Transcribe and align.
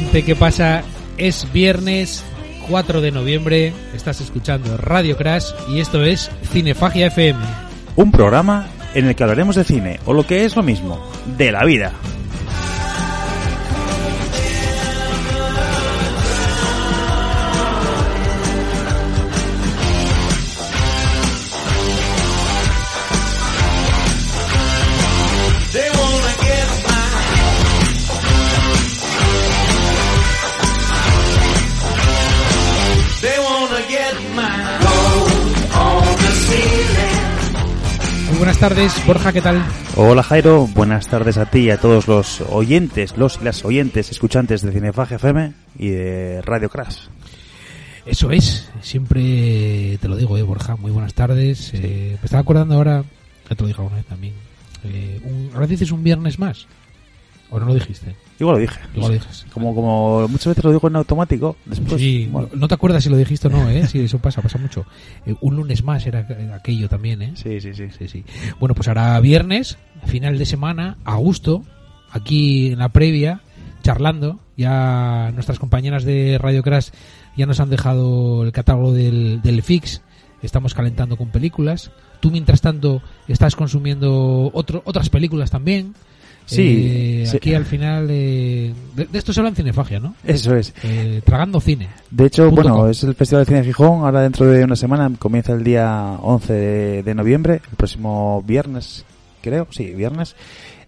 gente, 0.00 0.24
¿qué 0.24 0.36
pasa? 0.36 0.82
Es 1.16 1.50
viernes 1.54 2.22
4 2.68 3.00
de 3.00 3.12
noviembre, 3.12 3.72
estás 3.94 4.20
escuchando 4.20 4.76
Radio 4.76 5.16
Crash 5.16 5.46
y 5.70 5.80
esto 5.80 6.04
es 6.04 6.30
Cinefagia 6.52 7.06
FM. 7.06 7.40
Un 7.96 8.12
programa 8.12 8.66
en 8.92 9.06
el 9.06 9.16
que 9.16 9.22
hablaremos 9.22 9.56
de 9.56 9.64
cine, 9.64 9.98
o 10.04 10.12
lo 10.12 10.26
que 10.26 10.44
es 10.44 10.54
lo 10.54 10.62
mismo, 10.62 11.02
de 11.38 11.50
la 11.50 11.64
vida. 11.64 11.92
Buenas 38.58 38.74
tardes, 38.74 39.06
Borja, 39.06 39.32
¿qué 39.34 39.42
tal? 39.42 39.62
Hola 39.96 40.22
Jairo, 40.22 40.66
buenas 40.68 41.08
tardes 41.08 41.36
a 41.36 41.44
ti 41.44 41.58
y 41.58 41.70
a 41.70 41.78
todos 41.78 42.08
los 42.08 42.40
oyentes, 42.40 43.14
los 43.18 43.38
y 43.38 43.44
las 43.44 43.62
oyentes, 43.66 44.10
escuchantes 44.10 44.62
de 44.62 44.72
Cinefagia 44.72 45.16
FM 45.16 45.52
y 45.78 45.90
de 45.90 46.40
Radio 46.40 46.70
Crash. 46.70 47.08
Eso 48.06 48.30
es, 48.30 48.70
siempre 48.80 49.98
te 50.00 50.08
lo 50.08 50.16
digo, 50.16 50.38
eh, 50.38 50.42
Borja, 50.42 50.76
muy 50.76 50.90
buenas 50.90 51.12
tardes. 51.12 51.72
Eh, 51.74 52.16
me 52.18 52.24
estaba 52.24 52.40
acordando 52.40 52.76
ahora, 52.76 53.04
ya 53.50 53.56
te 53.56 53.62
lo 53.62 53.68
dije 53.68 53.80
alguna 53.82 53.96
vez 53.96 54.06
también, 54.06 54.32
eh, 54.84 55.20
un, 55.22 55.50
ahora 55.52 55.66
dices 55.66 55.90
un 55.92 56.02
viernes 56.02 56.38
más, 56.38 56.66
o 57.50 57.60
no 57.60 57.66
lo 57.66 57.74
dijiste, 57.74 58.14
Igual 58.38 58.56
lo 58.56 58.60
dije. 58.60 58.80
igual 58.94 59.12
lo 59.12 59.18
dices. 59.18 59.46
Como, 59.52 59.74
como 59.74 60.28
muchas 60.28 60.48
veces 60.48 60.64
lo 60.64 60.72
digo 60.72 60.88
en 60.88 60.96
automático, 60.96 61.56
después... 61.64 62.00
sí, 62.00 62.28
bueno, 62.30 62.48
no, 62.52 62.60
no 62.60 62.68
te 62.68 62.74
acuerdas 62.74 63.04
si 63.04 63.10
lo 63.10 63.16
dijiste 63.16 63.48
o 63.48 63.50
no, 63.50 63.68
¿eh? 63.70 63.86
Sí, 63.86 64.00
eso 64.00 64.18
pasa, 64.18 64.42
pasa 64.42 64.58
mucho. 64.58 64.84
Eh, 65.24 65.34
un 65.40 65.56
lunes 65.56 65.82
más 65.82 66.06
era 66.06 66.26
aquello 66.54 66.88
también, 66.88 67.22
¿eh? 67.22 67.32
sí, 67.34 67.60
sí, 67.60 67.74
sí. 67.74 67.88
Sí, 67.96 68.08
sí. 68.08 68.24
Bueno, 68.60 68.74
pues 68.74 68.88
ahora 68.88 69.18
viernes, 69.20 69.78
final 70.06 70.38
de 70.38 70.46
semana, 70.46 70.98
a 71.04 71.16
gusto, 71.16 71.62
aquí 72.10 72.72
en 72.72 72.78
la 72.78 72.90
previa, 72.90 73.40
charlando. 73.82 74.40
Ya 74.56 75.30
nuestras 75.34 75.58
compañeras 75.58 76.04
de 76.04 76.38
Radio 76.38 76.62
Crash 76.62 76.88
ya 77.36 77.46
nos 77.46 77.60
han 77.60 77.70
dejado 77.70 78.42
el 78.42 78.52
catálogo 78.52 78.92
del, 78.92 79.40
del 79.42 79.62
Fix. 79.62 80.02
Estamos 80.42 80.74
calentando 80.74 81.16
con 81.16 81.28
películas. 81.28 81.90
Tú, 82.20 82.30
mientras 82.30 82.60
tanto, 82.60 83.02
estás 83.28 83.54
consumiendo 83.56 84.50
otro, 84.54 84.82
otras 84.84 85.10
películas 85.10 85.50
también. 85.50 85.94
Sí, 86.46 87.22
Eh, 87.22 87.26
sí. 87.26 87.36
Aquí 87.36 87.54
al 87.54 87.64
final. 87.66 88.06
eh, 88.10 88.72
de, 88.94 89.04
de 89.04 89.18
esto 89.18 89.32
se 89.32 89.40
habla 89.40 89.50
en 89.50 89.56
cinefagia, 89.56 90.00
¿no? 90.00 90.14
Eso 90.24 90.54
es. 90.56 90.72
Eh, 90.84 91.20
tragando 91.24 91.60
cine. 91.60 91.88
De 92.10 92.26
hecho, 92.26 92.50
bueno, 92.50 92.76
com. 92.76 92.88
es 92.88 93.02
el 93.02 93.14
Festival 93.14 93.42
de 93.44 93.46
Cine 93.46 93.58
de 93.60 93.66
Gijón. 93.66 94.00
Ahora 94.04 94.22
dentro 94.22 94.46
de 94.46 94.64
una 94.64 94.76
semana 94.76 95.10
comienza 95.18 95.52
el 95.52 95.64
día 95.64 96.16
11 96.22 96.52
de, 96.52 97.02
de 97.02 97.14
noviembre, 97.14 97.60
el 97.68 97.76
próximo 97.76 98.42
viernes, 98.46 99.04
creo, 99.42 99.66
sí, 99.70 99.90
viernes. 99.92 100.36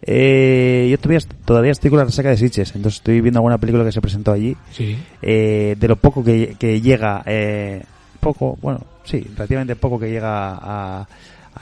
Eh, 0.03 0.87
yo 0.91 0.99
todavía, 0.99 1.21
todavía 1.45 1.73
estoy 1.73 1.91
con 1.91 1.99
la 1.99 2.05
resaca 2.05 2.31
de 2.31 2.37
Sitges, 2.37 2.75
entonces 2.77 3.01
estoy 3.01 3.21
viendo 3.21 3.39
alguna 3.39 3.59
película 3.59 3.85
que 3.85 3.91
se 3.93 4.01
presentó 4.01 4.33
allí. 4.33 4.57
Sí. 4.71 4.97
Eh, 5.21 5.75
de 5.79 5.89
lo 5.89 5.97
poco 5.97 6.23
que, 6.23 6.55
que 6.59 6.81
llega, 6.81 7.23
eh, 7.27 7.83
poco, 8.21 8.57
bueno, 8.63 8.81
sí, 9.05 9.27
relativamente 9.35 9.75
poco 9.77 9.99
que 9.99 10.09
llega 10.11 10.53
a- 10.55 11.09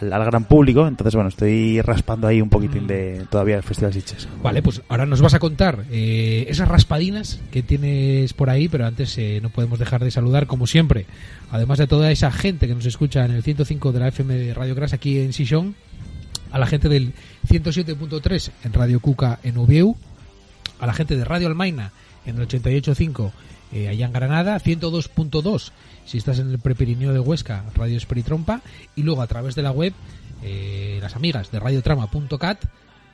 al, 0.01 0.13
al 0.13 0.25
gran 0.25 0.45
público. 0.45 0.87
Entonces, 0.87 1.15
bueno, 1.15 1.29
estoy 1.29 1.81
raspando 1.83 2.27
ahí 2.27 2.41
un 2.41 2.49
poquitín 2.49 2.87
de 2.87 3.27
todavía 3.31 3.57
el 3.57 3.63
Festival 3.63 3.93
Sitges. 3.93 4.29
Vale, 4.43 4.63
pues 4.63 4.83
ahora 4.89 5.07
nos 5.07 5.21
vas 5.21 5.35
a 5.35 5.39
contar 5.39 5.85
eh, 5.91 6.47
esas 6.49 6.69
raspadinas 6.69 7.41
que 7.51 7.63
tienes 7.63 8.33
por 8.33 8.51
ahí, 8.51 8.69
pero 8.69 8.87
antes 8.87 9.17
eh, 9.19 9.41
no 9.43 9.51
podemos 9.51 9.79
dejar 9.79 10.03
de 10.05 10.11
saludar, 10.11 10.47
como 10.47 10.67
siempre, 10.67 11.07
además 11.51 11.79
de 11.79 11.87
toda 11.87 12.11
esa 12.11 12.31
gente 12.31 12.67
que 12.67 12.75
nos 12.75 12.87
escucha 12.87 13.25
en 13.25 13.33
el 13.33 13.43
105 13.43 13.93
de 13.93 14.01
la 14.01 14.09
FM 14.09 14.35
de 14.35 14.55
Radio 14.55 14.75
Crash 14.75 14.95
aquí 14.95 15.19
en 15.19 15.33
Sison, 15.33 15.75
a 16.51 16.59
la 16.59 16.67
gente 16.67 16.89
del 16.89 17.13
107.3 17.49 18.51
en 18.65 18.73
Radio 18.73 19.01
Cuca 19.01 19.39
en 19.43 19.59
Ubieu, 19.59 19.97
a 20.79 20.87
la 20.87 20.93
gente 20.93 21.17
de 21.17 21.25
Radio 21.25 21.49
Almaina 21.49 21.93
en 22.25 22.39
el 22.39 22.49
88.5 22.49 23.33
eh, 23.77 23.89
allá 23.89 24.07
en 24.07 24.13
Granada, 24.13 24.59
102.2 24.61 25.71
si 26.05 26.19
estás 26.19 26.39
en 26.39 26.51
el 26.51 26.59
Prepirineo 26.61 27.13
de 27.13 27.19
Huesca, 27.19 27.65
Radio 27.75 27.97
Esperitrompa, 27.97 28.61
y 28.95 29.03
luego 29.03 29.23
a 29.23 29.27
través 29.27 29.55
de 29.57 29.63
la 29.63 29.73
web 29.73 29.93
eh, 30.43 30.99
las 31.01 31.17
amigas 31.17 31.51
de 31.51 31.59
radiotrama.cat 31.59 32.63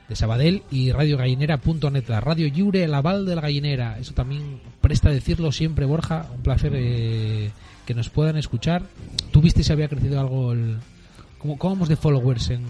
de 0.09 0.15
Sabadell 0.15 0.61
y 0.69 0.91
radiogallinera.net, 0.91 2.03
la 2.07 2.21
radio 2.21 2.47
lliure, 2.47 2.83
el 2.83 2.93
aval 2.93 3.25
de 3.25 3.35
la 3.35 3.41
gallinera. 3.41 3.97
Eso 3.97 4.13
también 4.13 4.59
presta 4.81 5.09
decirlo 5.09 5.51
siempre, 5.51 5.85
Borja. 5.85 6.27
Un 6.35 6.43
placer 6.43 6.73
eh, 6.75 7.49
que 7.85 7.93
nos 7.95 8.09
puedan 8.09 8.37
escuchar. 8.37 8.83
¿Tú 9.31 9.41
viste 9.41 9.63
si 9.63 9.71
había 9.71 9.87
crecido 9.87 10.19
algo 10.19 10.51
el... 10.51 10.77
¿Cómo, 11.39 11.57
cómo 11.57 11.73
vamos 11.75 11.89
de 11.89 11.95
followers 11.95 12.49
en, 12.51 12.61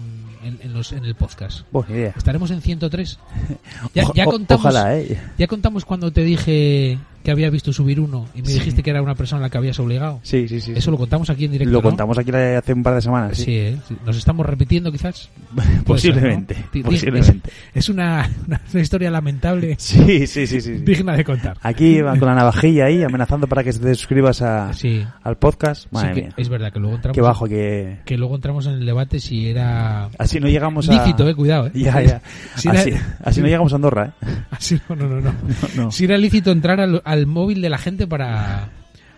en, 0.42 0.58
en 0.62 0.72
los, 0.72 0.92
en 0.92 1.04
el 1.04 1.16
podcast? 1.16 1.62
Buena 1.70 1.90
idea. 1.90 2.14
¿Estaremos 2.16 2.50
en 2.50 2.62
103? 2.62 3.18
Ya, 3.94 4.06
O- 4.06 4.14
ya 4.14 4.24
contamos, 4.24 4.64
Ojalá, 4.64 4.96
eh. 4.98 5.20
ya 5.36 5.46
contamos 5.48 5.84
cuando 5.84 6.12
te 6.12 6.22
dije 6.22 6.98
que 7.24 7.30
había 7.30 7.48
visto 7.50 7.72
subir 7.72 7.98
uno 8.00 8.26
y 8.34 8.42
me 8.42 8.48
Sí. 8.48 8.54
dijiste 8.54 8.82
que 8.82 8.90
era 8.90 9.00
una 9.02 9.14
persona 9.14 9.40
a 9.40 9.42
la 9.44 9.50
que 9.50 9.58
habías 9.58 9.78
obligado. 9.80 10.20
Sí, 10.22 10.46
sí, 10.46 10.60
sí. 10.60 10.72
Eso 10.72 10.80
sí. 10.82 10.90
lo 10.90 10.98
contamos 10.98 11.30
aquí 11.30 11.46
en 11.46 11.52
directo. 11.52 11.72
Lo 11.72 11.78
¿no? 11.78 11.88
contamos 11.88 12.18
aquí 12.18 12.30
hace 12.30 12.72
un 12.74 12.82
par 12.82 12.94
de 12.94 13.00
semanas. 13.00 13.36
Sí, 13.38 13.44
sí. 13.44 13.50
¿eh? 13.56 13.78
Nos 14.04 14.16
estamos 14.18 14.44
repitiendo 14.46 14.92
quizás. 14.92 15.30
Puede 15.54 15.66
ser, 15.68 15.76
¿no? 15.78 15.84
Posiblemente, 15.84 16.56
posiblemente. 16.84 17.50
Es, 17.72 17.84
es 17.84 17.88
una, 17.88 18.30
una- 18.46 18.60
historia 18.80 19.10
lamentable, 19.10 19.74
Sí, 19.78 20.26
sí, 20.26 20.46
sí, 20.46 20.60
sí. 20.60 20.72
digna 20.72 21.16
de 21.16 21.24
contar. 21.24 21.56
Aquí 21.62 22.02
van 22.02 22.18
con 22.18 22.28
la 22.28 22.34
navajilla 22.34 22.84
ahí 22.84 23.02
amenazando 23.02 23.46
para 23.46 23.64
que 23.64 23.72
te 23.72 23.94
suscribas 23.94 24.42
a, 24.42 24.72
Sí, 24.74 25.02
al 25.22 25.36
podcast. 25.38 25.90
Madre 25.92 26.14
mía. 26.14 26.28
es 26.36 26.48
verdad 26.50 26.72
que 26.72 26.78
luego 26.78 26.96
entramos 26.96 27.14
Qué 27.14 27.20
bajo 27.22 27.46
que... 27.46 28.00
que 28.04 28.18
luego 28.18 28.34
entramos 28.34 28.66
en 28.66 28.74
el 28.74 28.84
debate 28.84 29.18
si 29.18 29.48
era 29.48 30.10
Así 30.18 30.38
no 30.40 30.48
llegamos 30.48 30.88
a... 30.90 30.92
lícito, 30.92 31.26
eh, 31.28 31.34
cuidado, 31.34 31.68
eh. 31.68 31.70
Ya, 31.74 32.02
ya. 32.02 32.20
Si 32.56 32.68
era- 32.68 32.80
Así, 32.80 32.90
así 33.24 33.40
no 33.40 33.46
llegamos 33.46 33.72
a 33.72 33.76
Andorra, 33.76 34.12
¿eh? 34.20 34.26
Así- 34.50 34.78
no, 34.90 34.94
no, 34.96 35.08
no, 35.08 35.20
no. 35.20 35.32
no. 35.76 35.90
Si 35.90 36.04
era 36.04 36.18
lícito 36.18 36.50
entrar 36.50 36.80
al, 36.80 37.00
al 37.14 37.26
móvil 37.26 37.62
de 37.62 37.70
la 37.70 37.78
gente 37.78 38.06
para 38.06 38.68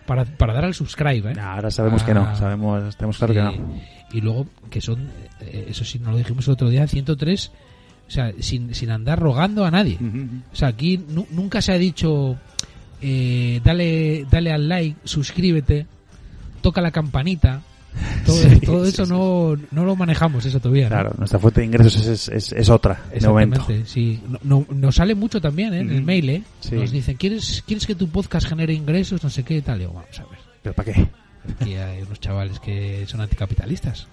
para, 0.05 0.23
para 0.23 0.53
dar 0.53 0.63
al 0.63 0.73
subscribe, 0.73 1.31
¿eh? 1.31 1.35
Nah, 1.35 1.55
ahora 1.55 1.69
sabemos 1.69 2.01
que 2.03 2.13
no. 2.13 2.21
Ah, 2.21 2.33
Sabemos, 2.35 2.95
tenemos 2.95 3.17
claro 3.17 3.33
Sí. 3.33 3.39
que 3.39 3.45
no. 3.59 3.73
Y 4.13 4.21
luego 4.21 4.47
que 4.69 4.79
son, 4.79 5.09
eh, 5.41 5.65
eso 5.69 5.83
sí, 5.83 5.99
no 5.99 6.11
lo 6.11 6.17
dijimos 6.17 6.47
el 6.47 6.53
otro 6.53 6.69
día, 6.69 6.87
103, 6.87 7.51
o 8.07 8.09
sea, 8.11 8.31
sin, 8.39 8.73
sin 8.73 8.89
andar 8.89 9.19
rogando 9.19 9.65
a 9.65 9.71
nadie. 9.71 9.97
O 10.53 10.55
sea, 10.55 10.69
aquí 10.69 10.97
nu- 11.09 11.27
nunca 11.31 11.61
se 11.61 11.73
ha 11.73 11.77
dicho, 11.77 12.37
eh, 13.01 13.59
dale, 13.65 14.25
dale 14.31 14.53
al 14.53 14.69
like, 14.69 14.95
suscríbete, 15.03 15.85
toca 16.61 16.79
la 16.79 16.91
campanita. 16.91 17.61
Todo, 18.25 18.35
Sí, 18.35 18.59
todo 18.59 18.83
sí, 18.83 18.89
eso 18.89 19.05
sí. 19.05 19.11
no, 19.11 19.55
no 19.71 19.85
lo 19.85 19.95
manejamos 19.95 20.45
eso 20.45 20.59
todavía. 20.59 20.85
¿no? 20.85 20.95
Claro, 20.95 21.13
nuestra 21.17 21.39
fuente 21.39 21.61
de 21.61 21.67
ingresos 21.67 22.05
es, 22.05 22.27
es, 22.29 22.51
es 22.51 22.69
otra, 22.69 23.01
de 23.13 23.27
momento. 23.27 23.65
Sí. 23.85 24.19
No, 24.27 24.39
no- 24.43 24.65
nos 24.75 24.95
sale 24.95 25.15
mucho 25.15 25.39
también 25.41 25.73
¿eh? 25.73 25.79
en 25.79 25.91
el 25.91 26.03
mail, 26.03 26.29
¿eh? 26.29 26.43
Nos 26.71 26.91
dicen, 26.91 27.15
¿quieres, 27.17 27.63
¿quieres 27.65 27.85
que 27.87 27.95
tu 27.95 28.07
podcast 28.09 28.47
genere 28.47 28.73
ingresos? 28.73 29.23
No 29.23 29.29
sé 29.29 29.43
qué, 29.43 29.61
tal. 29.61 29.79
Y 29.79 29.83
yo, 29.83 29.93
vamos 29.93 30.19
a 30.19 30.23
ver. 30.23 30.39
¿Pero 30.61 30.75
para 30.75 30.93
qué? 30.93 31.07
Aquí 31.61 31.75
hay 31.75 32.01
unos 32.01 32.19
chavales 32.19 32.59
que 32.59 33.05
son 33.07 33.21
anticapitalistas. 33.21 34.07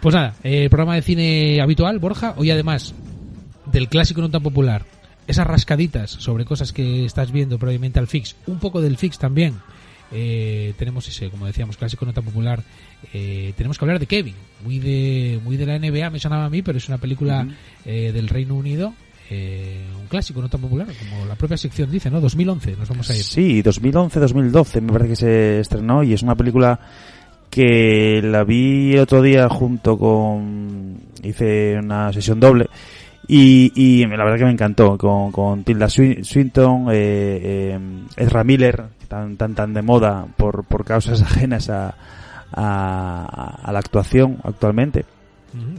pues 0.00 0.14
nada, 0.14 0.34
eh, 0.44 0.68
programa 0.68 0.94
de 0.94 1.02
cine 1.02 1.60
habitual, 1.60 1.98
Borja. 1.98 2.34
Hoy 2.36 2.50
además 2.50 2.94
del 3.72 3.88
clásico 3.88 4.20
no 4.20 4.30
tan 4.30 4.42
popular, 4.42 4.84
esas 5.26 5.46
rascaditas 5.46 6.10
sobre 6.10 6.44
cosas 6.44 6.72
que 6.72 7.04
estás 7.04 7.32
viendo 7.32 7.58
previamente 7.58 7.98
al 7.98 8.06
fix, 8.06 8.36
un 8.46 8.58
poco 8.58 8.80
del 8.80 8.96
fix 8.96 9.18
también. 9.18 9.54
Eh, 10.12 10.72
tenemos 10.78 11.08
ese, 11.08 11.30
como 11.30 11.46
decíamos, 11.46 11.76
clásico 11.76 12.04
nota 12.06 12.22
popular. 12.22 12.62
Eh, 13.12 13.52
tenemos 13.56 13.78
que 13.78 13.84
hablar 13.84 13.98
de 13.98 14.06
Kevin, 14.06 14.34
muy 14.64 14.78
de 14.78 15.40
muy 15.44 15.56
de 15.56 15.66
la 15.66 15.78
NBA, 15.78 16.10
me 16.10 16.18
sonaba 16.20 16.44
a 16.46 16.50
mí, 16.50 16.62
pero 16.62 16.78
es 16.78 16.88
una 16.88 16.98
película 16.98 17.46
eh, 17.84 18.12
del 18.12 18.28
Reino 18.28 18.54
Unido, 18.54 18.94
eh, 19.30 19.84
un 20.00 20.06
clásico 20.06 20.40
nota 20.40 20.58
popular, 20.58 20.86
como 20.98 21.26
la 21.26 21.34
propia 21.34 21.56
sección 21.56 21.90
dice, 21.90 22.10
¿no? 22.10 22.20
2011, 22.20 22.76
nos 22.76 22.88
vamos 22.88 23.10
a 23.10 23.16
ir. 23.16 23.22
Sí, 23.22 23.62
2011-2012 23.62 24.80
me 24.80 24.92
parece 24.92 25.08
que 25.10 25.16
se 25.16 25.60
estrenó 25.60 26.02
y 26.02 26.12
es 26.14 26.22
una 26.22 26.34
película 26.36 26.78
que 27.50 28.20
la 28.22 28.44
vi 28.44 28.92
el 28.94 29.00
otro 29.00 29.22
día 29.22 29.48
junto 29.48 29.98
con... 29.98 31.00
hice 31.22 31.76
una 31.78 32.12
sesión 32.12 32.38
doble 32.40 32.66
y, 33.28 33.72
y 33.74 34.04
la 34.06 34.24
verdad 34.24 34.38
que 34.38 34.44
me 34.44 34.50
encantó 34.52 34.96
con, 34.98 35.32
con 35.32 35.64
Tilda 35.64 35.86
Swin- 35.88 36.22
Swinton, 36.24 36.88
eh, 36.92 37.74
eh, 37.74 37.78
Ezra 38.16 38.44
Miller, 38.44 38.84
tan 39.06 39.36
tan 39.36 39.54
tan 39.54 39.74
de 39.74 39.82
moda 39.82 40.26
por, 40.36 40.64
por 40.64 40.84
causas 40.84 41.22
ajenas 41.30 41.70
a, 41.70 41.94
a, 42.52 43.60
a 43.62 43.72
la 43.72 43.78
actuación 43.78 44.38
actualmente. 44.44 45.04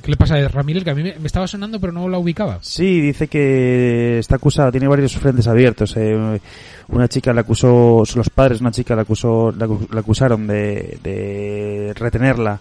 ¿Qué 0.02 0.10
le 0.10 0.18
pasa 0.18 0.36
a 0.36 0.48
Ramírez? 0.48 0.84
Que 0.84 0.90
a 0.90 0.96
mí 0.96 1.04
me, 1.04 1.16
me 1.20 1.28
estaba 1.28 1.46
sonando, 1.46 1.80
pero 1.80 1.94
no 1.94 2.10
la 2.10 2.18
ubicaba. 2.18 2.58
Sí, 2.62 3.00
dice 3.00 3.28
que 3.28 4.18
está 4.18 4.38
acusada, 4.38 4.72
tiene 4.72 4.88
varios 4.88 5.16
frentes 5.16 5.48
abiertos. 5.48 5.96
eh, 5.98 6.40
una 6.88 7.08
chica 7.08 7.32
le 7.32 7.42
acusó, 7.42 8.04
los 8.16 8.30
padres, 8.32 8.58
de 8.60 8.64
una 8.64 8.72
chica 8.72 8.96
le 8.96 9.02
acusó, 9.02 9.52
la, 9.52 9.68
la 9.92 10.00
acusaron 10.00 10.48
de, 10.48 10.98
de 11.04 11.94
retenerla 11.96 12.60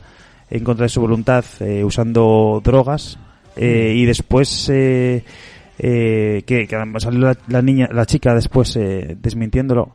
en 0.50 0.62
contra 0.62 0.84
de 0.84 0.88
su 0.90 1.00
voluntad 1.00 1.44
eh, 1.60 1.82
usando 1.84 2.60
drogas 2.62 3.18
eh, 3.56 3.94
y 3.96 4.04
después 4.04 4.68
eh, 4.68 5.24
eh, 5.78 6.42
que, 6.46 6.66
que 6.66 6.76
salió 6.98 7.20
la, 7.20 7.38
la 7.48 7.62
niña, 7.62 7.88
la 7.92 8.04
chica 8.04 8.34
después 8.34 8.76
eh, 8.76 9.16
desmintiéndolo. 9.20 9.94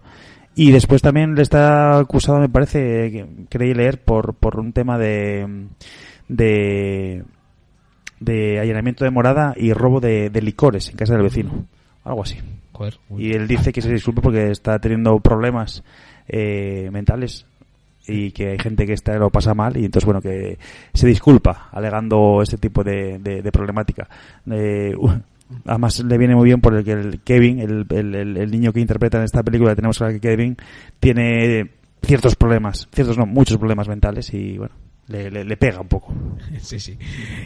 Y 0.56 0.72
después 0.72 1.02
también 1.02 1.36
le 1.36 1.42
está 1.44 1.98
acusado, 1.98 2.40
me 2.40 2.50
parece, 2.50 3.26
creí 3.50 3.74
leer, 3.74 4.00
por, 4.02 4.34
por 4.34 4.60
un 4.60 4.74
tema 4.74 4.98
de, 4.98 5.68
de, 6.28 7.24
de 8.20 8.60
allanamiento 8.60 9.04
de 9.06 9.12
morada 9.12 9.54
y 9.56 9.74
robo 9.74 10.00
de, 10.00 10.30
de 10.30 10.42
licores 10.42 10.90
en 10.90 10.98
casa 10.98 11.14
del 11.14 11.24
vecino. 11.24 11.66
Algo 12.04 12.24
así. 12.24 12.38
Joder. 12.74 12.98
Y 13.18 13.34
él 13.34 13.48
dice 13.48 13.72
que 13.72 13.82
se 13.82 13.92
disculpe 13.94 14.22
porque 14.22 14.52
está 14.52 14.80
teniendo 14.80 15.20
problemas 15.20 15.84
eh, 16.28 16.90
mentales 16.92 17.46
y 18.08 18.32
que 18.32 18.50
hay 18.50 18.60
gente 18.60 18.86
que 18.88 18.94
está, 18.94 19.16
lo 19.18 19.30
pasa 19.30 19.54
mal 19.54 19.78
y 19.78 19.86
entonces 19.86 20.06
bueno 20.06 20.22
que 20.22 20.58
se 20.94 21.06
disculpa 21.08 21.70
alegando 21.72 22.42
este 22.42 22.58
tipo 22.58 22.84
de, 22.84 23.20
de- 23.20 23.42
de 23.44 23.52
problemática. 23.52 24.10
Eh, 24.50 24.96
además 25.66 26.04
le 26.04 26.18
viene 26.18 26.36
muy 26.36 26.46
bien 26.46 26.62
por 26.62 26.76
el 26.76 26.84
que 26.84 26.92
el 26.94 27.20
Kevin, 27.22 27.60
el, 27.60 27.86
el- 27.90 28.38
el- 28.38 28.52
niño 28.52 28.74
que 28.74 28.80
interpreta 28.80 29.18
en 29.18 29.24
esta 29.26 29.44
película, 29.44 29.76
tenemos 29.76 29.98
que 29.98 30.20
Kevin, 30.20 30.58
tiene 31.00 31.70
ciertos 32.04 32.36
problemas, 32.36 32.88
ciertos 32.94 33.18
no, 33.18 33.26
muchos 33.26 33.58
problemas 33.58 33.88
mentales 33.88 34.34
y 34.34 34.58
bueno, 34.58 34.74
le, 35.08 35.30
le- 35.32 35.46
le 35.46 35.58
pega 35.58 35.82
un 35.82 35.88
poco. 35.88 36.14
Sí, 36.62 36.80
sí. 36.80 36.98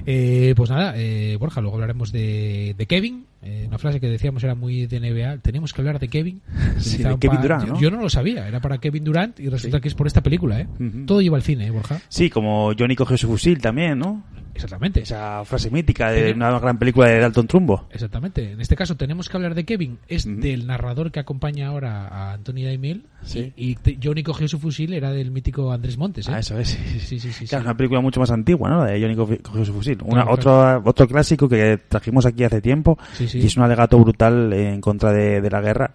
Eh, 0.06 0.54
pues 0.56 0.70
nada, 0.70 0.94
eh, 0.98 1.38
Borja, 1.40 1.62
luego 1.62 1.76
hablaremos 1.76 2.12
de, 2.12 2.76
de 2.78 2.86
Kevin. 2.86 3.26
Eh, 3.46 3.66
una 3.68 3.78
frase 3.78 4.00
que 4.00 4.08
decíamos 4.10 4.44
era 4.44 4.56
muy 4.56 4.88
de 4.88 5.00
NBA. 5.00 5.38
Tenemos 5.38 5.72
que 5.74 5.82
hablar 5.82 6.00
de 6.00 6.08
Kevin. 6.08 6.42
Sí, 6.80 7.02
de 7.04 7.18
Kevin 7.20 7.42
Durant, 7.42 7.66
yo, 7.68 7.74
¿no? 7.74 7.80
yo 7.80 7.92
no 7.92 8.02
lo 8.02 8.10
sabía, 8.10 8.48
era 8.48 8.60
para 8.60 8.80
Kevin 8.80 9.04
Durant 9.06 9.40
y 9.40 9.48
resulta 9.50 9.80
que 9.80 9.88
es 9.88 9.94
por 9.96 10.08
esta 10.08 10.22
película, 10.22 10.60
¿eh? 10.60 10.68
Ujú. 10.80 11.06
Todo 11.06 11.22
lleva 11.22 11.38
al 11.38 11.44
cine, 11.44 11.68
¿eh, 11.68 11.72
Borja? 11.72 12.02
Sí, 12.10 12.30
como 12.30 12.74
Johnny 12.78 12.96
cogió 12.96 13.18
su 13.18 13.28
fusil 13.28 13.60
también, 13.62 13.98
¿no? 14.00 14.24
Exactamente. 14.54 15.02
Esa 15.02 15.44
frase 15.44 15.70
mítica 15.70 16.12
de 16.12 16.32
Tenía- 16.32 16.36
una 16.50 16.60
gran 16.60 16.78
película 16.80 17.08
de 17.08 17.20
Dalton 17.20 17.46
Trumbo. 17.48 17.88
Exactamente. 17.92 18.52
En 18.54 18.62
este 18.62 18.76
caso 18.78 18.96
tenemos 18.96 19.28
que 19.28 19.36
hablar 19.36 19.54
de 19.54 19.66
Kevin. 19.66 19.98
Es 20.08 20.26
Ujú. 20.26 20.40
del 20.40 20.66
narrador 20.66 21.12
que 21.12 21.20
acompaña 21.20 21.68
ahora 21.68 22.08
a 22.08 22.34
Anthony 22.34 22.64
Daimiel. 22.64 23.04
Sí. 23.24 23.52
Y, 23.58 23.72
y 23.90 23.98
Johnny 24.02 24.24
cogió 24.24 24.48
su 24.48 24.58
fusil, 24.60 24.94
era 24.94 25.12
del 25.12 25.32
mítico 25.32 25.74
Andrés 25.74 25.98
Montes, 25.98 26.28
¿eh? 26.30 26.32
Ah, 26.34 26.40
eso 26.40 26.58
es, 26.58 26.70
sí, 26.70 26.78
sí, 26.78 27.00
sí. 27.00 27.00
Sí, 27.00 27.20
sí, 27.20 27.32
sí. 27.34 27.46
Claro, 27.48 27.64
sí. 27.64 27.66
es 27.66 27.70
una 27.70 27.76
película 27.78 28.00
mucho 28.00 28.20
más 28.22 28.32
antigua, 28.32 28.70
¿no? 28.70 28.86
La 28.86 28.92
de 28.92 29.02
Johnny 29.02 29.16
cogió, 29.42 29.66
su 29.66 29.74
fusil. 29.74 29.98
Una, 30.04 30.24
Claro, 30.24 30.32
otro, 30.32 30.82
otro 30.90 31.08
clásico 31.08 31.50
que 31.50 31.78
trajimos 31.90 32.26
aquí 32.26 32.44
hace 32.46 32.62
tiempo 32.62 32.98
Y 33.36 33.46
es 33.48 33.58
un 33.58 33.64
alegato 33.64 34.00
brutal 34.00 34.54
en 34.54 34.82
contra 34.82 35.12
de, 35.12 35.50
la 35.50 35.62
guerra. 35.62 35.92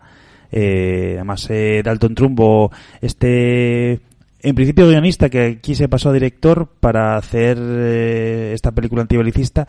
Eh, 0.53 1.15
además, 1.17 1.47
eh, 1.51 1.83
Dalton 1.85 2.15
Trumbo, 2.15 2.71
este, 3.01 4.01
en 4.43 4.55
principio 4.55 4.89
guionista 4.89 5.29
que 5.29 5.59
aquí 5.59 5.75
se 5.75 5.89
pasó 5.89 6.11
a 6.11 6.13
director 6.13 6.69
para 6.81 7.17
hacer 7.17 7.59
eh, 7.61 8.53
esta 8.55 8.73
película 8.73 9.03
antibelicista, 9.03 9.69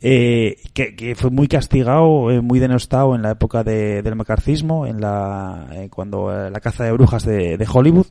eh, 0.00 0.56
que, 0.72 1.14
fue 1.14 1.30
muy 1.30 1.48
castigado, 1.48 2.30
eh, 2.30 2.40
muy 2.40 2.58
denostado 2.58 3.14
en 3.14 3.22
la 3.22 3.32
época 3.32 3.62
de- 3.62 4.02
del 4.02 4.16
macarcismo, 4.16 4.86
en 4.86 5.00
la, 5.00 5.68
eh, 5.72 5.88
cuando 5.90 6.30
la 6.50 6.60
caza 6.60 6.84
de 6.84 6.92
brujas 6.92 7.24
de, 7.24 7.56
de 7.56 7.66
Hollywood, 7.72 8.06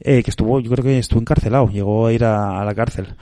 que 0.00 0.24
estuvo, 0.26 0.60
yo 0.60 0.70
creo 0.70 0.84
que 0.84 0.98
estuvo 0.98 1.20
encarcelado, 1.20 1.68
llegó 1.68 2.06
a 2.06 2.12
ir 2.12 2.24
a 2.24 2.62
la 2.62 2.74
cárcel. 2.74 3.14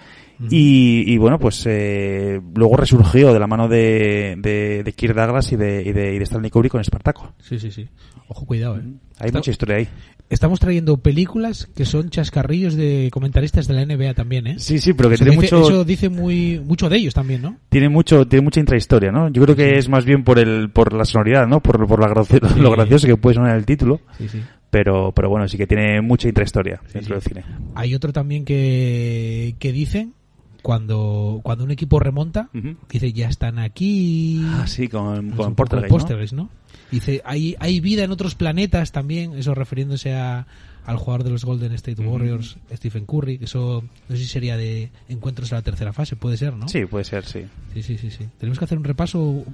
Y, 0.50 1.04
y 1.06 1.18
bueno, 1.18 1.38
pues 1.38 1.62
eh, 1.66 2.40
luego 2.54 2.76
resurgió 2.76 3.32
de 3.32 3.38
la 3.40 3.46
mano 3.46 3.68
de, 3.68 4.34
de, 4.38 4.82
de 4.84 4.92
Kirk 4.92 5.14
Douglas 5.14 5.52
y 5.52 5.56
de, 5.56 5.82
y 5.82 5.92
de, 5.92 6.14
y 6.14 6.18
de 6.18 6.24
Stanley 6.24 6.50
Kubrick 6.50 6.72
con 6.72 6.80
Espartaco. 6.80 7.34
Sí, 7.40 7.58
sí, 7.58 7.70
sí. 7.70 7.88
Ojo, 8.28 8.46
cuidado, 8.46 8.76
¿eh? 8.78 8.82
Hay 9.18 9.26
Está- 9.26 9.38
mucha 9.38 9.50
historia 9.50 9.76
ahí. 9.76 9.88
Estamos 10.30 10.60
trayendo 10.60 10.96
películas 10.96 11.66
que 11.76 11.84
son 11.84 12.08
chascarrillos 12.08 12.74
de 12.74 13.10
comentaristas 13.12 13.68
de 13.68 13.74
la 13.74 13.84
NBA 13.84 14.14
también, 14.14 14.46
¿eh? 14.46 14.54
Sí, 14.58 14.78
sí, 14.78 14.94
pero 14.94 15.10
que 15.10 15.16
Eso 15.16 15.24
tiene 15.24 15.38
dice, 15.42 15.54
mucho, 15.54 15.68
eso 15.68 15.84
dice 15.84 16.08
muy 16.08 16.58
mucho 16.58 16.88
de 16.88 16.96
ellos 16.96 17.12
también, 17.12 17.42
¿no? 17.42 17.58
tiene 17.68 17.90
mucho, 17.90 18.26
tiene 18.26 18.42
mucha 18.42 18.58
intrahistoria, 18.58 19.12
¿no? 19.12 19.28
Yo 19.28 19.42
creo 19.42 19.54
que 19.54 19.76
es 19.76 19.90
más 19.90 20.06
bien 20.06 20.24
por 20.24 20.38
el, 20.38 20.70
por 20.70 20.94
la 20.94 21.04
sonoridad, 21.04 21.46
¿no? 21.46 21.60
Por, 21.60 21.86
por 21.86 22.00
la 22.00 22.08
gracio- 22.08 22.40
Sí. 22.48 22.60
lo 22.60 22.70
gracioso 22.70 23.06
que 23.06 23.16
puede 23.18 23.34
sonar 23.34 23.58
el 23.58 23.66
título. 23.66 24.00
Sí, 24.16 24.26
sí. 24.28 24.40
Pero, 24.70 25.12
pero 25.14 25.28
bueno, 25.28 25.46
sí 25.48 25.58
que 25.58 25.66
tiene 25.66 26.00
mucha 26.00 26.28
intrahistoria 26.28 26.80
dentro 26.94 27.20
sí. 27.20 27.30
del 27.30 27.44
cine. 27.44 27.56
Hay 27.74 27.94
otro 27.94 28.10
también 28.10 28.46
que, 28.46 29.54
que 29.58 29.70
dicen 29.70 30.14
cuando, 30.62 31.40
cuando 31.42 31.64
un 31.64 31.70
equipo 31.70 31.98
remonta, 31.98 32.48
dice, 32.88 33.12
ya 33.12 33.28
están 33.28 33.58
aquí. 33.58 34.42
Ah, 34.44 34.66
sí, 34.66 34.88
con, 34.88 35.30
Es 35.30 35.34
con 35.36 35.56
¿no? 36.32 36.48
Dice, 36.90 37.20
hay, 37.24 37.56
hay 37.58 37.80
vida 37.80 38.04
en 38.04 38.10
otros 38.10 38.34
planetas 38.34 38.92
también, 38.92 39.34
eso 39.34 39.54
refiriéndose 39.54 40.14
a, 40.14 40.46
al 40.84 40.96
jugador 40.96 41.24
de 41.24 41.30
los 41.30 41.44
Golden 41.44 41.72
State 41.72 42.02
Warriors, 42.02 42.58
Stephen 42.72 43.06
Curry, 43.06 43.38
que 43.38 43.44
eso 43.44 43.84
no 44.08 44.16
sé 44.16 44.22
si 44.22 44.28
sería 44.28 44.56
de 44.56 44.90
encuentros 45.08 45.50
en 45.52 45.56
la 45.56 45.62
tercera 45.62 45.92
fase, 45.92 46.16
puede 46.16 46.36
ser, 46.36 46.54
¿no? 46.54 46.68
Sí, 46.68 46.84
puede 46.86 47.04
ser, 47.04 47.24
sí. 47.24 47.44
sí, 47.74 47.82
sí, 47.82 47.98
sí. 47.98 48.10
sí. 48.10 48.28
Tenemos 48.38 48.58
que 48.58 48.64
hacer 48.64 48.78
un 48.78 48.84
repaso. 48.84 49.44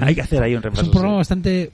Hay 0.00 0.14
que 0.14 0.22
hacer 0.22 0.42
ahí 0.42 0.52
un 0.52 0.58
Es 0.58 0.64
repaso. 0.64 0.84
un 0.84 0.90
programa 0.90 1.14
sí. 1.14 1.18
bastante... 1.18 1.72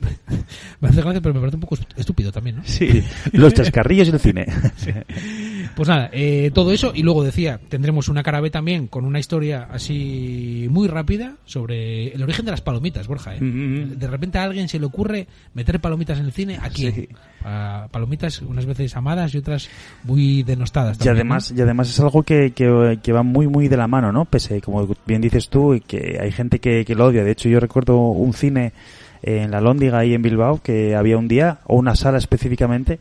me 0.81 0.88
hace 0.88 1.00
gracia, 1.00 1.20
pero 1.20 1.35
me 1.35 1.40
parece 1.40 1.56
un 1.56 1.62
poco 1.62 1.79
estúpido 1.96 2.30
también, 2.30 2.57
¿no? 2.57 2.62
Sí, 2.64 3.02
los 3.33 3.54
chascarrillos 3.54 4.09
y 4.09 4.11
el 4.11 4.21
cine. 4.21 4.47
Pues 5.78 5.88
nada, 5.88 6.11
eh, 6.12 6.50
todo 6.52 6.73
eso 6.73 6.90
y 6.92 7.04
luego 7.04 7.23
decía, 7.23 7.61
tendremos 7.68 8.08
una 8.08 8.25
cara 8.25 8.40
B 8.40 8.50
también 8.50 8.88
con 8.88 9.04
una 9.04 9.20
historia 9.20 9.68
así 9.70 10.66
muy 10.70 10.88
rápida 10.88 11.37
sobre 11.44 12.08
el 12.08 12.20
origen 12.20 12.44
de 12.47 12.50
las 12.50 12.62
palomitas, 12.62 13.06
Borja. 13.06 13.37
¿eh? 13.37 13.40
Mm, 13.40 13.44
mm. 13.44 13.90
De 13.97 14.08
repente 14.08 14.38
a 14.38 14.42
alguien 14.42 14.68
se 14.68 14.80
le 14.80 14.87
ocurre 14.87 15.28
meter 15.54 15.78
palomitas 15.78 16.18
en 16.18 16.25
el 16.25 16.32
cine, 16.32 16.58
aquí. 16.61 16.90
Sí. 16.90 17.08
palomitas 17.92 18.42
unas 18.42 18.66
veces 18.66 18.97
amadas 18.97 19.32
y 19.37 19.38
otras 19.38 19.70
muy 20.02 20.42
denostadas. 20.42 20.99
Y 21.06 21.08
además, 21.11 21.54
y 21.56 21.61
además 21.61 21.90
es 21.90 22.00
algo 22.00 22.25
que, 22.25 22.50
que, 22.50 22.99
que 23.00 23.12
va 23.12 23.23
muy, 23.23 23.47
muy 23.47 23.68
de 23.68 23.76
la 23.76 23.87
mano, 23.87 24.11
¿no? 24.11 24.25
Pese, 24.25 24.61
como 24.61 24.97
bien 25.06 25.20
dices 25.20 25.49
tú, 25.49 25.75
y 25.75 25.80
que 25.80 26.18
hay 26.20 26.32
gente 26.32 26.58
que, 26.58 26.85
que 26.85 26.97
lo 26.97 27.06
odia. 27.06 27.23
De 27.23 27.30
hecho, 27.30 27.49
yo 27.49 27.61
recuerdo 27.61 27.99
un 27.99 28.32
cine 28.32 28.73
en 29.23 29.52
la 29.52 29.61
Lóndiga 29.61 29.99
ahí 30.00 30.12
en 30.12 30.23
Bilbao 30.23 30.61
que 30.61 30.97
había 30.97 31.16
un 31.16 31.28
día, 31.28 31.61
o 31.66 31.76
una 31.76 31.94
sala 31.94 32.18
específicamente, 32.18 32.99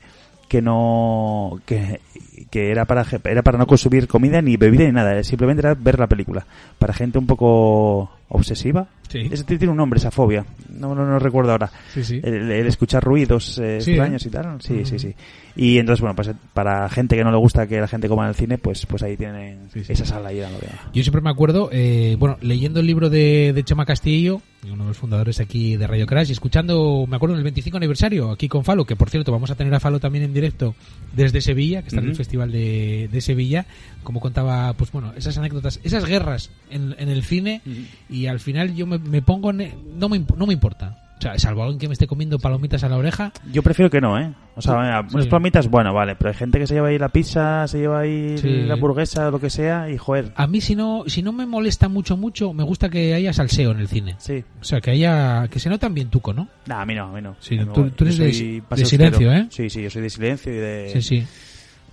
que 0.48 0.62
no, 0.62 1.60
que, 1.65 2.01
que 2.50 2.72
era 2.72 2.86
para, 2.86 3.06
era 3.25 3.41
para 3.41 3.58
no 3.58 3.67
consumir 3.67 4.08
comida 4.08 4.41
ni 4.41 4.58
bebida 4.58 4.86
ni 4.86 4.91
nada, 4.91 5.24
simplemente 5.24 5.62
era 5.62 5.74
ver 5.75 6.00
la 6.00 6.08
película. 6.08 6.46
Para 6.79 6.94
gente 6.94 7.17
un 7.17 7.27
poco 7.27 8.12
obsesiva. 8.29 8.88
Sí. 9.08 9.20
Ese 9.32 9.46
tiene 9.46 9.70
un 9.70 9.77
nombre, 9.77 10.00
esa 10.00 10.12
fobia. 10.12 10.46
No, 10.70 10.94
no, 10.94 11.06
no 11.06 11.17
recuerdo 11.17 11.51
ahora. 11.53 11.72
Sí, 11.94 12.03
sí. 12.03 12.20
El, 12.22 12.51
el 12.51 12.67
escuchar 12.67 13.01
ruidos 13.01 13.58
eh, 13.58 13.79
Sí, 13.79 13.91
extraños 13.91 14.25
¿eh? 14.25 14.27
y 14.27 14.32
tal. 14.32 14.62
Sí, 14.62 14.74
Ujú. 14.74 14.86
sí, 14.86 15.00
sí. 15.00 15.15
Y 15.56 15.77
entonces, 15.79 16.01
bueno, 16.01 16.13
pues 16.15 16.29
para 16.53 16.88
gente 16.89 17.15
que 17.15 17.24
no 17.24 17.32
le 17.32 17.38
gusta 17.38 17.65
que 17.67 17.79
la 17.79 17.88
gente 17.88 18.10
coma 18.10 18.24
en 18.24 18.29
el 18.29 18.36
cine, 18.36 18.58
pues 18.58 18.86
pues 18.86 19.01
ahí 19.01 19.15
tienen 19.15 19.70
esa 19.74 20.06
sala 20.06 20.29
ahí. 20.29 20.38
de- 20.39 20.48
Yo 20.94 21.03
siempre 21.03 21.22
me 21.22 21.29
acuerdo, 21.29 21.70
eh, 21.72 22.15
bueno, 22.20 22.38
leyendo 22.41 22.82
el 22.82 22.86
libro 22.86 23.10
de, 23.10 23.53
de 23.56 23.63
Chema 23.63 23.86
Castillo, 23.86 24.41
uno 24.70 24.84
de 24.84 24.89
los 24.89 24.98
fundadores 24.98 25.39
aquí 25.39 25.77
de 25.77 25.88
Radio 25.88 26.06
Crash, 26.06 26.29
y 26.29 26.34
escuchando, 26.34 27.06
me 27.08 27.15
acuerdo, 27.15 27.34
en 27.36 27.39
el 27.39 27.44
25 27.46 27.77
aniversario 27.77 28.29
aquí 28.32 28.50
con 28.50 28.65
Falo, 28.65 28.86
que 28.86 28.96
por 28.98 29.10
cierto 29.10 29.32
vamos 29.32 29.50
a 29.50 29.56
tener 29.56 29.74
a 29.74 29.79
Falo 29.79 30.00
también 30.00 30.25
en 30.25 30.34
directo 30.34 30.75
desde 31.15 31.39
Sevilla, 31.41 31.82
que 31.82 31.88
está 31.88 32.01
en 32.01 32.10
el. 32.10 32.15
Festival 32.27 32.51
de, 32.51 33.07
de 33.10 33.22
Sevilla, 33.22 33.65
como 34.03 34.19
contaba, 34.19 34.74
pues 34.74 34.91
bueno, 34.91 35.13
esas 35.15 35.38
anécdotas, 35.38 35.79
esas 35.86 36.03
guerras 36.03 36.51
en, 36.69 36.93
en 37.00 37.07
el 37.07 37.24
cine, 37.24 37.62
y 38.10 38.25
al 38.27 38.41
final 38.41 38.75
yo 38.75 38.86
me, 38.86 38.98
me 39.00 39.22
pongo, 39.22 39.51
en- 39.51 39.72
no, 39.98 40.10
me, 40.10 40.22
no 40.36 40.46
me 40.46 40.51
importa. 40.53 41.03
O 41.17 41.22
sea, 41.22 41.39
salvo 41.39 41.63
alguien 41.63 41.79
que 41.79 41.88
me 41.88 41.93
esté 41.93 42.05
comiendo 42.05 42.38
palomitas 42.38 42.84
a 42.84 42.89
la 42.89 42.96
oreja, 42.98 43.31
Yo 43.51 43.63
prefiero 43.63 43.89
que 43.89 44.00
no, 44.00 44.19
¿eh? 44.19 44.31
O 44.55 44.62
sea, 44.62 44.74
mira, 44.75 45.03
Sí. 45.10 45.15
unas 45.15 45.27
palomitas, 45.27 45.67
bueno, 45.67 45.91
vale, 45.91 46.15
pero 46.15 46.29
hay 46.29 46.36
gente 46.36 46.60
que 46.60 46.67
se 46.67 46.75
lleva 46.75 46.89
ahí 46.89 47.00
la 47.00 47.10
pizza, 47.10 47.67
se 47.67 47.79
lleva 47.79 48.01
ahí 48.01 48.38
Sí. 48.38 48.48
la 48.67 48.75
hamburguesa, 48.75 49.31
lo 49.31 49.39
que 49.39 49.50
sea, 49.50 49.89
y 49.89 49.98
joder. 49.98 50.31
a 50.36 50.46
mí 50.46 50.62
si 50.62 50.75
no, 50.75 51.05
si 51.07 51.24
no 51.24 51.31
me 51.34 51.48
molesta 51.48 51.88
mucho, 51.89 52.17
mucho, 52.17 52.53
me 52.53 52.63
gusta 52.63 52.89
que 52.89 53.15
haya 53.15 53.34
salseo 53.34 53.72
en 53.72 53.79
el 53.79 53.88
cine. 53.88 54.15
Sí. 54.19 54.43
O 54.62 54.63
sea, 54.63 54.79
que 54.79 54.91
haya, 54.91 55.48
que 55.48 55.60
se 55.60 55.69
nota 55.69 55.89
bien 55.89 56.10
tuco, 56.10 56.34
¿no? 56.34 56.50
Nah, 56.67 56.81
a 56.81 56.86
mí 56.86 56.93
no, 56.93 57.05
a 57.05 57.12
mí 57.13 57.22
no. 57.22 57.36
Sí, 57.39 57.57
A 57.57 57.65
mí 57.65 57.72
tú- 57.74 57.86
no. 57.86 57.91
tú 57.93 58.03
eres 58.03 58.17
de- 58.19 58.62
de 58.75 58.86
silencio. 58.86 59.34
¿eh? 59.34 59.48
Sí, 59.50 59.72
sí, 59.72 59.81
yo 59.81 59.89
soy 59.89 60.03
de 60.03 60.10
silencio 60.12 60.53
y 60.53 60.57
de... 60.57 60.89
Sí, 60.93 61.01
sí. 61.01 61.27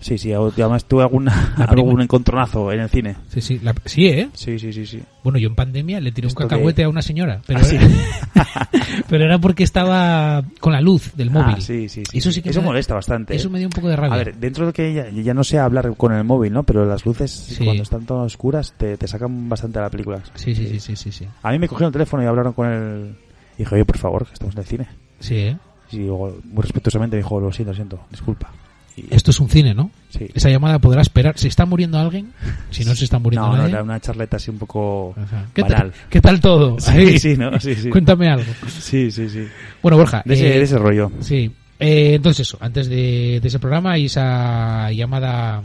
Sí, 0.01 0.19
sí, 0.19 0.33
además 0.33 0.85
tuve 0.85 1.03
alguna, 1.03 1.55
algún 1.69 2.03
encontronazo 2.03 2.71
en 2.73 2.81
el 2.81 2.91
cine. 2.91 3.17
Sí, 3.31 3.41
sí, 3.41 3.59
la- 3.63 3.75
sí, 3.87 4.07
¿eh? 4.07 4.29
Sí, 4.35 4.59
sí, 4.59 4.73
sí, 4.73 4.85
sí. 4.87 5.03
Bueno, 5.23 5.39
yo 5.39 5.49
en 5.49 5.55
pandemia 5.55 5.99
le 6.01 6.13
tiré 6.13 6.27
un 6.29 6.35
cacahuete 6.35 6.85
a 6.85 6.89
una 6.91 7.01
señora, 7.01 7.41
pero, 7.47 7.61
Ah, 7.61 7.65
sí. 7.65 7.77
era, 7.77 7.89
pero 9.09 9.25
era 9.25 9.39
porque 9.39 9.65
estaba 9.65 10.43
con 10.61 10.73
la 10.75 10.81
luz 10.83 11.13
del 11.17 11.31
móvil. 11.31 11.55
Ah, 11.57 11.61
sí, 11.61 11.89
sí, 11.89 12.03
sí. 12.11 12.19
Eso 12.19 12.31
sí 12.33 12.43
que 12.43 12.51
Eso 12.51 12.61
me- 12.61 12.67
molesta 12.67 12.95
bastante. 12.95 13.35
Eso 13.35 13.49
¿eh? 13.49 13.51
me 13.53 13.59
dio 13.59 13.69
un 13.69 13.73
poco 13.73 13.89
de 13.89 13.97
rabia. 13.97 14.15
A 14.15 14.19
ver, 14.19 14.35
dentro 14.37 14.67
de 14.67 14.73
que 14.75 14.93
ya, 14.93 15.09
ya 15.11 15.33
no 15.33 15.43
sé 15.43 15.59
hablar 15.59 15.95
con 15.97 16.13
el 16.13 16.25
móvil, 16.25 16.53
¿no? 16.53 16.65
Pero 16.65 16.85
las 16.85 17.07
luces, 17.07 17.31
Sí. 17.31 17.65
cuando 17.65 17.83
están 17.83 18.05
todas 18.05 18.27
oscuras, 18.27 18.75
te, 18.77 18.97
te 18.99 19.09
sacan 19.09 19.49
bastante 19.49 19.79
de 19.79 19.85
la 19.85 19.91
película. 19.91 20.21
Sí, 20.35 20.55
sí, 20.55 20.67
sí, 20.69 20.81
sí, 20.81 20.97
sí, 20.97 21.13
sí. 21.13 21.27
A 21.43 21.51
mí 21.53 21.59
me 21.59 21.67
cogieron 21.69 21.89
el 21.89 21.93
teléfono 21.95 22.23
y 22.23 22.27
hablaron 22.27 22.53
con 22.53 22.69
él. 22.71 23.15
Y 23.55 23.59
dije, 23.59 23.75
oye, 23.75 23.85
por 23.87 23.97
favor, 23.99 24.27
que 24.27 24.35
estamos 24.35 24.55
en 24.55 24.61
el 24.61 24.67
cine. 24.67 24.87
Sí, 25.21 25.37
¿eh? 25.37 25.57
Y 25.93 25.99
luego, 26.01 26.37
muy 26.45 26.63
respetuosamente, 26.63 27.17
me 27.17 27.23
dijo, 27.23 27.41
lo 27.41 27.51
siento, 27.53 27.71
lo 27.73 27.77
siento, 27.77 28.01
disculpa. 28.11 28.51
Y, 28.97 29.07
Esto 29.15 29.33
es 29.33 29.41
un 29.41 29.49
cine, 29.49 29.75
¿no? 29.75 29.91
sí. 30.11 30.29
Esa 30.35 30.49
llamada 30.51 30.79
podrá 30.79 31.03
esperar. 31.03 31.37
¿Se 31.39 31.49
está 31.49 31.67
muriendo 31.67 31.99
alguien? 31.99 32.33
Si 32.71 32.85
no 32.85 32.95
se 32.95 33.05
está 33.05 33.19
muriendo 33.19 33.49
No, 33.49 33.53
no, 33.57 33.63
nadie. 33.63 33.73
era 33.75 33.83
una 33.83 33.99
charleta 34.01 34.37
así 34.37 34.51
un 34.51 34.59
poco 34.59 35.15
Ajá. 35.21 35.47
¿Qué, 35.53 35.63
banal. 35.63 35.79
tal, 35.93 35.93
¿Qué 36.11 36.21
tal 36.21 36.41
todo? 36.41 36.79
Sí, 36.79 36.91
Ahí. 36.93 37.19
sí, 37.19 37.37
¿no? 37.37 37.59
Sí, 37.59 37.75
sí. 37.75 37.91
Cuéntame 37.91 38.29
algo. 38.29 38.51
Sí, 38.69 39.11
sí, 39.11 39.29
sí. 39.29 39.49
Bueno, 39.83 39.97
Borja. 39.99 40.23
De 40.25 40.35
ese, 40.35 40.47
eh, 40.55 40.59
de 40.59 40.63
ese 40.65 40.79
rollo. 40.79 41.11
Sí. 41.21 41.51
Eh, 41.81 42.15
entonces 42.15 42.47
eso, 42.47 42.57
antes 42.61 42.89
de, 42.89 43.41
de 43.43 43.49
ese 43.49 43.59
programa 43.59 43.99
y 43.99 44.05
esa 44.07 44.93
llamada 44.93 45.61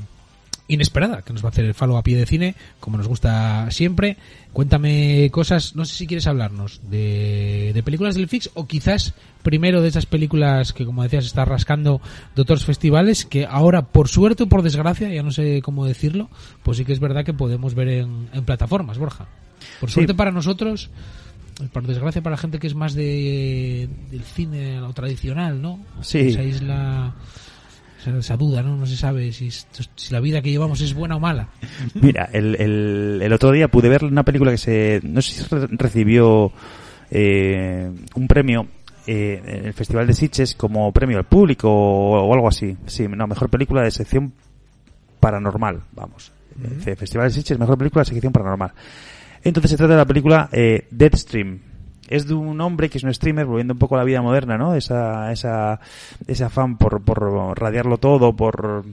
inesperada 0.69 1.21
que 1.23 1.33
nos 1.33 1.43
va 1.43 1.49
a 1.49 1.51
hacer 1.51 1.65
el 1.65 1.73
Falo 1.73 1.97
a 1.97 2.03
pie 2.03 2.15
de 2.15 2.25
cine, 2.25 2.55
como 2.79 2.95
nos 2.97 3.07
gusta 3.07 3.69
siempre. 3.71 4.15
Cuéntame 4.53 5.29
cosas, 5.31 5.75
no 5.75 5.83
sé 5.85 5.95
si 5.95 6.07
quieres 6.07 6.25
hablarnos 6.27 6.79
de, 6.89 7.71
de 7.73 7.83
películas 7.83 8.15
del 8.15 8.27
Fix 8.29 8.49
o 8.53 8.65
quizás 8.67 9.13
primero 9.43 9.81
de 9.81 9.89
esas 9.89 10.05
películas 10.05 10.73
que, 10.73 10.85
como 10.85 11.03
decías, 11.03 11.25
está 11.25 11.43
rascando 11.45 12.01
de 12.35 12.41
otros 12.41 12.65
festivales 12.65 13.25
que 13.25 13.45
ahora, 13.45 13.83
por 13.83 14.07
suerte 14.07 14.43
o 14.43 14.47
por 14.49 14.61
desgracia, 14.63 15.09
ya 15.13 15.21
no 15.23 15.31
sé 15.31 15.61
cómo 15.61 15.85
decirlo, 15.85 16.29
pues 16.63 16.77
sí 16.77 16.85
que 16.85 16.93
es 16.93 16.99
verdad 16.99 17.25
que 17.25 17.33
podemos 17.33 17.75
ver 17.75 17.89
en, 17.89 18.29
en 18.33 18.45
plataformas, 18.45 18.97
Borja. 18.97 19.27
Por 19.79 19.89
Sí. 19.89 19.95
suerte 19.95 20.13
para 20.13 20.31
nosotros, 20.31 20.89
por 21.73 21.85
desgracia 21.85 22.21
para 22.21 22.35
la 22.35 22.41
gente 22.41 22.59
que 22.59 22.67
es 22.67 22.75
más 22.75 22.93
de 22.95 23.89
del 24.09 24.23
cine 24.23 24.79
lo 24.79 24.93
tradicional, 24.93 25.61
¿no? 25.61 25.79
Sí. 26.01 26.19
Esa 26.19 26.43
isla, 26.43 27.13
esa, 27.99 28.17
esa 28.17 28.37
duda, 28.37 28.63
¿no? 28.63 28.75
No 28.77 28.85
se 28.85 28.95
sabe 28.97 29.31
si, 29.31 29.49
la 30.11 30.19
vida 30.19 30.41
que 30.41 30.49
llevamos 30.51 30.81
es 30.81 30.93
buena 30.93 31.15
o 31.17 31.19
mala. 31.19 31.49
Mira, 31.95 32.29
el, 32.31 32.55
el, 32.55 33.19
el 33.21 33.33
otro 33.33 33.51
día 33.51 33.67
pude 33.67 33.89
ver 33.89 34.03
una 34.05 34.23
película 34.23 34.51
que 34.51 34.57
se, 34.57 35.01
no 35.03 35.21
sé 35.21 35.43
si 35.43 35.55
re- 35.55 35.67
recibió 35.71 36.51
eh, 37.11 37.91
un 38.15 38.27
premio 38.27 38.67
eh, 39.07 39.41
en 39.43 39.65
el 39.65 39.73
Festival 39.73 40.07
de 40.07 40.13
Sitges 40.13 40.55
como 40.55 40.91
premio 40.91 41.17
al 41.17 41.25
público 41.25 41.69
o, 41.69 42.21
o 42.27 42.33
algo 42.33 42.47
así. 42.47 42.77
Sí, 42.85 43.07
no, 43.07 43.27
mejor 43.27 43.49
película 43.49 43.81
de 43.83 43.91
sección 43.91 44.33
paranormal, 45.19 45.81
vamos. 45.93 46.31
Festival 46.97 47.27
de 47.27 47.33
Sitges, 47.33 47.57
mejor 47.57 47.77
película 47.77 48.03
de 48.03 48.09
sección 48.11 48.33
paranormal. 48.33 48.71
Entonces 49.43 49.71
se 49.71 49.77
trata 49.77 49.93
de 49.93 49.99
la 49.99 50.05
película 50.05 50.49
eh, 50.51 50.87
Deadstream. 50.91 51.59
Es 52.09 52.27
de 52.27 52.33
un 52.33 52.59
hombre 52.59 52.89
que 52.89 52.97
es 52.97 53.03
un 53.03 53.13
streamer 53.13 53.45
volviendo 53.45 53.73
un 53.73 53.79
poco 53.79 53.95
a 53.95 53.99
la 53.99 54.03
vida 54.03 54.21
moderna, 54.21 54.57
¿no? 54.57 54.75
Esa, 54.75 55.31
esa, 55.31 55.79
ese 56.27 56.43
afán 56.43 56.77
por, 56.77 57.01
por 57.01 57.57
radiarlo 57.57 57.97
todo, 57.97 58.35
por, 58.35 58.83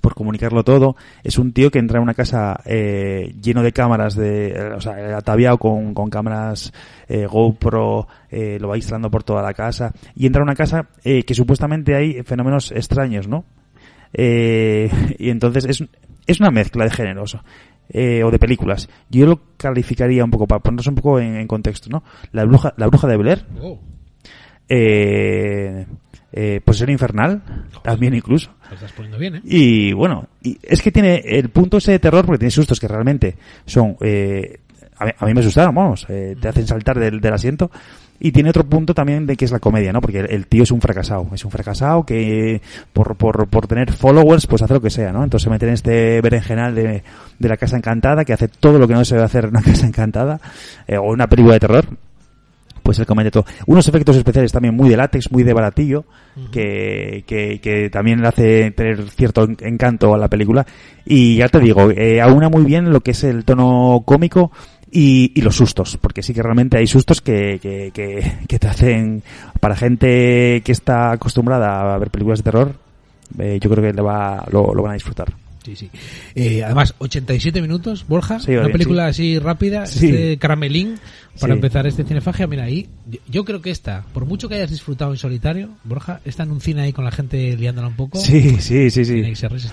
por 0.00 0.14
comunicarlo 0.14 0.62
todo. 0.62 0.94
Es 1.24 1.36
un 1.36 1.52
tío 1.52 1.68
que 1.70 1.80
entra 1.80 1.98
en 1.98 2.04
una 2.04 2.14
casa 2.14 2.60
eh, 2.64 3.34
lleno 3.42 3.64
de 3.64 3.72
cámaras, 3.72 4.14
de, 4.14 4.50
eh, 4.50 4.72
o 4.72 4.80
sea, 4.80 5.18
ataviado 5.18 5.58
con, 5.58 5.94
con 5.94 6.08
cámaras 6.08 6.72
eh, 7.08 7.26
GoPro, 7.26 8.06
eh, 8.30 8.58
lo 8.60 8.68
va 8.68 8.76
instalando 8.76 9.10
por 9.10 9.24
toda 9.24 9.42
la 9.42 9.52
casa. 9.52 9.92
Y 10.14 10.26
entra 10.26 10.42
a 10.42 10.44
una 10.44 10.54
casa 10.54 10.86
eh, 11.02 11.24
que 11.24 11.34
supuestamente 11.34 11.96
hay 11.96 12.22
fenómenos 12.22 12.70
extraños, 12.70 13.26
¿no? 13.26 13.44
Eh, 14.12 14.88
y 15.18 15.30
entonces 15.30 15.64
es, 15.64 15.84
es 16.26 16.40
una 16.40 16.50
mezcla 16.50 16.84
de 16.84 16.90
géneros. 16.90 17.36
eh, 17.88 18.24
o 18.24 18.30
de 18.32 18.38
películas. 18.40 18.88
Yo 19.08 19.26
lo 19.26 19.40
calificaría 19.56 20.24
un 20.24 20.30
poco, 20.30 20.46
para 20.48 20.60
ponernos 20.60 20.86
un 20.88 20.96
poco 20.96 21.20
en, 21.20 21.36
en 21.36 21.46
contexto, 21.46 21.88
¿no? 21.88 22.02
La 22.32 22.44
bruja, 22.44 22.74
la 22.76 22.88
bruja 22.88 23.06
de 23.06 23.16
Blair, 23.16 23.44
eh, 24.68 25.86
eh, 26.32 26.60
Posesión 26.64 26.90
Infernal, 26.90 27.42
también 27.82 28.14
incluso. 28.14 28.50
Lo 28.68 28.74
estás 28.74 28.92
poniendo 28.92 29.18
bien, 29.18 29.36
¿eh? 29.36 29.40
Y 29.44 29.92
bueno, 29.92 30.28
y 30.42 30.58
es 30.62 30.82
que 30.82 30.90
tiene 30.90 31.22
el 31.24 31.48
punto 31.50 31.76
ese 31.78 31.92
de 31.92 31.98
terror 31.98 32.24
porque 32.26 32.38
tiene 32.40 32.50
sustos 32.50 32.80
que 32.80 32.88
realmente 32.88 33.36
son... 33.64 33.96
Eh, 34.00 34.60
a, 34.98 35.04
mí, 35.04 35.10
a 35.18 35.26
mí 35.26 35.34
me 35.34 35.40
asustaron, 35.40 35.74
vamos, 35.74 36.06
eh, 36.08 36.34
te 36.40 36.48
hacen 36.48 36.66
saltar 36.66 36.98
del, 36.98 37.20
del 37.20 37.32
asiento. 37.34 37.70
Y 38.20 38.32
tiene 38.32 38.50
otro 38.50 38.64
punto 38.64 38.94
también 38.94 39.26
de 39.26 39.36
que 39.36 39.44
es 39.44 39.50
la 39.52 39.58
comedia, 39.58 39.92
¿no? 39.92 40.00
Porque 40.00 40.20
el, 40.20 40.30
el 40.30 40.46
tío 40.46 40.62
es 40.62 40.70
un 40.70 40.80
fracasado. 40.80 41.26
Es 41.34 41.44
un 41.44 41.50
fracasado 41.50 42.04
que 42.04 42.60
por, 42.92 43.16
por, 43.16 43.46
por 43.48 43.66
tener 43.66 43.92
followers 43.92 44.46
pues 44.46 44.62
hace 44.62 44.74
lo 44.74 44.80
que 44.80 44.90
sea, 44.90 45.12
¿no? 45.12 45.22
Entonces 45.24 45.44
se 45.44 45.50
mete 45.50 45.66
en 45.66 45.74
este 45.74 46.20
berenjenal 46.20 46.74
de, 46.74 47.02
de 47.38 47.48
la 47.48 47.56
casa 47.56 47.76
encantada 47.76 48.24
que 48.24 48.32
hace 48.32 48.48
todo 48.48 48.78
lo 48.78 48.88
que 48.88 48.94
no 48.94 49.04
se 49.04 49.14
debe 49.16 49.24
hacer 49.26 49.44
en 49.44 49.50
una 49.50 49.62
casa 49.62 49.86
encantada 49.86 50.40
eh, 50.86 50.96
o 50.96 51.02
una 51.12 51.26
película 51.26 51.54
de 51.54 51.60
terror 51.60 51.84
pues 52.82 53.00
él 53.00 53.06
comete 53.06 53.32
todo. 53.32 53.44
Unos 53.66 53.88
efectos 53.88 54.14
especiales 54.16 54.52
también 54.52 54.76
muy 54.76 54.88
de 54.88 54.96
látex, 54.96 55.32
muy 55.32 55.42
de 55.42 55.52
baratillo, 55.52 56.04
que, 56.52 57.24
que, 57.26 57.58
que 57.60 57.90
también 57.90 58.22
le 58.22 58.28
hace 58.28 58.70
tener 58.70 59.10
cierto 59.10 59.42
en- 59.42 59.56
encanto 59.60 60.14
a 60.14 60.18
la 60.18 60.28
película. 60.28 60.64
Y 61.04 61.34
ya 61.38 61.48
te 61.48 61.58
digo, 61.58 61.90
eh, 61.90 62.20
aúna 62.20 62.48
muy 62.48 62.64
bien 62.64 62.92
lo 62.92 63.00
que 63.00 63.10
es 63.10 63.24
el 63.24 63.44
tono 63.44 64.04
cómico 64.06 64.52
y, 64.90 65.32
y 65.34 65.42
los 65.42 65.56
sustos, 65.56 65.96
porque 65.96 66.22
sí 66.22 66.32
que 66.32 66.42
realmente 66.42 66.78
hay 66.78 66.86
sustos 66.86 67.20
que, 67.20 67.58
que, 67.60 67.90
que, 67.92 68.38
que 68.48 68.58
te 68.58 68.68
hacen, 68.68 69.22
para 69.60 69.76
gente 69.76 70.62
que 70.64 70.72
está 70.72 71.12
acostumbrada 71.12 71.94
a 71.94 71.98
ver 71.98 72.10
películas 72.10 72.40
de 72.40 72.44
terror, 72.44 72.74
eh, 73.38 73.58
yo 73.60 73.70
creo 73.70 73.82
que 73.82 73.92
le 73.92 74.02
va, 74.02 74.44
lo, 74.50 74.74
lo 74.74 74.82
van 74.82 74.92
a 74.92 74.94
disfrutar. 74.94 75.32
Sí, 75.66 75.74
sí. 75.74 75.90
Eh, 76.36 76.62
además, 76.62 76.94
87 76.98 77.60
minutos, 77.60 78.06
Borja. 78.06 78.38
Sí, 78.38 78.52
una 78.52 78.60
bien, 78.62 78.72
película 78.72 79.06
así 79.08 79.38
rápida, 79.40 79.86
Sí. 79.86 80.06
este 80.06 80.36
caramelín 80.38 80.94
para 81.40 81.52
Sí. 81.54 81.56
empezar 81.58 81.86
este 81.88 82.04
cinefagia. 82.04 82.46
Mira, 82.46 82.64
ahí, 82.64 82.88
yo- 83.28 83.44
creo 83.44 83.60
que 83.60 83.70
esta, 83.72 84.04
por 84.14 84.26
mucho 84.26 84.48
que 84.48 84.54
hayas 84.54 84.70
disfrutado 84.70 85.10
en 85.10 85.16
solitario, 85.18 85.70
Borja, 85.84 86.20
está 86.24 86.44
en 86.44 86.52
un 86.52 86.60
cine 86.60 86.82
ahí 86.82 86.92
con 86.92 87.04
la 87.04 87.10
gente 87.10 87.56
liándola 87.56 87.88
un 87.88 87.96
poco. 87.96 88.18
Sí, 88.20 88.60
sí, 88.60 88.90
sí, 88.90 89.04
sí. 89.04 89.22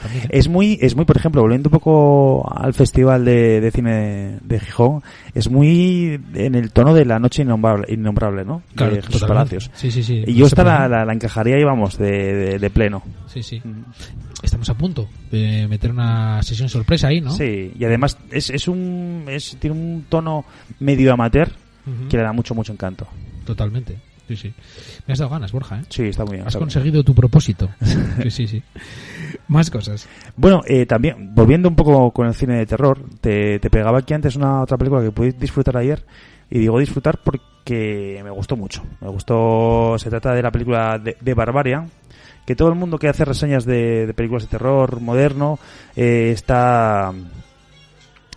también. 0.02 0.24
¿eh? 0.24 0.28
Es 0.32 0.48
muy, 0.48 0.80
es 0.82 0.96
muy, 0.96 1.06
por 1.06 1.16
ejemplo, 1.16 1.42
volviendo 1.44 1.70
un 1.70 1.74
poco 1.74 2.52
al 2.54 2.74
festival 2.74 3.24
de, 3.24 3.62
de 3.62 3.72
cine 3.72 4.40
de 4.44 4.60
Gijón, 4.60 5.04
es 5.36 5.50
muy 5.50 6.20
en 6.34 6.56
el 6.56 6.72
tono 6.72 6.94
de 6.96 7.06
la 7.06 7.20
noche 7.20 7.44
innombrable, 7.44 7.86
innombrable 7.94 8.44
¿no? 8.46 8.64
Claro, 8.76 8.96
de 8.96 9.02
Jesús 9.04 9.22
totalmente. 9.22 9.58
Palacios. 9.58 9.72
Sí, 9.76 9.92
sí, 9.92 10.02
sí. 10.02 10.24
Y 10.26 10.34
yo 10.34 10.48
Ese 10.48 10.56
esta 10.56 10.64
la, 10.64 10.88
la, 10.90 11.06
la 11.06 11.14
encajaría 11.14 11.60
y 11.60 11.64
vamos, 11.64 11.98
de, 12.00 12.12
de, 12.34 12.60
de 12.60 12.70
pleno. 12.72 13.04
Sí, 13.28 13.44
sí. 13.44 13.62
Estamos 14.44 14.70
a 14.70 14.76
punto 14.76 15.08
de 15.32 15.68
meter 15.68 15.90
una 15.90 16.44
sesión 16.44 16.70
sorpresa 16.70 17.08
ahí, 17.08 17.22
¿no? 17.22 17.32
Sí, 17.32 17.72
y 17.78 17.86
además 17.86 18.18
es, 18.30 18.50
es 18.50 18.68
un, 18.68 19.26
es, 19.28 19.58
tiene 19.60 19.76
un 19.76 20.06
tono 20.10 20.46
medio 20.80 21.14
amateur 21.14 21.50
que 22.10 22.18
le 22.18 22.24
da 22.24 22.34
mucho, 22.34 22.54
mucho 22.54 22.72
encanto. 22.72 23.08
Totalmente. 23.46 23.98
Sí, 24.28 24.38
sí. 24.38 24.54
Me 25.06 25.14
has 25.14 25.20
dado 25.20 25.32
ganas, 25.32 25.52
Borja, 25.52 25.80
¿eh? 25.80 25.84
Sí, 25.90 26.04
está 26.04 26.24
muy 26.24 26.36
bien. 26.36 26.48
Has 26.48 26.54
bien. 26.54 26.62
conseguido 26.62 27.04
tu 27.04 27.14
propósito. 27.14 27.70
Sí, 28.24 28.32
sí, 28.32 28.48
sí. 28.48 28.64
Más 29.48 29.70
cosas. 29.70 30.08
Bueno, 30.38 30.62
eh, 30.66 30.86
también, 30.86 31.36
volviendo 31.36 31.68
un 31.68 31.76
poco 31.76 32.12
con 32.12 32.28
el 32.28 32.34
cine 32.34 32.58
de 32.58 32.66
terror, 32.66 33.04
te, 33.20 33.60
te 33.60 33.70
pegaba 33.70 34.00
aquí 34.00 34.14
antes 34.14 34.36
una 34.36 34.62
otra 34.62 34.78
película 34.78 35.02
que 35.02 35.12
pude 35.12 35.34
disfrutar 35.34 35.76
ayer, 35.78 36.06
y 36.50 36.60
digo 36.60 36.80
disfrutar 36.80 37.20
porque 37.24 38.22
me 38.24 38.30
gustó 38.30 38.56
mucho. 38.56 38.84
Me 39.02 39.10
gustó, 39.10 39.98
se 39.98 40.10
trata 40.10 40.34
de 40.34 40.42
la 40.42 40.52
película 40.52 40.98
de, 41.00 41.18
de 41.20 41.34
Barbarian, 41.34 41.90
que 42.46 42.56
todo 42.56 42.70
el 42.70 42.76
mundo 42.76 42.98
que 43.00 43.08
hace 43.10 43.26
reseñas 43.26 43.66
de, 43.66 44.12
películas 44.16 44.44
de 44.44 44.50
terror 44.50 45.00
moderno 45.00 45.60
eh, 45.96 46.32
está, 46.34 47.14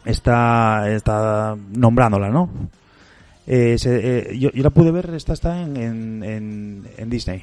está, 0.05 0.91
está 0.91 1.57
nombrándola, 1.73 2.29
¿no? 2.31 2.49
Eh, 3.47 3.77
se- 3.79 4.33
eh, 4.33 4.39
yo, 4.39 4.51
la 4.55 4.71
pude 4.71 4.91
ver, 4.91 5.11
esta 5.15 5.33
está 5.33 5.61
en, 5.63 5.77
en, 5.77 6.85
en, 6.97 7.11
Disney. 7.11 7.43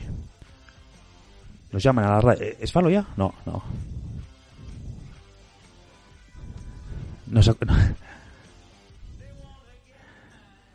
Nos 1.72 1.82
llaman 1.82 2.06
a 2.06 2.10
la 2.16 2.22
radio. 2.22 2.46
¿Es 2.60 2.72
Falo 2.72 2.90
ya? 2.90 3.06
No, 3.18 3.34
no. 3.46 3.64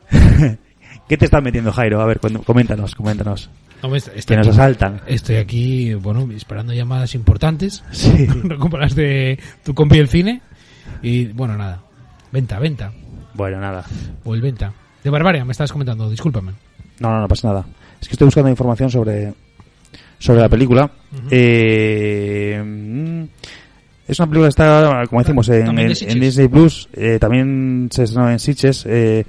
¿Qué 1.07 1.17
te 1.17 1.25
están 1.25 1.43
metiendo, 1.43 1.71
Jairo? 1.71 2.01
A 2.01 2.05
ver, 2.05 2.19
coméntanos, 2.19 2.95
coméntanos. 2.95 3.49
No, 3.83 3.95
est- 3.95 4.09
estoy 4.15 4.35
Que 4.35 4.37
nos 4.37 4.47
aquí- 4.47 4.57
asaltan. 4.57 5.01
Estoy 5.07 5.35
aquí, 5.37 5.93
bueno, 5.93 6.27
esperando 6.35 6.73
llamadas 6.73 7.15
importantes. 7.15 7.83
Sí. 7.91 8.25
Recuperas 8.43 8.95
de 8.95 9.39
tu 9.63 9.73
compi 9.73 9.99
el 9.99 10.07
cine. 10.09 10.41
Y 11.01 11.25
bueno, 11.27 11.55
nada. 11.57 11.81
Venta, 12.31 12.59
venta. 12.59 12.91
Bueno, 13.33 13.59
nada. 13.59 13.85
O 14.25 14.33
el 14.35 14.41
venta. 14.41 14.73
De 15.03 15.09
Barbaria, 15.09 15.45
me 15.45 15.51
estabas 15.53 15.71
comentando, 15.71 16.09
discúlpame. 16.09 16.51
No, 16.99 17.09
no, 17.11 17.21
no 17.21 17.27
pasa 17.27 17.47
nada. 17.47 17.65
Es 18.01 18.07
que 18.07 18.13
estoy 18.13 18.25
buscando 18.25 18.49
información 18.49 18.89
sobre, 18.89 19.33
sobre 20.17 20.41
la 20.41 20.49
película. 20.49 20.91
Eh, 21.31 22.61
mm, 22.63 23.23
es 24.07 24.19
una 24.19 24.27
película 24.27 24.47
que 24.47 24.49
está, 24.49 25.03
como 25.09 25.21
decimos, 25.21 25.49
en, 25.49 25.79
en- 25.79 25.91
en 26.09 26.19
Disney 26.19 26.47
Plus. 26.47 26.89
Eh, 26.93 27.17
también 27.19 27.87
se 27.91 28.03
estrenó 28.03 28.29
en 28.29 28.39
Sitges. 28.39 28.85
Eh, 28.87 29.25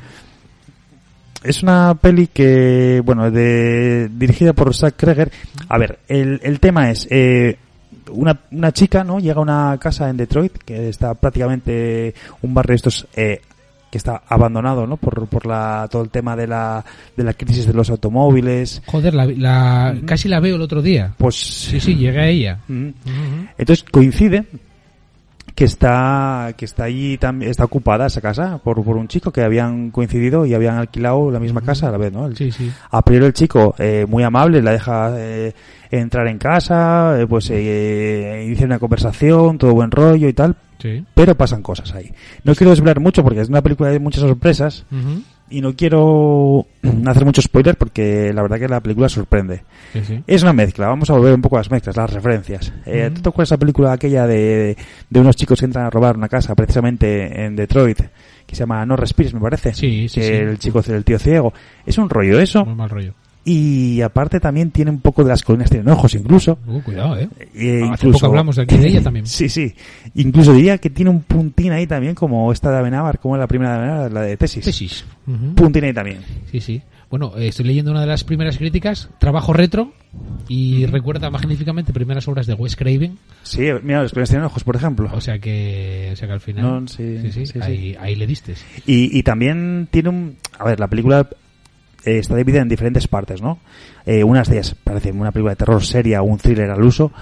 es 1.45 1.63
una 1.63 1.95
peli 1.95 2.27
que, 2.29 3.03
bueno, 3.05 3.31
de, 3.31 4.09
dirigida 4.13 4.53
por 4.53 4.75
Zack 4.75 4.97
Kreger. 4.97 5.31
A 5.69 5.79
ver, 5.79 5.99
el, 6.09 6.41
el 6.43 6.61
tema 6.61 6.91
es, 6.91 7.07
eh, 7.11 7.57
una, 8.11 8.39
una 8.51 8.73
chica, 8.73 9.05
¿no? 9.05 9.21
Llega 9.21 9.39
a 9.39 9.43
una 9.43 9.79
casa 9.81 10.11
en 10.11 10.17
Detroit, 10.17 10.53
que 10.59 10.89
está 10.89 11.15
prácticamente 11.15 12.15
un 12.43 12.53
barrio 12.55 12.73
de 12.73 12.77
estos, 12.77 13.07
eh, 13.15 13.41
que 13.91 13.99
está 13.99 14.23
abandonado, 14.29 14.87
¿no? 14.87 14.97
Por, 14.97 15.27
por 15.27 15.47
la, 15.47 15.89
todo 15.91 16.03
el 16.03 16.11
tema 16.11 16.37
de 16.37 16.47
la, 16.47 16.85
de 17.17 17.25
la 17.25 17.35
crisis 17.35 17.67
de 17.67 17.73
los 17.73 17.91
automóviles. 17.91 18.83
Joder, 18.87 19.15
la, 19.15 19.27
la- 19.27 19.97
casi 20.07 20.29
la 20.29 20.39
veo 20.41 20.57
el 20.57 20.63
otro 20.63 20.81
día. 20.83 21.13
Pues, 21.19 21.35
Sí, 21.37 21.81
sí, 21.81 21.97
llegué 21.97 22.21
a 22.21 22.29
ella. 22.29 22.59
Mm. 22.69 22.89
Entonces 23.59 23.85
coincide 23.91 24.45
que 25.55 25.65
está 25.65 26.55
que 26.57 26.65
está 26.65 26.85
allí 26.85 27.19
también 27.19 27.51
está 27.51 27.65
ocupada 27.65 28.07
esa 28.07 28.21
casa 28.21 28.59
por, 28.59 28.83
por 28.85 28.97
un 28.97 29.09
chico 29.09 29.31
que 29.33 29.43
habían 29.43 29.91
coincidido 29.91 30.47
y 30.47 30.55
habían 30.55 30.77
alquilado 30.77 31.31
la 31.31 31.39
misma 31.41 31.61
casa 31.61 31.89
a 31.89 31.91
la 31.93 31.99
vez, 31.99 32.13
¿no? 32.13 32.27
El- 32.27 32.37
Sí, 32.37 32.51
sí. 32.53 32.71
A 32.91 33.03
priori 33.03 33.27
el 33.27 33.33
chico 33.33 33.75
eh, 33.79 34.07
muy 34.09 34.23
amable 34.23 34.63
la 34.63 34.73
deja 34.73 35.13
eh, 35.17 35.53
entrar 35.91 36.27
en 36.29 36.39
casa, 36.39 37.21
eh, 37.21 37.27
pues 37.27 37.51
eh, 37.51 38.43
inicia 38.47 38.67
una 38.67 38.79
conversación, 38.79 39.59
todo 39.59 39.73
buen 39.75 39.91
rollo 39.91 40.29
y 40.29 40.33
tal, 40.33 40.57
Sí. 40.79 41.05
pero 41.15 41.35
pasan 41.35 41.63
cosas 41.63 41.93
ahí. 41.95 42.11
No 42.45 42.55
quiero 42.55 42.71
desvelar 42.71 43.01
mucho 43.01 43.23
porque 43.23 43.41
es 43.41 43.49
una 43.49 43.61
película 43.63 43.91
de 43.91 43.99
muchas 43.99 44.23
sorpresas. 44.23 44.87
Y 45.51 45.61
no 45.61 45.75
quiero 45.75 46.67
hacer 47.07 47.25
mucho 47.25 47.43
spoiler 47.43 47.77
porque 47.77 48.33
la 48.33 48.43
verdad 48.43 48.59
que 48.59 48.69
la 48.69 48.81
película 48.81 49.09
sorprende. 49.09 49.65
Sí, 49.93 50.01
sí. 50.05 50.23
Es 50.27 50.43
una 50.43 50.53
mezcla, 50.53 50.87
vamos 50.89 51.11
a 51.11 51.15
volver 51.15 51.35
un 51.35 51.43
poco 51.43 51.57
a 51.57 51.61
las 51.61 51.71
mezclas, 51.71 51.97
las 51.97 52.13
referencias. 52.13 52.73
Eh. 52.87 53.11
¿Tú 53.15 53.21
te 53.23 53.29
acuerdas 53.29 53.49
esa 53.49 53.59
película 53.59 53.93
aquella 53.93 54.27
de, 54.27 54.77
de 55.09 55.21
unos 55.21 55.37
chicos 55.37 55.59
que 55.59 55.67
entran 55.67 55.87
a 55.87 55.91
robar 55.91 56.17
una 56.17 56.29
casa 56.29 56.55
precisamente 56.55 57.45
en 57.45 57.57
Detroit? 57.57 58.01
Que 58.47 58.57
se 58.57 58.61
llama 58.61 58.85
No 58.87 58.97
Respires, 58.97 59.35
me 59.35 59.41
parece. 59.41 59.73
Sí, 59.75 60.09
sí, 60.09 60.21
Que 60.21 60.27
sí. 60.27 60.33
el 60.33 60.59
chico, 60.59 60.81
el 60.89 61.05
tío 61.05 61.19
ciego. 61.19 61.53
Es 61.87 61.99
un 61.99 62.09
rollo 62.11 62.41
eso. 62.41 62.65
Muy 62.65 62.75
mal 62.75 62.91
rollo. 62.91 63.15
Y 63.45 64.03
aparte 64.03 64.39
también 64.39 64.71
tiene 64.71 64.91
un 64.91 65.01
poco 65.01 65.23
de 65.25 65.31
las 65.31 65.43
colinas 65.43 65.71
tienen 65.71 65.89
ojos 65.89 66.15
incluso. 66.15 66.59
Uh, 66.67 66.81
cuidado, 66.81 67.17
eh. 67.19 67.29
Eh, 67.55 67.81
Hace 67.85 68.07
incluso- 68.07 68.13
poco 68.19 68.27
hablamos 68.27 68.57
de 68.57 68.63
aquí 68.63 68.77
de 68.77 68.89
ella 68.89 69.03
también. 69.03 69.27
Sí, 69.31 69.49
sí. 69.49 69.75
Incluso 70.15 70.53
diría 70.53 70.77
que 70.79 70.91
tiene 70.91 71.11
un 71.11 71.23
puntín 71.23 71.73
ahí 71.73 71.87
también, 71.87 72.15
como 72.15 72.53
esta 72.53 72.71
de 72.71 72.79
Amenábar, 72.79 73.19
como 73.19 73.37
la 73.37 73.47
primera 73.47 73.73
de 73.73 73.79
Amenábar, 73.79 74.13
la 74.13 74.21
de 74.23 74.37
Tesis. 74.37 74.65
Tesis. 74.65 75.05
Puntín 75.55 75.85
ahí 75.85 75.93
también. 75.95 76.19
Sí, 76.51 76.61
sí. 76.61 76.83
Bueno, 77.09 77.33
eh, 77.37 77.49
estoy 77.49 77.65
leyendo 77.67 77.91
una 77.91 78.03
de 78.03 78.07
las 78.07 78.23
primeras 78.23 78.57
críticas, 78.57 79.09
trabajo 79.19 79.53
retro, 79.53 79.93
y 80.47 80.87
recuerda 80.87 81.29
magníficamente 81.29 81.93
primeras 81.93 82.29
obras 82.29 82.47
de 82.47 82.55
Wes 82.55 82.77
Craven. 82.77 83.19
Sí, 83.43 83.63
mira, 83.83 84.03
los 84.03 84.13
colinas 84.13 84.29
tienen 84.31 84.47
ojos, 84.47 84.63
por 84.63 84.77
ejemplo. 84.77 85.11
O 85.13 85.21
sea 85.21 85.39
que, 85.41 86.11
o 86.13 86.17
sea 86.17 86.29
que 86.29 86.35
al 86.35 86.41
final. 86.41 86.63
No, 86.83 86.87
sí, 86.89 87.19
sí, 87.23 87.33
sí, 87.33 87.47
sí, 87.47 87.53
sí. 87.55 87.59
ahí, 87.61 87.97
ahí 87.99 88.15
le 88.15 88.27
diste. 88.29 88.55
Y, 88.87 89.19
y 89.19 89.23
también 89.25 89.89
tiene 89.91 90.09
un... 90.11 90.37
A 90.59 90.65
ver, 90.65 90.79
la 90.79 90.87
película 90.87 91.29
eh, 92.05 92.19
está 92.19 92.37
dividida 92.37 92.63
en 92.63 92.69
diferentes 92.69 93.09
partes, 93.09 93.43
¿no? 93.43 93.59
Eh, 94.07 94.25
unas 94.25 94.49
de 94.49 94.57
ellas 94.57 94.75
parece 94.83 95.13
una 95.13 95.33
película 95.33 95.53
de 95.53 95.57
terror 95.57 95.85
seria 95.85 96.23
o 96.23 96.25
un 96.25 96.39
thriller 96.39 96.71
al 96.71 96.83
uso, 96.83 97.13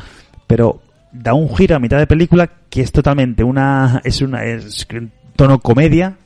pero 0.47 0.83
da 1.13 1.35
un 1.35 1.55
giro 1.55 1.77
a 1.77 1.79
mitad 1.79 1.99
de 1.99 2.07
película 2.07 2.51
que 2.69 2.83
es 2.83 2.93
totalmente 2.93 3.43
una... 3.45 4.01
Es 4.05 4.23
una 4.23 4.45
es 4.45 4.87
un 4.93 5.11
tono 5.37 5.61
comedia 5.61 6.17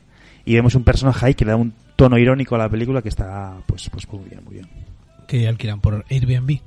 y 0.45 0.55
vemos 0.55 0.75
un 0.75 0.83
personaje 0.83 1.25
ahí 1.25 1.33
que 1.33 1.45
le 1.45 1.51
da 1.51 1.57
un 1.57 1.73
tono 1.95 2.17
irónico 2.17 2.55
a 2.55 2.57
la 2.57 2.69
película 2.69 3.01
que 3.01 3.09
está 3.09 3.55
pues 3.65 3.89
pues 3.89 4.07
muy 4.11 4.29
bien, 4.29 4.43
muy 4.43 4.55
bien. 4.55 4.67
Que 5.27 5.47
alquilan 5.47 5.79
por 5.79 6.05
Airbnb. 6.09 6.59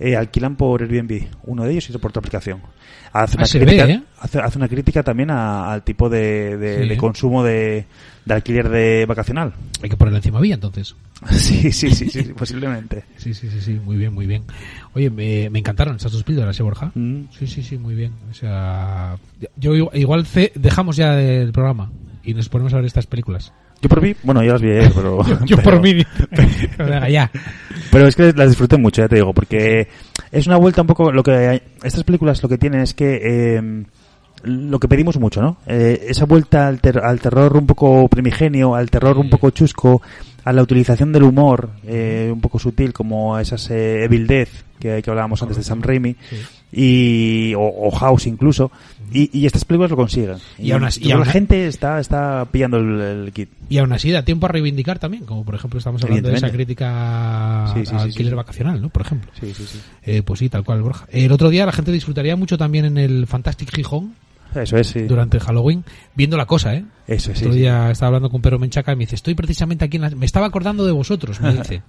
Eh, 0.00 0.16
alquilan 0.16 0.56
por 0.56 0.82
Airbnb, 0.82 1.26
uno 1.44 1.64
de 1.64 1.70
ellos 1.72 1.86
y 1.88 1.92
otro 1.92 2.00
por 2.00 2.08
otra 2.10 2.18
aplicación. 2.20 2.60
Hace 3.12 3.36
Ah, 3.38 3.44
una, 3.44 3.46
crítica, 3.64 3.86
ve, 3.86 3.92
¿eh? 3.92 4.02
hace, 4.18 4.38
hace 4.40 4.58
una 4.58 4.68
crítica 4.68 5.02
también 5.04 5.30
a- 5.30 5.72
al 5.72 5.84
tipo 5.84 6.08
de, 6.08 6.56
de- 6.56 6.82
Sí. 6.82 6.88
de 6.88 6.96
consumo 6.96 7.44
de, 7.44 7.84
de 8.24 8.34
alquiler 8.34 8.68
de 8.70 9.06
vacacional. 9.06 9.54
Hay 9.82 9.88
que 9.88 9.96
ponerle 9.96 10.18
encima 10.18 10.40
vía 10.40 10.54
entonces. 10.54 10.96
Sí, 11.30 11.70
sí, 11.70 11.90
sí, 11.92 12.10
sí, 12.10 12.22
posiblemente. 12.36 13.04
Sí, 13.18 13.32
sí, 13.34 13.48
sí, 13.50 13.60
sí, 13.60 13.72
muy 13.84 13.96
bien, 13.96 14.12
muy 14.12 14.26
bien. 14.26 14.42
Oye, 14.94 15.10
me, 15.10 15.48
me 15.48 15.60
encantaron 15.60 15.94
estas 15.94 16.10
dos 16.10 16.24
píldoras, 16.24 16.58
¿eh, 16.58 16.62
Borja? 16.64 16.90
Mm. 16.96 17.26
Sí, 17.30 17.46
sí, 17.46 17.62
sí, 17.62 17.78
muy 17.78 17.94
bien. 17.94 18.12
O 18.30 18.34
sea, 18.34 19.16
yo 19.56 19.74
igual- 19.92 20.26
dejamos 20.56 20.96
ya 20.96 21.20
el 21.20 21.52
programa 21.52 21.92
y 22.24 22.34
nos 22.34 22.48
ponemos 22.48 22.72
a 22.74 22.76
ver 22.78 22.86
estas 22.86 23.06
películas. 23.06 23.52
Yo 23.82 23.88
por 23.88 24.00
mí, 24.02 24.14
bueno, 24.22 24.42
yo 24.42 24.52
las 24.52 24.62
vi 24.62 24.70
ayer, 24.70 24.92
pero... 24.94 25.18
Yo 25.46 25.56
pero- 25.56 25.62
por 25.72 25.80
mí. 25.82 26.02
Pero 26.76 27.08
ya. 27.08 27.30
Pero 27.90 28.06
es 28.08 28.16
que 28.16 28.32
las 28.32 28.48
disfruté 28.48 28.76
mucho, 28.78 29.02
ya 29.02 29.08
te 29.08 29.16
digo, 29.16 29.32
porque 29.34 29.88
es 30.32 30.46
una 30.46 30.56
vuelta 30.56 30.80
un 30.80 30.86
poco... 30.86 31.12
lo 31.12 31.22
que 31.22 31.62
Estas 31.82 32.02
películas 32.04 32.42
lo 32.42 32.48
que 32.48 32.58
tienen 32.58 32.80
es 32.80 32.94
que... 32.94 33.20
eh, 33.22 33.84
lo 34.44 34.78
que 34.78 34.88
pedimos 34.88 35.18
mucho, 35.18 35.40
¿no? 35.40 35.56
Eh, 35.66 36.06
esa 36.08 36.26
vuelta 36.26 36.66
al, 36.68 36.78
ter- 36.80 36.98
al 36.98 37.18
terror 37.18 37.56
un 37.56 37.66
poco 37.66 38.06
primigenio, 38.08 38.74
al 38.74 38.90
terror 38.90 39.16
un 39.16 39.30
poco 39.30 39.48
chusco, 39.50 40.02
a 40.44 40.52
la 40.52 40.60
utilización 40.62 41.12
del 41.12 41.22
humor 41.22 41.70
eh, 41.86 42.28
un 42.30 42.42
poco 42.42 42.58
sutil, 42.58 42.92
como 42.92 43.38
esas 43.38 43.70
eh, 43.70 44.04
Evil 44.04 44.26
Death 44.26 44.50
que, 44.78 45.00
que 45.02 45.10
hablábamos 45.10 45.40
antes 45.40 45.56
de 45.56 45.62
Sam 45.62 45.80
Raimi, 45.80 46.14
Sí. 46.28 46.36
Y, 46.74 47.54
o, 47.54 47.60
o 47.62 47.90
House 47.92 48.26
incluso, 48.26 48.70
y, 49.12 49.30
y 49.38 49.46
estas 49.46 49.64
películas 49.64 49.90
lo 49.90 49.96
consiguen. 49.96 50.36
Y 50.58 50.72
aún 50.72 50.84
así- 50.84 51.00
y 51.06 51.12
aún 51.12 51.24
la 51.24 51.30
gente 51.32 51.66
está, 51.66 52.00
está 52.00 52.46
pillando 52.50 52.78
el, 52.78 53.00
el 53.00 53.32
kit. 53.32 53.48
Y 53.68 53.78
aún 53.78 53.92
así 53.92 54.10
da 54.10 54.24
tiempo 54.24 54.46
a 54.46 54.48
reivindicar 54.48 54.98
también, 54.98 55.24
como 55.24 55.44
por 55.44 55.54
ejemplo 55.54 55.78
estamos 55.78 56.02
hablando 56.02 56.28
de 56.30 56.36
esa 56.36 56.50
crítica 56.50 57.70
Sí, 57.74 57.86
sí, 57.86 57.94
al 57.94 58.12
sí, 58.12 58.24
vacacional, 58.30 58.80
¿no? 58.82 58.88
Por 58.88 59.02
ejemplo. 59.02 59.30
Sí, 59.40 59.52
sí, 59.54 59.64
sí. 59.66 59.78
Eh, 60.02 60.22
pues 60.22 60.40
sí, 60.40 60.48
tal 60.48 60.64
cual, 60.64 60.82
Borja. 60.82 61.06
El 61.10 61.30
otro 61.32 61.48
día 61.50 61.64
la 61.66 61.72
gente 61.72 61.92
disfrutaría 61.92 62.36
mucho 62.36 62.58
también 62.58 62.84
en 62.84 62.98
el 62.98 63.26
Fantastic 63.26 63.74
Gijón 63.74 64.14
Eso 64.54 64.76
es, 64.76 64.88
sí. 64.88 65.02
durante 65.02 65.38
Halloween, 65.40 65.84
viendo 66.14 66.36
la 66.36 66.46
cosa, 66.46 66.74
¿eh? 66.74 66.84
Eso 67.06 67.30
es, 67.32 67.36
El 67.36 67.36
sí. 67.36 67.44
otro 67.46 67.54
día 67.54 67.90
estaba 67.90 68.08
hablando 68.08 68.30
con 68.30 68.40
Pedro 68.42 68.58
Menchaca 68.58 68.92
y 68.92 68.96
me 68.96 69.00
dice, 69.04 69.14
estoy 69.14 69.34
precisamente 69.34 69.84
aquí 69.84 69.96
en 69.96 70.02
la... 70.02 70.10
Me 70.10 70.26
estaba 70.26 70.46
acordando 70.46 70.84
de 70.86 70.92
vosotros, 70.92 71.40
me 71.40 71.52
dice. 71.56 71.82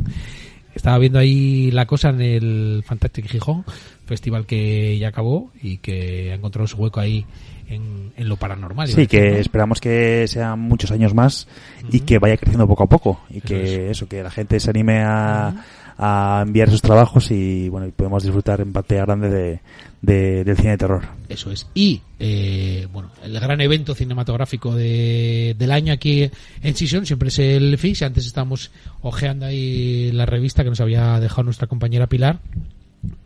Estaba 0.76 0.98
viendo 1.00 1.18
ahí 1.18 1.72
la 1.72 1.86
cosa 1.88 2.10
en 2.10 2.22
el 2.22 2.84
Fantastic 2.86 3.28
Gijón, 3.28 3.64
festival 4.06 4.46
que 4.46 4.98
ya 5.00 5.08
acabó 5.08 5.52
y 5.62 5.78
que 5.78 6.32
ha 6.32 6.36
encontrado 6.36 6.68
su 6.68 6.78
hueco 6.78 7.00
ahí 7.00 7.26
en, 7.68 8.12
en 8.16 8.30
lo 8.30 8.36
paranormal. 8.36 8.88
Sí, 8.88 8.96
decir, 8.96 9.08
que 9.08 9.32
¿no? 9.32 9.38
esperamos 9.38 9.82
que 9.82 10.28
sean 10.28 10.60
muchos 10.60 10.92
años 10.92 11.14
más 11.14 11.48
y 11.92 12.02
que 12.02 12.20
vaya 12.20 12.38
creciendo 12.38 12.68
poco 12.68 12.84
a 12.84 12.90
poco 12.90 13.22
y 13.30 13.38
Eso 13.38 13.48
que 13.48 13.90
eso, 13.90 14.08
que 14.08 14.22
la 14.22 14.32
gente 14.32 14.60
se 14.60 14.70
anime 14.70 15.02
a, 15.04 15.54
a 15.98 16.44
enviar 16.46 16.70
sus 16.70 16.82
trabajos 16.82 17.32
y 17.32 17.70
bueno, 17.70 17.88
y 17.88 17.92
podemos 17.92 18.24
disfrutar 18.24 18.60
en 18.62 18.74
pantalla 18.74 19.06
grande 19.06 19.30
de, 19.30 19.60
de- 20.02 20.44
del 20.44 20.58
cine 20.58 20.72
de 20.72 20.78
terror. 20.78 21.02
Eso 21.30 21.52
es. 21.52 21.68
Y, 21.74 22.02
eh, 22.20 22.88
bueno, 22.92 23.10
el 23.24 23.34
gran 23.40 23.62
evento 23.62 23.96
cinematográfico 23.96 24.76
de, 24.76 25.56
del 25.58 25.72
año 25.72 25.94
aquí 25.94 26.30
en 26.62 26.76
Sison 26.76 27.06
siempre 27.06 27.30
es 27.30 27.40
el 27.40 27.78
FIX. 27.78 28.02
Antes 28.04 28.26
estábamos 28.26 28.72
ojeando 29.02 29.46
ahí 29.46 30.12
la 30.12 30.26
revista 30.26 30.64
que 30.64 30.70
nos 30.70 30.82
había 30.82 31.20
dejado 31.20 31.44
nuestra 31.44 31.68
compañera 31.68 32.08
Pilar. 32.08 32.40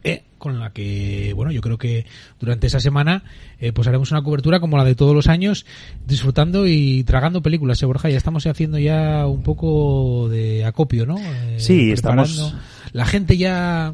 Eh, 0.03 0.23
con 0.37 0.59
la 0.59 0.71
que, 0.71 1.33
bueno, 1.35 1.51
yo 1.51 1.61
creo 1.61 1.77
que 1.77 2.05
durante 2.39 2.67
esa 2.67 2.79
semana 2.79 3.23
eh, 3.59 3.71
pues 3.73 3.87
haremos 3.87 4.11
una 4.11 4.21
cobertura 4.23 4.59
como 4.59 4.77
la 4.77 4.83
de 4.85 4.95
todos 4.95 5.13
los 5.13 5.27
años, 5.27 5.65
disfrutando 6.05 6.65
y 6.67 7.03
tragando 7.03 7.41
películas, 7.41 7.81
¿eh, 7.81 7.85
Borja? 7.85 8.09
Ya 8.09 8.17
estamos 8.17 8.45
haciendo 8.47 8.79
ya 8.79 9.27
un 9.27 9.43
poco 9.43 10.29
de 10.29 10.63
acopio, 10.65 11.05
¿no? 11.05 11.17
Eh, 11.17 11.55
Sí, 11.59 11.91
estamos- 11.91 12.53
La 12.93 13.05
gente 13.05 13.37
ya 13.37 13.93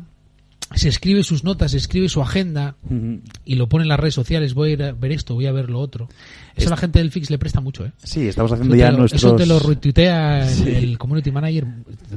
se 0.74 0.90
escribe 0.90 1.24
sus 1.24 1.44
notas, 1.44 1.72
se 1.72 1.78
escribe 1.78 2.10
su 2.10 2.22
agenda 2.22 2.76
y 3.46 3.56
lo 3.56 3.70
pone 3.70 3.84
en 3.84 3.90
las 3.90 4.00
redes 4.00 4.16
sociales, 4.16 4.54
voy 4.56 4.70
a 4.70 4.74
ir 4.74 4.84
a 4.84 4.92
ver 4.94 5.12
esto, 5.12 5.36
voy 5.36 5.46
a 5.46 5.52
ver 5.52 5.70
lo 5.70 5.80
otro. 5.80 6.10
Eso 6.56 6.68
a 6.68 6.72
la 6.72 6.78
gente 6.78 7.00
del 7.00 7.12
Fix 7.12 7.30
le 7.30 7.38
presta 7.38 7.60
mucho, 7.62 7.86
¿eh? 7.86 7.92
Sí, 8.02 8.28
estamos 8.28 8.52
haciendo 8.52 8.76
ya 8.76 8.90
lo, 8.92 9.00
nuestros... 9.00 9.24
eso 9.24 9.36
te 9.36 9.46
lo 9.46 9.60
retuitea 9.60 10.44
el- 10.44 10.50
Sí. 10.50 10.70
el 10.70 10.98
community 10.98 11.32
manager 11.32 11.66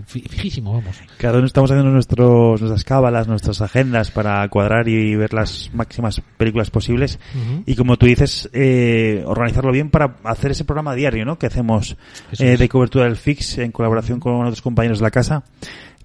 fi- 0.06 0.22
fijísimo, 0.22 0.72
vamos. 0.72 0.96
Cada 1.18 1.38
uno 1.38 1.46
estamos 1.46 1.70
haciendo 1.70 1.90
nuestros, 1.90 2.60
nuestras 2.60 2.84
cábalas, 2.84 3.26
nuestras 3.28 3.60
agendas 3.60 4.10
para 4.12 4.48
cuadrar 4.48 4.88
y 4.88 5.14
ver 5.16 5.34
las 5.34 5.70
máximas 5.74 6.22
películas 6.36 6.70
posibles. 6.70 7.18
Y 7.66 7.74
como 7.74 7.96
tú 7.96 8.06
dices, 8.06 8.48
eh, 8.52 9.22
organizarlo 9.26 9.72
bien 9.72 9.90
para 9.90 10.16
hacer 10.24 10.52
ese 10.52 10.64
programa 10.64 10.94
diario, 10.94 11.24
¿no? 11.24 11.36
Que 11.38 11.46
hacemos 11.46 11.96
eh, 12.38 12.56
de 12.56 12.68
cobertura 12.68 13.04
del 13.04 13.16
Fix 13.16 13.58
en 13.58 13.72
colaboración 13.72 14.20
con 14.20 14.40
otros 14.42 14.62
compañeros 14.62 14.98
de 15.00 15.02
la 15.04 15.10
casa. 15.10 15.44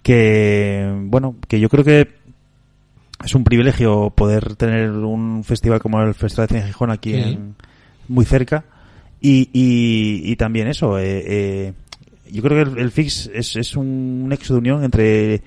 Que, 0.02 0.92
bueno, 1.06 1.38
que 1.48 1.60
yo 1.60 1.70
creo 1.70 1.84
que 1.86 2.23
es 3.24 3.36
un 3.36 3.44
privilegio 3.44 4.10
poder 4.12 4.56
tener 4.56 4.92
un 4.92 5.44
festival 5.44 5.80
como 5.80 6.02
el 6.02 6.14
Festival 6.14 6.48
de 6.48 6.56
Cine 6.56 6.68
Gijón 6.68 6.92
aquí 6.92 7.12
Sí. 7.14 7.20
en, 7.20 7.56
muy 8.08 8.26
cerca. 8.26 8.66
Y, 9.22 9.50
y, 9.54 10.30
y 10.32 10.36
también 10.36 10.68
eso, 10.68 11.00
eh, 11.00 11.24
eh, 11.26 11.74
yo 12.30 12.42
creo 12.44 12.64
que 12.66 12.72
el, 12.72 12.78
el 12.78 12.92
Fix 12.92 13.30
es, 13.34 13.56
es 13.56 13.78
un 13.78 14.28
nexo 14.28 14.54
de 14.54 14.60
unión 14.60 14.84
entre, 14.84 15.42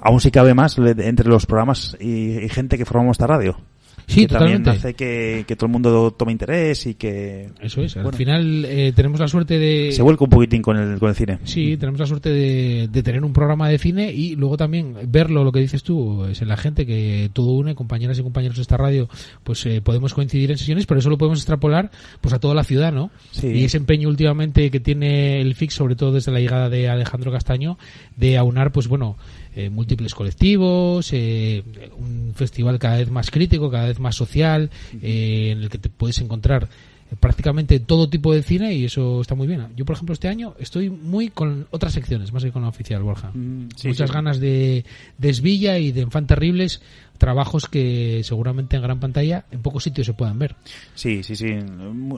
aún 0.00 0.20
si 0.20 0.30
cabe 0.30 0.54
más, 0.54 0.78
entre 0.78 1.28
los 1.28 1.46
programas 1.46 1.96
y, 1.98 2.38
y 2.44 2.48
gente 2.48 2.78
que 2.78 2.84
formamos 2.84 3.14
esta 3.16 3.26
radio. 3.26 3.58
Sí, 4.06 4.22
que 4.22 4.34
también 4.34 4.62
totalmente. 4.62 4.70
hace 4.70 4.94
que, 4.94 5.44
que 5.46 5.56
todo 5.56 5.66
el 5.66 5.72
mundo 5.72 6.10
tome 6.12 6.32
interés 6.32 6.86
y 6.86 6.94
que 6.94 7.50
Eso 7.60 7.82
es. 7.82 7.96
Al 7.96 8.12
final 8.14 8.64
eh, 8.66 8.92
tenemos 8.94 9.20
la 9.20 9.28
suerte 9.28 9.58
de... 9.58 9.92
se 9.92 10.02
vuelca 10.02 10.24
un 10.24 10.30
poquitín 10.30 10.62
con 10.62 10.76
el, 10.76 10.98
con 10.98 11.08
el 11.08 11.14
cine. 11.14 11.38
Sí, 11.44 11.76
tenemos 11.76 12.00
la 12.00 12.06
suerte 12.06 12.30
de, 12.30 12.88
de 12.90 13.02
tener 13.02 13.24
un 13.24 13.32
programa 13.32 13.68
de 13.68 13.78
cine 13.78 14.12
y 14.12 14.36
luego 14.36 14.56
también 14.56 14.94
verlo, 15.08 15.44
lo 15.44 15.52
que 15.52 15.60
dices 15.60 15.82
tú, 15.82 16.24
es 16.24 16.42
en 16.42 16.48
la 16.48 16.56
gente 16.56 16.86
que 16.86 17.30
todo 17.32 17.52
une, 17.52 17.74
compañeras 17.74 18.18
y 18.18 18.22
compañeros 18.22 18.56
de 18.56 18.62
esta 18.62 18.76
radio, 18.76 19.08
pues 19.42 19.64
eh, 19.66 19.80
podemos 19.80 20.14
coincidir 20.14 20.50
en 20.50 20.58
sesiones, 20.58 20.86
pero 20.86 21.00
eso 21.00 21.10
lo 21.10 21.18
podemos 21.18 21.38
extrapolar 21.38 21.90
pues 22.20 22.34
a 22.34 22.38
toda 22.40 22.54
la 22.54 22.64
ciudad, 22.64 22.92
¿no? 22.92 23.10
Sí. 23.30 23.48
Y 23.48 23.64
ese 23.64 23.76
empeño 23.76 24.08
últimamente 24.08 24.70
que 24.70 24.80
tiene 24.80 25.40
el 25.40 25.54
FIX, 25.54 25.74
sobre 25.74 25.96
todo 25.96 26.12
desde 26.12 26.32
la 26.32 26.40
llegada 26.40 26.68
de 26.68 26.88
Alejandro 26.88 27.32
Castaño, 27.32 27.78
de 28.16 28.36
aunar, 28.36 28.72
pues 28.72 28.88
bueno, 28.88 29.16
eh, 29.56 29.70
múltiples 29.70 30.14
colectivos, 30.14 31.12
eh, 31.12 31.62
un 31.96 32.32
festival 32.34 32.78
cada 32.78 32.98
vez 32.98 33.10
más 33.10 33.30
crítico, 33.30 33.70
cada 33.70 33.86
vez 33.86 33.93
más 34.00 34.16
social, 34.16 34.70
eh, 35.02 35.50
en 35.52 35.58
el 35.58 35.68
que 35.68 35.78
te 35.78 35.88
puedes 35.88 36.18
encontrar 36.20 36.68
eh, 37.10 37.16
prácticamente 37.18 37.80
todo 37.80 38.08
tipo 38.08 38.32
de 38.34 38.42
cine 38.42 38.74
y 38.74 38.84
eso 38.86 39.20
está 39.20 39.34
muy 39.34 39.46
bien. 39.46 39.66
Yo, 39.76 39.84
por 39.84 39.94
ejemplo, 39.94 40.12
este 40.12 40.28
año 40.28 40.54
estoy 40.58 40.90
muy 40.90 41.28
con 41.28 41.66
otras 41.70 41.92
secciones, 41.92 42.32
más 42.32 42.44
que 42.44 42.52
con 42.52 42.62
la 42.62 42.68
oficial, 42.68 43.02
Borja. 43.02 43.30
Mm, 43.34 43.68
sí, 43.76 43.88
Muchas 43.88 44.08
sí. 44.10 44.14
ganas 44.14 44.40
de, 44.40 44.84
de 45.18 45.28
Esvilla 45.28 45.78
y 45.78 45.92
de 45.92 46.02
Enfant 46.02 46.28
Terribles, 46.28 46.80
trabajos 47.18 47.68
que 47.68 48.22
seguramente 48.24 48.76
en 48.76 48.82
gran 48.82 49.00
pantalla 49.00 49.44
en 49.50 49.62
pocos 49.62 49.84
sitios 49.84 50.06
se 50.06 50.14
puedan 50.14 50.38
ver. 50.38 50.56
Sí, 50.94 51.22
sí, 51.22 51.36
sí. 51.36 51.54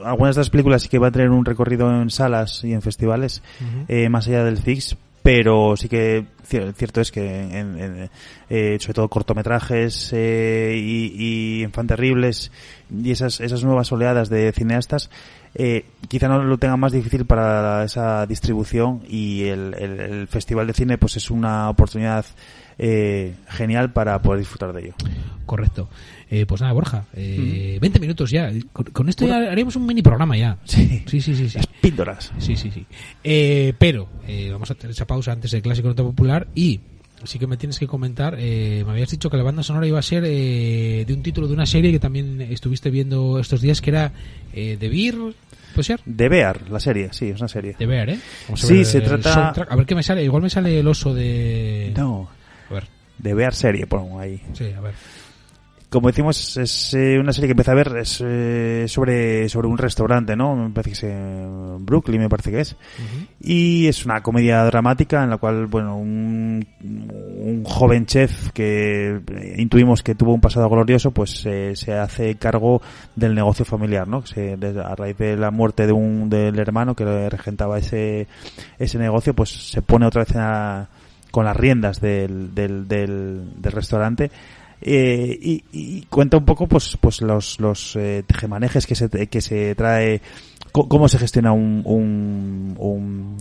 Algunas 0.03 0.35
de 0.35 0.39
las 0.41 0.49
películas 0.49 0.83
sí 0.83 0.89
que 0.89 0.99
van 0.99 1.09
a 1.09 1.11
tener 1.11 1.29
un 1.29 1.45
recorrido 1.45 2.01
en 2.01 2.09
salas 2.09 2.63
y 2.63 2.73
en 2.73 2.81
festivales, 2.81 3.43
eh, 3.87 4.09
más 4.09 4.27
allá 4.27 4.43
del 4.43 4.57
Fix, 4.57 4.97
pero 5.27 5.75
sí 5.75 5.89
que 5.89 6.23
cier- 6.49 6.73
cierto 6.73 7.01
es 7.01 7.11
que 7.11 7.21
en, 7.59 8.09
eh, 8.49 8.77
sobre 8.79 8.93
todo 8.93 9.09
cortometrajes 9.09 10.13
eh, 10.13 10.73
y, 10.81 11.63
y 11.63 11.63
y 12.89 13.11
esas, 13.11 13.41
esas 13.41 13.61
nuevas 13.65 13.91
oleadas 13.91 14.29
de 14.29 14.53
cineastas 14.53 15.09
eh, 15.53 15.83
quizá 16.07 16.29
no 16.29 16.41
lo 16.41 16.57
tengan 16.57 16.79
más 16.79 16.93
difícil 16.93 17.25
para 17.25 17.83
esa 17.83 18.25
distribución 18.25 19.01
y 19.09 19.43
el, 19.47 19.73
el- 19.77 19.99
el 19.99 20.27
Festival 20.29 20.65
de 20.67 20.73
Cine 20.73 20.97
pues 20.97 21.17
es 21.17 21.29
una 21.29 21.69
oportunidad 21.69 22.25
eh, 22.79 23.33
genial 23.49 23.91
para 23.91 24.21
poder 24.21 24.39
disfrutar 24.39 24.71
de 24.71 24.81
ello. 24.81 24.93
Correcto. 25.45 25.89
Eh, 26.29 26.45
pues 26.45 26.59
nada, 26.61 26.73
Borja, 26.73 27.05
eh, 27.13 27.77
20 27.79 27.99
minutos 27.99 28.29
ya. 28.31 28.51
Con, 28.73 28.85
con 28.87 29.07
esto 29.09 29.25
ya 29.25 29.37
haríamos 29.51 29.75
un 29.77 29.85
mini 29.85 30.01
programa 30.01 30.35
ya. 30.37 30.57
Sí. 30.65 31.03
sí, 31.07 31.21
sí. 31.21 31.35
sí, 31.35 31.47
sí. 31.49 31.57
Las 31.57 31.67
píldoras. 31.67 32.31
Sí, 32.37 32.55
sí, 32.57 32.69
sí. 32.71 32.85
Eh, 33.23 33.73
pero 33.77 34.09
eh, 34.27 34.49
vamos 34.51 34.69
a 34.71 34.75
tener 34.75 34.91
esa 34.91 35.07
pausa 35.07 35.31
antes 35.31 35.51
del 35.51 35.61
clásico 35.61 35.87
nota 35.87 36.03
popular 36.03 36.47
y 36.53 36.81
sí 37.23 37.39
que 37.39 37.47
me 37.47 37.55
tienes 37.57 37.79
que 37.79 37.87
comentar. 37.87 38.35
eh, 38.37 38.83
me 38.85 38.91
habías 38.91 39.09
dicho 39.09 39.29
que 39.29 39.37
la 39.37 39.43
banda 39.43 39.63
sonora 39.63 39.87
iba 39.87 39.99
a 39.99 40.03
ser 40.03 40.23
eh, 40.25 41.05
de 41.07 41.13
un 41.13 41.23
título 41.23 41.47
de 41.47 41.53
una 41.53 41.65
serie 41.65 41.91
que 41.91 41.99
también 41.99 42.41
estuviste 42.41 42.89
viendo 42.89 43.39
estos 43.39 43.61
días 43.61 43.79
que 43.81 43.89
era 43.91 44.11
eh, 44.53 44.75
The 44.79 44.89
Beer. 44.89 45.15
¿Puede 45.73 45.83
ser? 45.85 46.01
De 46.05 46.27
Bear, 46.27 46.69
la 46.69 46.79
serie, 46.79 47.09
sí, 47.11 47.27
es 47.29 47.39
una 47.39 47.47
serie. 47.47 47.75
De 47.79 47.85
Bear, 47.85 48.09
¿eh? 48.09 48.19
Vamos 48.47 48.63
a 48.63 48.67
Sí, 48.67 48.73
ver 48.75 48.85
se 48.85 48.99
trata- 49.01 49.33
soundtrack. 49.33 49.71
A 49.71 49.75
ver 49.75 49.85
qué 49.85 49.95
me 49.95 50.03
sale. 50.03 50.23
Igual 50.23 50.41
me 50.43 50.49
sale 50.49 50.79
el 50.79 50.87
oso 50.87 51.13
de. 51.13 51.93
No, 51.95 52.29
A 52.69 52.73
ver, 52.73 52.83
de 53.19 53.33
Bear 53.33 53.53
serie, 53.53 53.85
pongo 53.87 54.19
ahí. 54.19 54.41
sí, 54.53 54.65
a 54.75 54.81
ver. 54.81 54.93
Como 55.89 56.09
decimos, 56.09 56.57
es 56.57 56.93
eh, 56.95 57.17
una 57.17 57.31
serie 57.31 57.47
que 57.47 57.51
empecé 57.53 57.71
a 57.71 57.75
ver 57.75 57.95
es, 57.95 58.21
eh, 58.21 58.85
sobre, 58.89 59.47
sobre 59.47 59.69
un 59.69 59.77
restaurante, 59.77 60.35
¿no? 60.35 60.53
Me 60.53 60.69
parece 60.71 60.89
que 60.89 60.95
es 60.97 61.03
en 61.15 61.85
Brooklyn, 61.85 62.19
me 62.19 62.27
parece 62.27 62.51
que 62.51 62.59
es. 62.59 62.75
Y 63.39 63.87
es 63.87 64.03
una 64.05 64.21
comedia 64.21 64.63
dramática 64.65 65.23
en 65.23 65.29
la 65.29 65.37
cual, 65.37 65.67
bueno, 65.67 65.95
un, 65.97 66.67
un 66.83 67.63
joven 67.63 68.05
chef 68.05 68.51
que 68.51 69.21
eh, 69.31 69.55
intuimos 69.59 70.03
que 70.03 70.13
tuvo 70.13 70.33
un 70.33 70.41
pasado 70.41 70.69
glorioso, 70.69 71.11
pues 71.11 71.45
eh, 71.45 71.71
se 71.77 71.93
hace 71.93 72.35
cargo 72.35 72.81
del 73.15 73.33
negocio 73.33 73.63
familiar, 73.63 74.09
¿no? 74.09 74.25
Se- 74.25 74.57
a 74.83 74.93
raíz 74.93 75.17
de 75.17 75.37
la 75.37 75.51
muerte 75.51 75.87
de 75.87 75.93
un, 75.93 76.29
del 76.29 76.59
hermano 76.59 76.95
que 76.95 77.29
regentaba 77.29 77.77
ese, 77.79 78.27
ese 78.77 78.97
negocio, 78.99 79.33
pues 79.33 79.71
se 79.71 79.81
pone 79.81 80.05
otra 80.05 80.25
vez 80.25 80.35
a- 80.35 80.89
con 81.31 81.45
las 81.45 81.55
riendas 81.55 82.01
del, 82.01 82.53
del, 82.53 82.87
del, 82.89 83.53
del 83.61 83.71
restaurante 83.71 84.31
eh, 84.81 85.37
y, 85.41 85.63
y 85.71 86.01
cuenta 86.03 86.37
un 86.37 86.45
poco 86.45 86.67
pues 86.67 86.97
pues 87.01 87.21
los 87.21 87.59
los 87.59 87.95
eh, 87.95 88.23
tejemanejes 88.27 88.85
que 88.87 88.95
se 88.95 89.09
que 89.27 89.41
se 89.41 89.75
trae 89.75 90.21
cómo 90.71 91.07
se 91.07 91.17
gestiona 91.17 91.51
un, 91.51 91.81
un, 91.85 92.75
un 92.77 93.37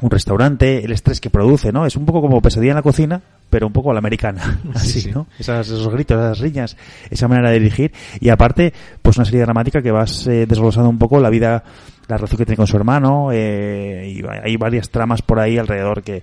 un 0.00 0.10
restaurante 0.10 0.84
el 0.84 0.92
estrés 0.92 1.20
que 1.20 1.30
produce 1.30 1.72
no 1.72 1.84
es 1.86 1.96
un 1.96 2.04
poco 2.06 2.20
como 2.20 2.40
pesadilla 2.40 2.70
en 2.72 2.76
la 2.76 2.82
cocina 2.82 3.20
pero 3.50 3.66
un 3.66 3.72
poco 3.72 3.90
a 3.90 3.94
la 3.94 3.98
americana 3.98 4.60
así 4.74 5.00
sí. 5.00 5.10
no 5.12 5.26
Esas- 5.38 5.66
esos 5.68 5.88
gritos 5.88 6.16
esas 6.18 6.38
riñas 6.38 6.76
esa 7.10 7.26
manera 7.28 7.50
de 7.50 7.58
dirigir. 7.58 7.92
Y 8.20 8.28
aparte 8.28 8.72
pues 9.02 9.16
una 9.16 9.24
serie 9.24 9.40
dramática 9.40 9.80
que 9.82 9.90
vas 9.90 10.26
eh, 10.26 10.46
desglosando 10.46 10.88
un 10.90 10.98
poco 10.98 11.18
la 11.20 11.30
vida 11.30 11.64
la 12.08 12.16
relación 12.16 12.38
que 12.38 12.44
tiene 12.46 12.56
con 12.56 12.66
su 12.66 12.76
hermano 12.76 13.30
eh, 13.32 14.14
y 14.16 14.22
hay 14.42 14.56
varias 14.56 14.88
tramas 14.90 15.20
por 15.22 15.40
ahí 15.40 15.58
alrededor 15.58 16.02
que 16.02 16.22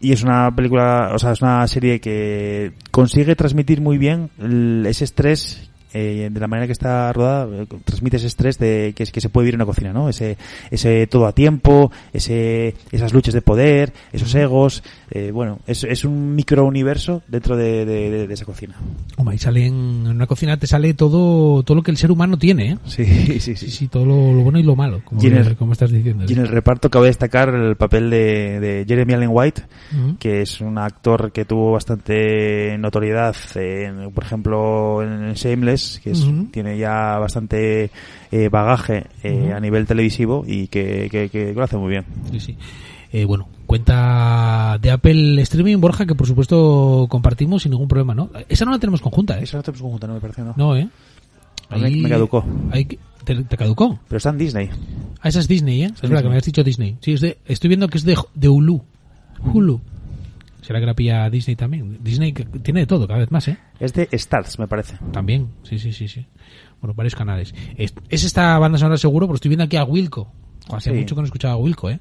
y 0.00 0.12
es 0.12 0.22
una 0.22 0.54
película, 0.54 1.10
o 1.14 1.18
sea, 1.18 1.32
es 1.32 1.42
una 1.42 1.66
serie 1.66 2.00
que 2.00 2.72
consigue 2.90 3.34
transmitir 3.36 3.80
muy 3.80 3.98
bien 3.98 4.30
el- 4.38 4.84
ese 4.86 5.04
estrés 5.04 5.67
eh, 5.92 6.28
de 6.30 6.40
la 6.40 6.46
manera 6.48 6.66
que 6.66 6.72
está 6.72 7.12
rodada, 7.12 7.48
eh, 7.62 7.66
transmite 7.84 8.16
ese 8.18 8.26
estrés 8.26 8.58
de 8.58 8.92
que, 8.96 9.02
es- 9.04 9.12
que 9.12 9.20
se 9.20 9.28
puede 9.28 9.44
vivir 9.44 9.54
en 9.54 9.60
una 9.62 9.66
cocina, 9.66 9.92
¿no? 9.92 10.08
Ese, 10.08 10.36
ese 10.70 11.06
todo 11.06 11.26
a 11.26 11.32
tiempo, 11.32 11.90
ese, 12.12 12.74
esas 12.92 13.12
luchas 13.12 13.34
de 13.34 13.42
poder, 13.42 13.92
esos 14.12 14.34
egos, 14.34 14.82
eh, 15.10 15.30
bueno, 15.30 15.58
es, 15.66 15.84
es 15.84 16.04
un 16.04 16.34
microuniverso 16.34 17.22
dentro 17.28 17.56
de, 17.56 17.84
de- 17.86 18.32
esa 18.32 18.44
cocina. 18.44 18.74
Hombre, 19.16 19.32
ahí 19.34 19.38
sale 19.38 19.66
en 19.66 19.78
en 19.78 20.06
una 20.08 20.26
cocina 20.26 20.56
te 20.58 20.66
sale 20.66 20.94
todo 20.94 21.62
todo 21.62 21.74
lo 21.76 21.82
que 21.82 21.90
el 21.90 21.96
ser 21.96 22.10
humano 22.10 22.36
tiene, 22.38 22.72
¿eh? 22.72 22.78
Sí, 22.84 23.04
sí, 23.04 23.40
Sí, 23.40 23.56
sí. 23.56 23.70
sí, 23.70 23.88
todo 23.88 24.04
lo, 24.04 24.32
lo 24.32 24.42
bueno 24.42 24.58
y 24.58 24.62
lo 24.62 24.76
malo, 24.76 25.00
como, 25.04 25.22
Y 25.22 25.26
en 25.28 25.36
el- 25.36 25.56
como 25.56 25.72
estás 25.72 25.90
diciendo. 25.90 26.24
Y 26.28 26.32
en 26.34 26.40
el 26.40 26.48
reparto 26.48 26.90
cabe 26.90 27.06
destacar 27.06 27.48
el 27.54 27.76
papel 27.76 28.10
de, 28.10 28.60
de 28.60 28.84
Jeremy 28.86 29.14
Allen 29.14 29.30
White, 29.32 29.62
que 30.18 30.42
es 30.42 30.60
un 30.60 30.76
actor 30.78 31.32
que 31.32 31.44
tuvo 31.44 31.72
bastante 31.72 32.76
notoriedad, 32.78 33.34
en, 33.54 34.10
por 34.12 34.24
ejemplo, 34.24 35.02
en 35.02 35.32
Shameless, 35.34 35.77
que 36.02 36.10
es- 36.12 36.26
tiene 36.50 36.76
ya 36.78 37.18
bastante 37.18 37.90
eh, 38.30 38.48
bagaje 38.50 39.06
eh, 39.22 39.52
a 39.54 39.60
nivel 39.60 39.86
televisivo 39.86 40.44
y 40.46 40.68
que, 40.68 41.08
que- 41.10 41.28
que 41.28 41.52
lo 41.54 41.62
hace 41.62 41.76
muy 41.76 41.90
bien. 41.90 42.04
Sí, 42.32 42.40
sí. 42.40 42.56
Eh, 43.12 43.24
bueno, 43.24 43.48
cuenta 43.66 44.78
de 44.82 44.90
Apple 44.90 45.40
Streaming, 45.42 45.78
Borja, 45.78 46.04
que 46.04 46.14
por 46.14 46.26
supuesto 46.26 47.06
compartimos 47.08 47.62
sin 47.62 47.70
ningún 47.72 47.88
problema, 47.88 48.14
¿no? 48.14 48.28
Esa 48.48 48.64
no 48.66 48.70
la 48.72 48.78
tenemos 48.78 49.00
conjunta, 49.00 49.38
¿eh? 49.38 49.44
Eso 49.44 49.56
no 49.56 49.62
tenemos 49.62 49.80
conjunta, 49.82 50.06
no 50.06 50.14
me 50.14 50.20
parece, 50.20 50.42
¿no? 50.42 50.54
No, 50.56 50.76
¿eh? 50.76 50.88
Me 51.70 52.08
caducó. 52.08 52.44
ahí 52.70 52.86
te, 53.24 53.34
te 53.44 53.56
caducó? 53.56 53.98
Pero 54.08 54.16
está 54.16 54.30
en 54.30 54.38
Disney. 54.38 54.70
Ah, 55.20 55.28
esa 55.28 55.40
es 55.40 55.48
Disney, 55.48 55.82
¿eh? 55.82 55.90
Es 55.94 56.00
verdad 56.02 56.22
que 56.22 56.28
me 56.30 56.36
has 56.36 56.44
dicho 56.44 56.62
Disney. 56.62 56.96
Sí, 57.00 57.12
es 57.14 57.20
de, 57.20 57.38
estoy 57.46 57.68
viendo 57.68 57.88
que 57.88 57.98
es 57.98 58.04
de, 58.04 58.16
de 58.34 58.48
Hulu. 58.48 58.82
Hulu. 59.52 59.80
¿Será 60.68 60.80
que 60.80 60.84
la 60.86 60.92
pilla 60.92 61.30
Disney 61.30 61.56
también? 61.56 61.96
Disney 62.02 62.30
tiene 62.34 62.80
de 62.80 62.86
todo, 62.86 63.06
cada 63.08 63.20
vez 63.20 63.30
más, 63.30 63.48
¿eh? 63.48 63.56
Es 63.80 63.94
de 63.94 64.06
Stars, 64.12 64.58
me 64.58 64.68
parece. 64.68 64.98
También, 65.12 65.48
sí, 65.62 65.78
sí, 65.78 65.94
sí, 65.94 66.08
sí. 66.08 66.26
Bueno, 66.82 66.92
varios 66.92 67.14
canales. 67.14 67.54
Es, 67.78 67.94
es 68.10 68.22
esta 68.22 68.58
banda 68.58 68.76
sonora 68.76 68.98
seguro, 68.98 69.26
pero 69.26 69.36
estoy 69.36 69.48
viendo 69.48 69.64
aquí 69.64 69.78
a 69.78 69.84
Wilco. 69.84 70.30
Hace 70.70 70.90
Sí. 70.90 70.96
mucho 70.98 71.14
que 71.14 71.22
no 71.22 71.24
escuchaba 71.24 71.54
a 71.54 71.56
Wilco, 71.56 71.88
¿eh? 71.88 71.98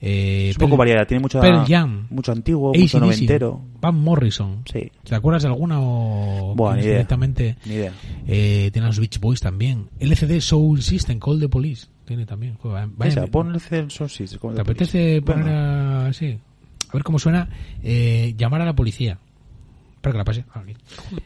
eh 0.00 0.48
Es 0.50 0.56
un 0.58 0.62
poco 0.62 0.76
variada, 0.76 1.06
tiene 1.06 1.20
mucho, 1.22 1.40
Jam. 1.40 2.08
mucho 2.10 2.32
antiguo, 2.32 2.70
mucho 2.74 2.80
AC/DC, 2.98 2.98
noventero. 2.98 3.62
Van 3.80 3.94
Morrison. 3.94 4.64
Sí, 4.72 4.90
¿Te 5.04 5.14
acuerdas 5.14 5.44
de 5.44 5.50
alguna 5.50 5.76
o 5.80 6.52
Buah, 6.56 6.74
ni 6.74 6.80
idea. 6.82 6.92
directamente? 6.94 7.56
ni 7.64 7.74
idea. 7.74 7.92
Eh, 8.26 8.70
tiene 8.72 8.86
a 8.86 8.88
los 8.88 8.98
Beach 8.98 9.20
Boys 9.20 9.38
también. 9.40 9.88
LCD 10.00 10.40
Soul 10.40 10.82
System, 10.82 11.20
Call 11.20 11.38
the 11.38 11.48
Police. 11.48 11.86
Tiene 12.04 12.26
también. 12.26 12.56
Joder, 12.56 12.88
vaya- 12.96 13.12
Esa, 13.22 13.26
pon 13.28 13.54
el 13.54 13.60
Celso, 13.60 14.08
sí. 14.08 14.26
se 14.26 14.40
come 14.40 14.56
¿Te 14.56 14.62
apetece 14.62 15.22
poner 15.22 15.44
Venga. 15.44 16.12
A... 16.94 16.96
Ver 16.96 17.02
cómo 17.04 17.18
suena. 17.18 17.48
Eh, 17.82 18.34
llamar 18.36 18.60
a 18.62 18.64
la 18.64 18.74
policía. 18.74 19.18
Espera 19.96 20.12
que 20.12 20.18
la 20.18 20.24
pase. 20.24 20.44
Ah, 20.54 20.60
aquí. 20.60 20.72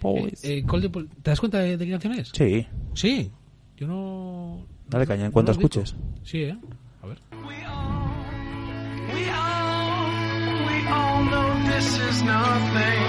Eh, 0.02 0.32
eh, 0.42 0.64
Call 0.66 0.80
the 0.82 0.88
Pol- 0.90 1.08
¿Te 1.22 1.30
das 1.30 1.40
cuenta 1.40 1.58
de, 1.58 1.76
de 1.76 1.84
qué 1.84 1.90
canción 1.92 2.12
es? 2.14 2.30
Sí, 2.32 2.66
Sí. 2.94 3.30
Yo 3.76 3.86
no... 3.86 4.66
Dale 4.88 5.06
caña, 5.06 5.22
en 5.22 5.26
no 5.28 5.32
cuanto 5.32 5.52
escuches. 5.52 5.94
Sí, 6.24 6.42
¿eh? 6.42 6.56
A 7.02 7.06
ver. 7.06 7.18
We 7.32 7.54
all, 7.66 8.10
we 9.14 9.30
all, 9.30 10.66
we 10.66 10.88
all 10.88 11.26
know 11.28 11.76
this 11.76 11.86
is 12.10 12.22
nothing. 12.24 13.04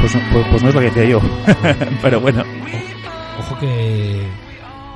Pues, 0.00 0.14
no- 0.14 0.22
pues, 0.32 0.46
pues 0.50 0.62
no 0.62 0.68
es 0.70 0.74
lo 0.74 0.80
que 0.80 0.86
decía 0.86 1.04
yo. 1.04 1.20
Pero 2.02 2.20
bueno. 2.20 2.42
Ojo 3.38 3.58
que... 3.58 4.26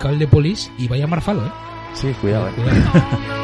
Call 0.00 0.18
the 0.18 0.26
Police 0.26 0.70
y 0.78 0.88
va 0.88 0.96
a 0.96 0.98
llamar 1.00 1.20
Falo, 1.20 1.44
¿eh? 1.46 1.50
Sí, 1.94 2.08
cuidado. 2.20 2.48
eh. 2.48 2.52
Cuidado. 2.56 3.43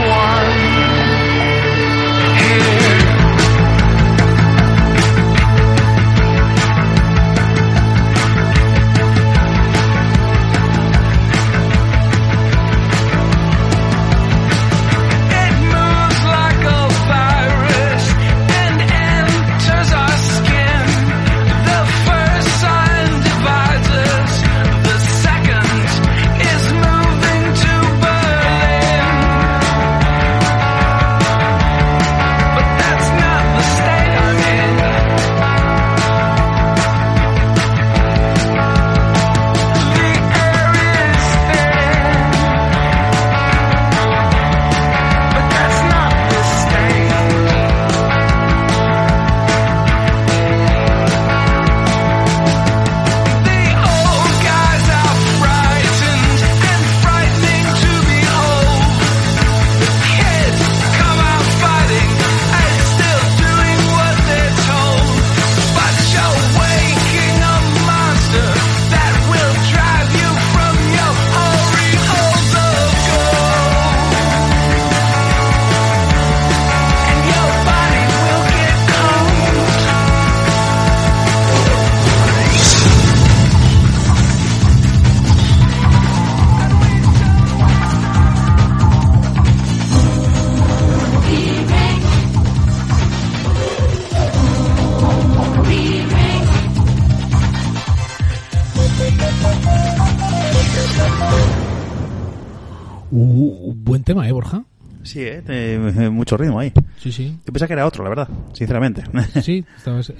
mucho 106.31 106.37
ritmo 106.37 106.59
ahí. 106.59 106.71
Sí, 106.97 107.11
sí. 107.11 107.37
Yo 107.45 107.51
pensaba 107.53 107.67
que 107.67 107.73
era 107.73 107.85
otro, 107.85 108.03
la 108.03 108.09
verdad, 108.09 108.29
sinceramente. 108.53 109.03
Sí, 109.41 109.65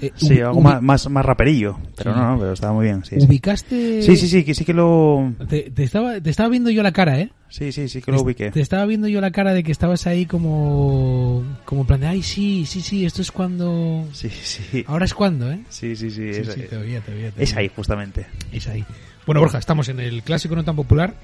eh, 0.00 0.12
Sí, 0.16 0.40
algo 0.40 0.60
más, 0.60 0.82
más, 0.82 1.08
más 1.08 1.24
raperillo. 1.24 1.78
Pero 1.96 2.12
Sí. 2.12 2.18
no, 2.18 2.32
no, 2.32 2.38
pero 2.38 2.52
estaba 2.52 2.72
muy 2.72 2.86
bien. 2.86 3.04
Sí. 3.04 3.16
¿Ubicaste...? 3.20 4.02
Sí, 4.02 4.16
sí, 4.16 4.28
sí, 4.28 4.44
que 4.44 4.54
sí 4.54 4.64
que 4.64 4.74
lo... 4.74 5.32
Te, 5.48 5.70
te 5.70 5.82
estaba, 5.84 6.20
te 6.20 6.30
estaba 6.30 6.48
viendo 6.48 6.70
yo 6.70 6.82
la 6.82 6.92
cara, 6.92 7.18
¿eh? 7.18 7.30
Sí, 7.48 7.70
sí, 7.72 7.88
sí 7.88 8.00
que 8.02 8.12
lo 8.12 8.22
ubiqué. 8.22 8.50
Te 8.50 8.60
estaba 8.60 8.84
viendo 8.86 9.08
yo 9.08 9.20
la 9.20 9.30
cara 9.30 9.52
de 9.52 9.62
que 9.62 9.72
estabas 9.72 10.06
ahí 10.06 10.26
como... 10.26 11.44
Como 11.64 11.82
en 11.82 11.86
plan 11.86 12.00
de, 12.00 12.06
ay, 12.08 12.22
sí, 12.22 12.64
sí, 12.66 12.80
sí, 12.80 13.04
esto 13.04 13.22
es 13.22 13.30
cuando... 13.32 14.06
Sí, 14.12 14.28
sí. 14.30 14.84
Ahora 14.86 15.04
es 15.04 15.14
cuando, 15.14 15.50
¿eh? 15.50 15.60
Sí, 15.68 15.94
sí, 15.96 16.10
sí. 16.10 16.28
Es, 16.28 16.48
sí, 16.48 16.60
te 16.62 16.66
te 16.68 17.00
te 17.32 17.42
es 17.42 17.56
ahí, 17.56 17.70
justamente. 17.74 18.26
Es 18.52 18.66
ahí. 18.68 18.84
Bueno, 19.26 19.40
Borja, 19.40 19.58
estamos 19.58 19.88
en 19.88 20.00
el 20.00 20.22
clásico 20.22 20.56
no 20.56 20.64
tan 20.64 20.76
popular 20.76 21.14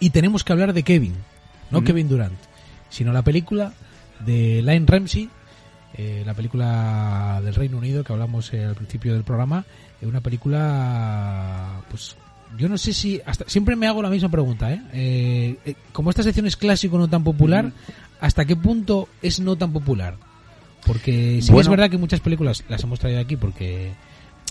y 0.00 0.10
tenemos 0.10 0.44
que 0.44 0.52
hablar 0.52 0.72
de 0.72 0.82
Kevin, 0.82 1.14
no 1.70 1.80
Mm. 1.80 1.84
Kevin 1.84 2.08
Durant, 2.08 2.34
sino 2.90 3.12
la 3.12 3.22
película 3.22 3.72
de 4.24 4.62
Lionel 4.62 4.86
Ramsey, 4.86 5.28
eh, 5.94 6.22
la 6.26 6.34
película 6.34 7.40
del 7.42 7.54
Reino 7.54 7.78
Unido 7.78 8.04
que 8.04 8.12
hablamos 8.12 8.52
eh, 8.52 8.64
al 8.64 8.74
principio 8.74 9.14
del 9.14 9.24
programa, 9.24 9.64
eh, 10.00 10.06
una 10.06 10.20
película, 10.20 11.80
pues 11.90 12.16
yo 12.58 12.68
no 12.68 12.78
sé 12.78 12.92
si, 12.92 13.20
hasta 13.24 13.48
siempre 13.48 13.76
me 13.76 13.86
hago 13.86 14.02
la 14.02 14.10
misma 14.10 14.28
pregunta, 14.28 14.72
¿eh? 14.72 14.80
Eh, 14.92 15.74
como 15.92 16.10
esta 16.10 16.22
sección 16.22 16.46
es 16.46 16.56
clásico 16.56 16.98
no 16.98 17.08
tan 17.08 17.24
popular, 17.24 17.72
¿hasta 18.20 18.44
qué 18.44 18.56
punto 18.56 19.08
es 19.22 19.40
no 19.40 19.56
tan 19.56 19.72
popular? 19.72 20.16
Porque 20.86 21.40
sí 21.42 21.52
es 21.56 21.68
verdad 21.68 21.90
que 21.90 21.98
muchas 21.98 22.20
películas 22.20 22.64
las 22.68 22.82
hemos 22.84 23.00
traído 23.00 23.20
aquí 23.20 23.36
porque 23.36 23.92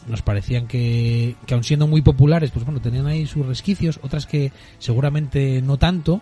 nos 0.07 0.21
parecían 0.21 0.67
que, 0.67 1.35
que 1.45 1.53
aun 1.53 1.63
siendo 1.63 1.87
muy 1.87 2.01
populares, 2.01 2.51
pues 2.51 2.65
bueno, 2.65 2.81
tenían 2.81 3.07
ahí 3.07 3.25
sus 3.25 3.45
resquicios, 3.45 3.99
otras 4.03 4.25
que 4.25 4.51
seguramente 4.77 5.61
no 5.61 5.77
tanto. 5.77 6.21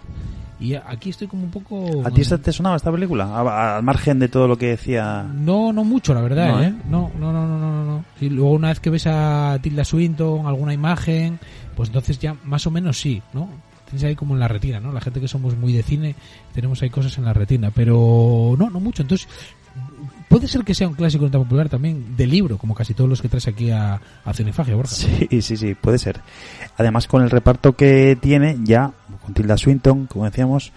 Y 0.63 0.75
aquí 0.75 1.09
estoy 1.09 1.27
como 1.27 1.43
un 1.43 1.51
poco... 1.51 2.03
¿A 2.05 2.09
ti 2.09 2.21
esta 2.21 2.37
te 2.37 2.53
sonaba 2.53 2.77
esta 2.77 2.89
película? 2.89 3.75
Al 3.75 3.83
margen 3.83 4.17
de 4.17 4.29
todo 4.29 4.47
lo 4.47 4.57
que 4.57 4.67
decía... 4.67 5.21
No, 5.21 5.73
no 5.73 5.83
mucho, 5.83 6.13
la 6.13 6.21
verdad, 6.21 6.53
No, 6.53 6.61
¿eh? 6.61 6.67
¿eh? 6.67 6.73
No, 6.89 7.11
no, 7.19 7.33
no, 7.33 7.45
no, 7.45 7.59
no, 7.59 7.71
no, 7.71 7.85
no. 7.85 8.05
Y 8.21 8.29
luego 8.29 8.51
una 8.51 8.69
vez 8.69 8.79
que 8.79 8.89
ves 8.89 9.05
a 9.07 9.59
Tilda 9.61 9.83
Swinton, 9.83 10.47
alguna 10.47 10.73
imagen, 10.73 11.37
pues 11.75 11.89
entonces 11.89 12.17
ya 12.17 12.37
más 12.45 12.65
o 12.65 12.71
menos 12.71 12.97
sí, 12.97 13.21
¿no? 13.33 13.49
Tienes 13.89 14.05
ahí 14.05 14.15
como 14.15 14.35
en 14.35 14.39
la 14.39 14.47
retina, 14.47 14.79
¿no? 14.79 14.93
La 14.93 15.01
gente 15.01 15.19
que 15.19 15.27
somos 15.27 15.57
muy 15.57 15.73
de 15.73 15.83
cine, 15.83 16.15
tenemos 16.53 16.81
ahí 16.81 16.89
cosas 16.89 17.17
en 17.17 17.25
la 17.25 17.33
retina, 17.33 17.69
pero 17.69 18.55
no, 18.57 18.69
no 18.69 18.79
mucho. 18.79 19.01
Entonces, 19.01 19.27
puede 20.29 20.47
ser 20.47 20.63
que 20.63 20.73
sea 20.73 20.87
un 20.87 20.93
clásico 20.93 21.29
tan 21.29 21.43
popular 21.43 21.67
también 21.67 22.15
de 22.15 22.25
libro, 22.25 22.57
como 22.57 22.73
casi 22.73 22.93
todos 22.93 23.09
los 23.09 23.21
que 23.21 23.27
traes 23.27 23.47
aquí 23.49 23.69
a, 23.69 23.99
a 24.23 24.33
Cinefagia, 24.33 24.75
Borja. 24.75 24.95
Sí, 24.95 25.41
sí, 25.41 25.57
sí, 25.57 25.75
puede 25.75 25.99
ser. 25.99 26.21
Además, 26.77 27.07
con 27.07 27.21
el 27.21 27.29
reparto 27.29 27.75
que 27.75 28.17
tiene, 28.19 28.57
ya, 28.63 28.93
con 29.23 29.33
Tilda 29.33 29.57
Swinton, 29.57 30.07
como 30.07 30.25
decíamos, 30.25 30.71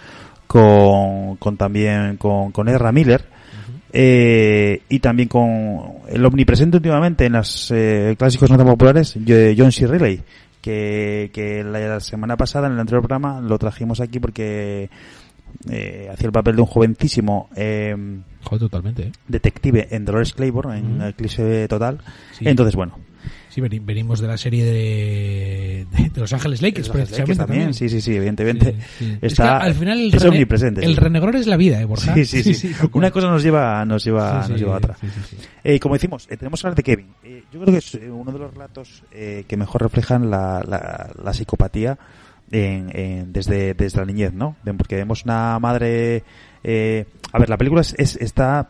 con, 0.47 1.37
con 1.37 1.57
también 1.57 2.17
con, 2.17 2.53
con 2.53 2.69
Ezra 2.69 2.93
Miller, 2.93 3.25
eh, 3.93 4.83
y 4.89 4.99
también 5.01 5.29
con 5.29 5.47
el 6.09 6.25
omnipresente 6.25 6.77
últimamente 6.77 7.27
en 7.27 7.33
los 7.33 7.71
eh, 7.71 8.15
clásicos 8.19 8.51
no 8.51 8.57
tan 8.57 8.67
populares, 8.67 9.19
John 9.57 9.73
C. 9.73 10.23
Que, 10.61 11.31
que 11.33 11.63
la 11.63 12.01
semana 12.01 12.37
pasada, 12.37 12.67
en 12.67 12.73
el 12.73 12.81
anterior 12.81 13.01
programa, 13.07 13.41
lo 13.41 13.57
trajimos 13.57 14.01
aquí 14.01 14.19
porque 14.19 14.91
eh, 15.71 16.09
hacía 16.13 16.27
el 16.27 16.33
papel 16.33 16.57
de 16.57 16.63
un 16.63 16.67
jovencísimo 16.67 17.49
eh, 17.55 17.95
Joder, 18.43 18.61
totalmente, 18.61 19.03
¿eh? 19.05 19.13
detective 19.27 19.89
en 19.91 20.05
Dolores 20.05 20.33
Claiborne, 20.33 20.79
en 20.79 20.97
Ujú. 20.97 21.05
Eclipse 21.07 21.69
Total. 21.69 21.99
Sí. 22.33 22.49
Entonces, 22.49 22.75
bueno, 22.75 22.99
Sí, 23.57 23.63
veni- 23.63 23.79
venimos 23.83 24.21
de 24.21 24.29
la 24.29 24.37
serie 24.37 24.65
de, 24.67 25.87
de, 25.91 26.11
de 26.11 26.21
Los 26.21 26.31
Ángeles 26.35 26.61
Lakers, 26.61 26.89
Los 26.89 26.97
Ángeles. 26.97 27.19
Lakers 27.19 27.39
también, 27.39 27.73
sí, 27.73 27.89
sí, 27.89 28.03
sí, 28.03 28.15
evidentemente. 28.15 28.77
Sí, 28.99 29.07
sí. 29.07 29.19
Está, 29.23 29.27
Es 29.27 29.35
que 29.63 29.67
al 29.69 29.75
final 29.75 29.99
el, 30.01 30.15
es 30.15 30.23
rene- 30.23 30.29
omnipresente. 30.29 30.85
el 30.85 30.95
sí. 30.95 31.01
renegror 31.01 31.37
es 31.37 31.47
la 31.47 31.57
vida, 31.57 31.81
¿eh, 31.81 31.87
Borja? 31.87 32.13
Sí, 32.15 32.25
sí, 32.27 32.53
sí. 32.55 32.73
Una 32.93 33.11
cosa 33.11 33.29
nos 33.31 33.43
lleva, 33.43 33.83
nos 33.87 34.05
lleva, 34.05 34.47
nos 34.47 34.61
lleva 34.61 34.75
a 34.75 34.77
otra. 34.77 34.97
Eh, 35.65 35.81
como 35.81 35.95
decimos, 35.95 36.27
eh, 36.31 36.37
tenemos 36.37 36.61
que 36.61 36.67
hablar 36.67 36.77
de 36.77 36.83
Kevin. 36.83 37.07
Eh, 37.25 37.45
yo 37.51 37.61
creo 37.61 37.73
que 37.73 37.79
es 37.79 37.95
eh, 37.95 38.11
uno 38.11 38.31
de 38.31 38.39
los 38.39 38.53
relatos 38.53 39.03
eh, 39.11 39.45
que 39.49 39.57
mejor 39.57 39.81
reflejan 39.81 40.31
la, 40.31 40.63
la, 40.69 41.11
la 41.25 41.33
psicopatía 41.33 41.99
en, 42.51 42.91
en- 42.95 43.33
desde, 43.33 43.73
desde 43.73 43.99
la 44.01 44.05
niñez, 44.05 44.35
¿no? 44.35 44.55
Porque 44.77 44.97
vemos 44.97 45.25
una 45.25 45.59
madre... 45.61 46.25
eh, 46.63 47.07
a 47.33 47.39
ver, 47.39 47.49
la 47.49 47.57
película 47.57 47.81
es, 47.81 47.95
es- 47.97 48.17
está 48.17 48.69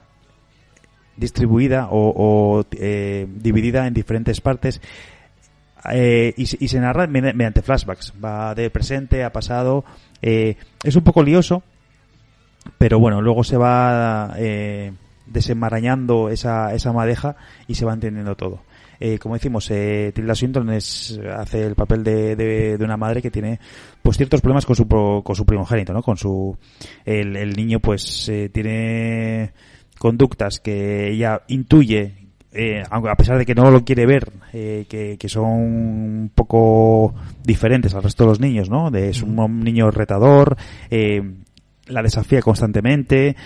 distribuida 1.17 1.89
o, 1.91 2.13
o, 2.17 2.65
eh, 2.73 3.27
dividida 3.29 3.87
en 3.87 3.95
diferentes 3.95 4.41
partes 4.41 4.81
eh, 5.93 6.35
y, 6.37 6.43
y 6.43 6.69
se 6.69 6.81
narra 6.81 7.07
medi- 7.07 7.35
mediante 7.35 7.63
flashbacks. 7.63 8.13
Va 8.23 8.55
de 8.55 8.71
presente 8.71 9.25
a 9.25 9.33
pasado. 9.33 9.85
eh, 10.23 10.57
es 10.83 10.97
un 10.97 11.03
poco 11.05 11.23
lioso, 11.23 11.63
pero 12.79 12.99
bueno, 12.99 13.23
luego 13.23 13.45
se 13.45 13.57
va 13.57 14.35
eh, 14.39 14.93
desenmarañando 15.27 16.29
esa, 16.31 16.75
esa 16.75 16.93
madeja 16.93 17.37
y 17.69 17.75
se 17.75 17.85
va 17.85 17.93
entendiendo 17.95 18.35
todo. 18.37 18.61
Eh, 18.99 19.19
como 19.19 19.35
decimos, 19.35 19.71
eh, 19.71 20.11
Tilda 20.15 20.35
Swinton 20.35 20.71
es, 20.71 21.21
hace 21.37 21.67
el 21.67 21.75
papel 21.75 22.03
de, 22.03 22.35
de, 22.35 22.79
de 22.79 22.85
una 22.85 22.97
madre 22.97 23.21
que 23.21 23.31
tiene 23.31 23.61
pues 24.03 24.17
ciertos 24.17 24.41
problemas 24.41 24.65
con 24.65 24.75
su, 24.75 24.89
con 24.89 25.37
su 25.37 25.45
primogénito, 25.45 25.93
¿no? 25.93 26.03
Con 26.03 26.17
su, 26.17 26.57
el, 27.05 27.37
el 27.37 27.53
niño 27.55 27.79
pues 27.79 28.27
eh, 28.31 28.49
tiene 28.49 29.53
conductas 29.99 30.61
que 30.61 31.11
ella 31.11 31.43
intuye, 31.49 32.27
eh, 32.53 32.83
a 32.89 33.17
pesar 33.17 33.39
de 33.39 33.45
que 33.45 33.55
no 33.55 33.71
lo 33.71 33.85
quiere 33.85 34.07
ver, 34.07 34.33
eh, 34.53 34.87
que, 34.89 35.19
que 35.19 35.29
son 35.29 35.45
un 35.45 36.31
poco 36.35 37.15
diferentes 37.45 37.95
al 37.95 38.03
resto 38.03 38.25
de 38.25 38.31
los 38.31 38.41
niños, 38.41 38.71
¿no? 38.71 38.91
De, 38.91 39.11
es 39.11 39.23
un 39.23 39.61
niño 39.61 39.91
retador, 39.91 40.57
eh, 40.91 41.23
la 41.87 42.03
desafía 42.03 42.41
constantemente, 42.41 43.37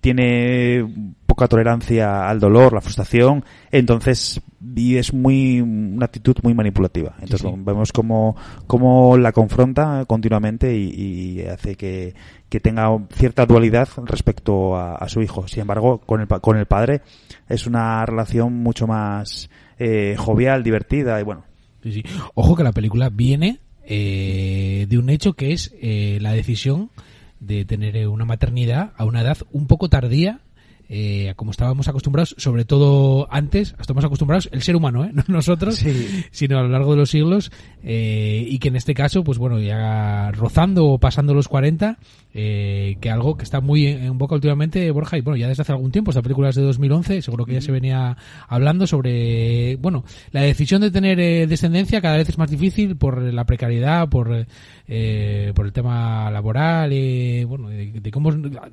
tiene 0.00 0.84
poca 1.26 1.46
tolerancia 1.46 2.28
al 2.28 2.40
dolor, 2.40 2.72
la 2.72 2.80
frustración, 2.80 3.44
entonces 3.70 4.40
y 4.74 4.96
es 4.96 5.12
muy 5.12 5.60
una 5.60 6.06
actitud 6.06 6.36
muy 6.42 6.54
manipulativa. 6.54 7.14
Entonces 7.20 7.40
sí. 7.40 7.56
vemos 7.58 7.92
cómo, 7.92 8.36
cómo 8.66 9.16
la 9.16 9.32
confronta 9.32 10.04
continuamente 10.06 10.76
y, 10.76 11.40
y 11.40 11.42
hace 11.42 11.76
que, 11.76 12.14
que 12.48 12.60
tenga 12.60 12.88
cierta 13.12 13.46
dualidad 13.46 13.88
respecto 14.04 14.76
a, 14.76 14.96
a 14.96 15.08
su 15.08 15.22
hijo. 15.22 15.46
Sin 15.48 15.60
embargo, 15.60 15.98
con 15.98 16.20
el, 16.20 16.26
con 16.26 16.56
el 16.56 16.66
padre 16.66 17.02
es 17.48 17.66
una 17.66 18.04
relación 18.06 18.54
mucho 18.54 18.86
más 18.86 19.50
eh, 19.78 20.14
jovial, 20.18 20.62
divertida 20.62 21.20
y 21.20 21.22
bueno. 21.22 21.44
Sí, 21.82 21.92
sí. 21.92 22.02
Ojo 22.34 22.56
que 22.56 22.64
la 22.64 22.72
película 22.72 23.10
viene 23.10 23.60
eh, 23.84 24.86
de 24.88 24.98
un 24.98 25.10
hecho 25.10 25.34
que 25.34 25.52
es 25.52 25.74
eh, 25.80 26.18
la 26.20 26.32
decisión 26.32 26.90
de 27.38 27.64
tener 27.64 28.08
una 28.08 28.24
maternidad 28.24 28.92
a 28.96 29.04
una 29.04 29.20
edad 29.20 29.38
un 29.52 29.66
poco 29.66 29.88
tardía. 29.88 30.40
Eh, 30.88 31.32
como 31.36 31.50
estábamos 31.50 31.88
acostumbrados, 31.88 32.34
sobre 32.38 32.64
todo 32.64 33.26
antes, 33.30 33.74
estamos 33.80 34.04
acostumbrados 34.04 34.48
el 34.52 34.62
ser 34.62 34.76
humano, 34.76 35.04
¿eh? 35.04 35.10
no 35.14 35.24
nosotros, 35.28 35.76
Sí. 35.76 36.24
sino 36.30 36.58
a 36.58 36.62
lo 36.62 36.68
largo 36.68 36.92
de 36.92 36.98
los 36.98 37.10
siglos, 37.10 37.50
eh, 37.82 38.44
y 38.48 38.58
que 38.58 38.68
en 38.68 38.76
este 38.76 38.94
caso, 38.94 39.24
pues 39.24 39.38
bueno, 39.38 39.58
ya 39.60 40.30
rozando 40.32 40.86
o 40.86 40.98
pasando 40.98 41.34
los 41.34 41.48
40, 41.48 41.98
eh, 42.34 42.96
que 43.00 43.10
algo 43.10 43.36
que 43.36 43.44
está 43.44 43.60
muy 43.60 43.86
en, 43.86 44.04
en 44.04 44.18
boca 44.18 44.34
últimamente, 44.34 44.90
Borja, 44.90 45.16
y 45.18 45.22
bueno, 45.22 45.36
ya 45.36 45.48
desde 45.48 45.62
hace 45.62 45.72
algún 45.72 45.90
tiempo, 45.90 46.10
esta 46.10 46.22
película 46.22 46.50
es 46.50 46.54
de 46.56 46.62
2011, 46.62 47.22
seguro 47.22 47.44
que 47.46 47.54
ya 47.54 47.60
se 47.60 47.72
venía 47.72 48.16
hablando 48.48 48.86
sobre, 48.86 49.76
bueno, 49.76 50.04
la 50.32 50.42
decisión 50.42 50.80
de 50.82 50.90
tener 50.90 51.18
eh, 51.20 51.46
descendencia 51.46 52.00
cada 52.00 52.16
vez 52.16 52.28
es 52.28 52.38
más 52.38 52.50
difícil 52.50 52.96
por 52.96 53.20
la 53.22 53.44
precariedad, 53.44 54.08
por, 54.08 54.46
eh, 54.88 55.52
por 55.54 55.66
el 55.66 55.72
tema 55.72 56.30
laboral, 56.30 56.90
eh, 56.92 57.44
bueno, 57.46 57.68
de, 57.68 57.92
de 58.00 58.10
cómo, 58.10 58.30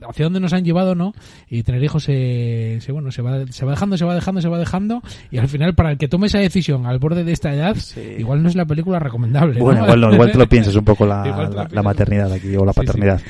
hacia 0.09 0.25
dónde 0.25 0.39
nos 0.39 0.53
han 0.53 0.63
llevado, 0.65 0.95
¿no? 0.95 1.13
Y 1.49 1.63
tener 1.63 1.83
hijos 1.83 2.02
se, 2.03 2.77
se, 2.81 2.91
bueno, 2.91 3.11
se 3.11 3.21
va, 3.21 3.45
se 3.49 3.65
va 3.65 3.71
dejando, 3.71 3.97
se 3.97 4.05
va 4.05 4.13
dejando, 4.15 4.41
se 4.41 4.47
va 4.49 4.59
dejando, 4.59 5.01
y 5.31 5.37
al 5.37 5.47
final 5.47 5.73
para 5.75 5.91
el 5.91 5.97
que 5.97 6.07
tome 6.07 6.27
esa 6.27 6.39
decisión 6.39 6.85
al 6.85 6.99
borde 6.99 7.23
de 7.23 7.31
esta 7.31 7.53
edad, 7.53 7.75
Sí. 7.75 8.01
igual 8.19 8.43
no 8.43 8.49
es 8.49 8.55
la 8.55 8.65
película 8.65 8.99
recomendable. 8.99 9.57
¿no? 9.59 9.65
Bueno, 9.65 9.83
igual, 9.83 10.01
no, 10.01 10.13
igual 10.13 10.31
te 10.31 10.37
lo 10.37 10.47
piensas 10.49 10.75
un 10.75 10.85
poco 10.85 11.05
la, 11.05 11.67
maternidad 11.83 12.31
aquí 12.31 12.55
o 12.55 12.65
la 12.65 12.73
Sí, 12.73 12.81
sí. 12.81 12.85
paternidad. 12.85 13.21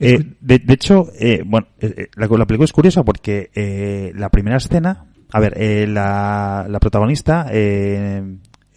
Eh, 0.00 0.18
de, 0.40 0.58
de 0.58 0.74
hecho, 0.74 1.06
eh, 1.18 1.42
bueno, 1.44 1.68
eh, 1.80 1.94
eh, 1.96 2.06
la, 2.16 2.26
la 2.26 2.46
película 2.46 2.64
es 2.64 2.72
curiosa 2.72 3.04
porque 3.04 3.50
eh, 3.54 4.12
la 4.16 4.28
primera 4.30 4.56
escena, 4.56 5.04
a 5.32 5.40
ver, 5.40 5.54
eh, 5.56 5.86
la, 5.86 6.66
la 6.68 6.80
protagonista 6.80 7.46
eh, 7.50 8.22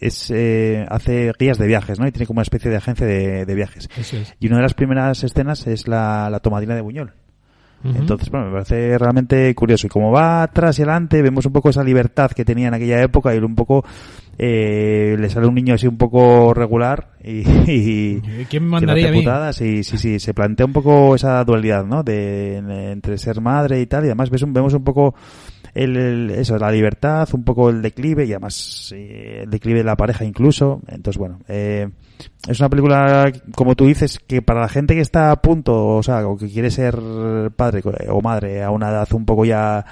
es 0.00 0.30
eh, 0.30 0.84
hace 0.88 1.32
guías 1.38 1.58
de 1.58 1.66
viajes, 1.66 1.98
¿no? 1.98 2.06
Y 2.06 2.12
tiene 2.12 2.26
como 2.26 2.38
una 2.38 2.42
especie 2.42 2.70
de 2.70 2.76
agencia 2.76 3.06
de, 3.06 3.44
de 3.44 3.54
viajes. 3.54 3.88
Es. 3.96 4.34
Y 4.38 4.46
una 4.46 4.56
de 4.56 4.62
las 4.62 4.74
primeras 4.74 5.22
escenas 5.24 5.66
es 5.66 5.88
la, 5.88 6.28
la 6.30 6.38
tomadina 6.40 6.74
de 6.74 6.80
Buñol. 6.82 7.14
Entonces, 7.84 8.28
bueno, 8.30 8.46
me 8.46 8.52
parece 8.52 8.98
realmente 8.98 9.54
curioso. 9.54 9.86
Y 9.86 9.90
como 9.90 10.10
va 10.10 10.42
atrás 10.42 10.78
y 10.78 10.82
adelante, 10.82 11.22
vemos 11.22 11.46
un 11.46 11.52
poco 11.52 11.70
esa 11.70 11.84
libertad 11.84 12.30
que 12.32 12.44
tenía 12.44 12.68
en 12.68 12.74
aquella 12.74 13.00
época 13.02 13.34
y 13.34 13.38
un 13.38 13.54
poco 13.54 13.84
eh, 14.36 15.16
le 15.18 15.30
sale 15.30 15.46
un 15.46 15.54
niño 15.54 15.74
así 15.74 15.86
un 15.86 15.96
poco 15.96 16.52
regular 16.54 17.12
y, 17.22 17.38
y 17.70 18.20
¿Quién 18.48 18.64
me 18.64 18.70
mandaría 18.70 19.06
putadas. 19.20 19.56
Sí, 19.56 19.84
sí, 19.84 19.96
sí, 19.98 20.18
se 20.18 20.34
plantea 20.34 20.66
un 20.66 20.72
poco 20.72 21.14
esa 21.14 21.42
dualidad, 21.44 21.84
¿no? 21.84 22.02
De, 22.02 22.56
entre 22.92 23.16
ser 23.18 23.40
madre 23.40 23.80
y 23.80 23.86
tal. 23.86 24.04
Y 24.04 24.08
además 24.08 24.30
ves 24.30 24.42
un- 24.42 24.52
vemos 24.52 24.74
un 24.74 24.84
poco 24.84 25.14
el, 25.74 25.96
el- 25.96 26.30
eso, 26.30 26.58
la 26.58 26.70
libertad, 26.72 27.28
un 27.32 27.44
poco 27.44 27.70
el 27.70 27.80
declive 27.80 28.24
y 28.26 28.32
además 28.32 28.92
eh, 28.96 29.40
el 29.44 29.50
declive 29.50 29.78
de 29.78 29.84
la 29.84 29.96
pareja 29.96 30.24
incluso. 30.24 30.82
Entonces, 30.88 31.18
bueno, 31.18 31.38
eh, 31.48 31.88
es 32.48 32.60
una 32.60 32.68
película, 32.68 33.32
como 33.54 33.74
tú 33.74 33.86
dices, 33.86 34.18
que 34.26 34.42
para 34.42 34.60
la 34.60 34.68
gente 34.68 34.94
que 34.94 35.00
está 35.00 35.30
a 35.30 35.36
punto, 35.42 35.96
o 35.96 36.02
sea, 36.02 36.26
o 36.26 36.36
que 36.36 36.48
quiere 36.48 36.70
ser 36.70 36.96
padre 37.56 37.82
o 38.10 38.20
madre 38.20 38.62
a 38.62 38.70
una 38.70 38.88
edad 38.90 39.08
un 39.12 39.24
poco 39.26 39.44
ya, 39.44 39.84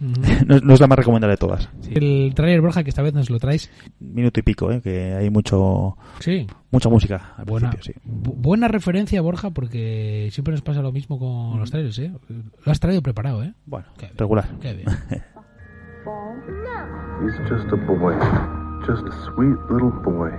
no, 0.00 0.58
no 0.60 0.74
es 0.74 0.80
la 0.80 0.86
más 0.86 0.98
recomendable 0.98 1.32
de 1.34 1.38
todas. 1.38 1.68
Sí, 1.80 1.92
El 1.94 2.32
trailer 2.34 2.60
Borja, 2.60 2.82
que 2.82 2.90
esta 2.90 3.02
vez 3.02 3.12
nos 3.14 3.28
lo 3.30 3.38
traes. 3.38 3.70
Minuto 4.00 4.40
y 4.40 4.42
pico, 4.42 4.70
¿eh? 4.72 4.80
que 4.80 5.14
hay 5.14 5.28
mucho, 5.30 5.96
Sí, 6.20 6.46
mucha 6.70 6.88
música 6.88 7.34
al 7.36 7.44
buena, 7.44 7.70
principio, 7.70 8.00
sí. 8.02 8.08
bu- 8.10 8.34
buena 8.36 8.66
referencia, 8.68 9.20
Borja, 9.20 9.50
porque 9.50 10.28
siempre 10.32 10.52
nos 10.52 10.62
pasa 10.62 10.80
lo 10.82 10.90
mismo 10.92 11.18
con 11.18 11.58
los 11.60 11.70
trailers, 11.70 11.98
¿eh? 11.98 12.12
Lo 12.64 12.72
has 12.72 12.80
traído 12.80 13.02
preparado, 13.02 13.42
¿eh? 13.42 13.52
Bueno, 13.66 13.86
Qué 13.98 14.06
bien. 14.06 14.16
regular. 14.18 14.48
Qué 14.60 14.72
bien. 14.74 14.88
He's 17.22 17.36
just 17.50 17.70
a 17.72 17.76
boy. 17.76 18.14
Just 18.86 19.04
a 19.06 19.12
sweet 19.26 19.58
little 19.70 19.90
boy. 20.02 20.30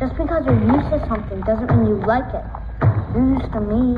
Just 0.00 0.16
because 0.16 0.46
you're 0.46 0.56
used 0.56 0.88
to 0.88 1.06
something 1.12 1.42
doesn't 1.42 1.68
mean 1.76 1.88
you 1.88 2.00
like 2.08 2.32
it. 2.32 2.44
You're 3.12 3.36
used 3.36 3.52
to 3.52 3.60
me. 3.60 3.92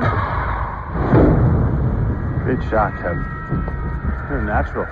Great 2.43 2.59
shot, 2.67 2.91
Ted. 2.99 3.15
You're 4.27 4.43
natural. 4.43 4.83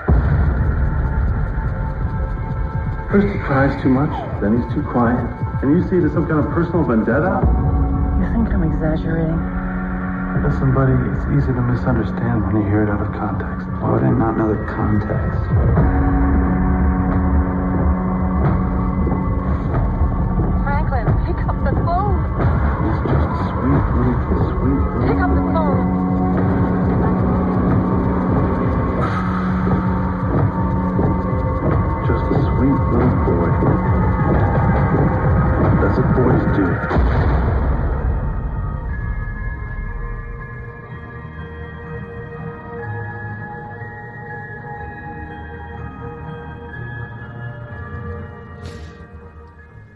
First 3.11 3.27
he 3.27 3.43
cries 3.43 3.75
too 3.83 3.89
much, 3.89 4.09
then 4.39 4.55
he's 4.55 4.73
too 4.73 4.87
quiet. 4.87 5.19
And 5.61 5.75
you 5.75 5.83
see 5.89 5.97
it 5.97 6.07
as 6.07 6.13
some 6.13 6.31
kind 6.31 6.39
of 6.39 6.47
personal 6.55 6.87
vendetta? 6.87 7.43
You 8.23 8.31
think 8.31 8.47
I'm 8.55 8.63
exaggerating? 8.63 9.35
Listen, 10.47 10.71
buddy, 10.73 10.95
it's 11.11 11.27
easy 11.35 11.51
to 11.51 11.61
misunderstand 11.61 12.47
when 12.47 12.63
you 12.63 12.63
hear 12.71 12.83
it 12.83 12.89
out 12.89 13.01
of 13.01 13.11
context. 13.11 13.67
Why 13.83 13.91
would 13.91 14.03
I 14.03 14.11
not 14.11 14.37
know 14.37 14.47
the 14.47 14.63
context? 14.63 16.60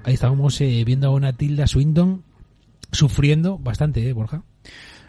Ahí 0.05 0.13
estábamos 0.13 0.59
eh, 0.61 0.83
viendo 0.85 1.07
a 1.07 1.11
una 1.11 1.33
Tilda 1.33 1.67
Swinton 1.67 2.23
sufriendo 2.91 3.57
bastante, 3.57 4.07
¿eh, 4.07 4.13
Borja? 4.13 4.43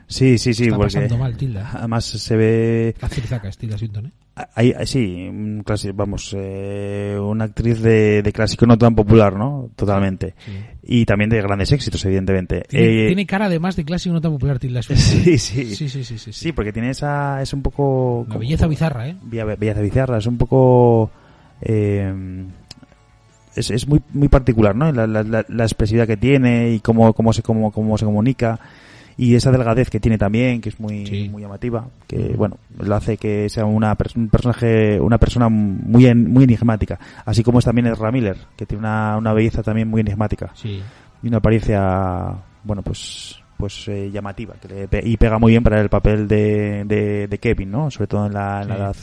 Sí, 0.08 0.38
sí, 0.38 0.54
sí, 0.54 0.64
Está 0.64 0.78
pasando 0.78 1.18
mal, 1.18 1.36
Tilda. 1.36 1.70
además 1.74 2.04
se 2.04 2.36
ve 2.36 2.94
La 3.00 3.08
es 3.48 3.58
Tilda 3.58 3.76
Swinton, 3.76 4.06
¿eh? 4.06 4.12
Ahí, 4.54 4.72
sí, 4.84 5.26
un 5.28 5.64
clasi- 5.64 5.92
vamos, 5.94 6.34
eh, 6.38 7.18
una 7.20 7.44
actriz 7.44 7.80
de, 7.80 8.22
de 8.22 8.32
clásico 8.32 8.66
no 8.66 8.76
tan 8.76 8.94
popular, 8.94 9.34
¿no? 9.34 9.70
Totalmente. 9.74 10.34
Y 10.82 11.06
también 11.06 11.30
de 11.30 11.40
grandes 11.40 11.72
éxitos, 11.72 12.04
evidentemente. 12.04 12.62
Tiene, 12.68 13.04
Eh, 13.04 13.06
tiene 13.08 13.26
cara 13.26 13.46
además 13.46 13.76
de 13.76 13.84
clásico 13.84 14.12
no 14.12 14.20
tan 14.20 14.32
popular 14.32 14.58
Tilda. 14.58 14.80
Sí, 14.94 15.38
sí. 15.38 15.74
Sí, 15.74 15.88
sí, 15.88 16.04
sí, 16.04 16.18
sí. 16.18 16.32
Sí, 16.32 16.52
porque 16.52 16.72
tiene 16.72 16.90
esa, 16.90 17.40
es 17.42 17.52
un 17.54 17.62
poco... 17.62 18.26
Como- 18.28 18.38
belleza 18.40 18.66
bizarra, 18.66 19.08
¿eh? 19.08 19.16
Belleza 19.22 19.80
bizarra, 19.80 20.18
es 20.18 20.26
un 20.26 20.36
poco... 20.38 21.10
eh, 21.62 22.44
es, 23.56 23.70
es 23.70 23.88
muy 23.88 24.00
muy 24.12 24.28
particular, 24.28 24.74
¿no? 24.76 24.90
La, 24.92 25.06
la, 25.06 25.22
la- 25.48 25.64
expresividad 25.64 26.06
que 26.06 26.16
tiene 26.16 26.70
y 26.72 26.80
cómo, 26.80 27.12
cómo, 27.12 27.32
se, 27.32 27.42
cómo, 27.42 27.72
cómo 27.72 27.96
se 27.98 28.04
comunica. 28.04 28.58
Y 29.18 29.34
esa 29.34 29.50
delgadez 29.50 29.88
que 29.88 29.98
tiene 29.98 30.18
también, 30.18 30.60
que 30.60 30.68
es 30.68 30.78
muy, 30.78 31.06
Sí. 31.06 31.28
muy 31.30 31.40
llamativa, 31.40 31.86
que 32.06 32.34
bueno, 32.36 32.58
lo 32.78 32.94
hace 32.94 33.16
que 33.16 33.48
sea 33.48 33.64
una 33.64 33.96
un 34.14 34.28
personaje, 34.28 35.00
una 35.00 35.16
persona 35.16 35.48
muy 35.48 36.04
en- 36.06 36.30
muy 36.30 36.44
enigmática, 36.44 36.98
así 37.24 37.42
como 37.42 37.58
es 37.60 37.64
también 37.64 37.86
Ezra 37.86 38.12
Miller, 38.12 38.36
que 38.56 38.66
tiene 38.66 38.80
una, 38.80 39.16
una 39.16 39.32
belleza 39.32 39.62
también 39.62 39.88
muy 39.88 40.02
enigmática 40.02 40.50
Sí. 40.54 40.82
y 41.22 41.28
una 41.28 41.38
apariencia, 41.38 42.34
bueno, 42.64 42.82
pues 42.82 43.40
pues 43.56 43.88
eh, 43.88 44.10
llamativa 44.12 44.52
que 44.60 44.68
le 44.68 44.86
pe- 44.86 45.00
y 45.02 45.16
pega 45.16 45.38
muy 45.38 45.52
bien 45.52 45.62
para 45.62 45.80
el 45.80 45.88
papel 45.88 46.28
de, 46.28 46.84
de, 46.84 47.26
de 47.26 47.38
Kevin, 47.38 47.70
¿no? 47.70 47.90
Sobre 47.90 48.08
todo 48.08 48.26
en 48.26 48.34
la, 48.34 48.60
en 48.60 48.68
la 48.68 48.76
edad 48.76 48.96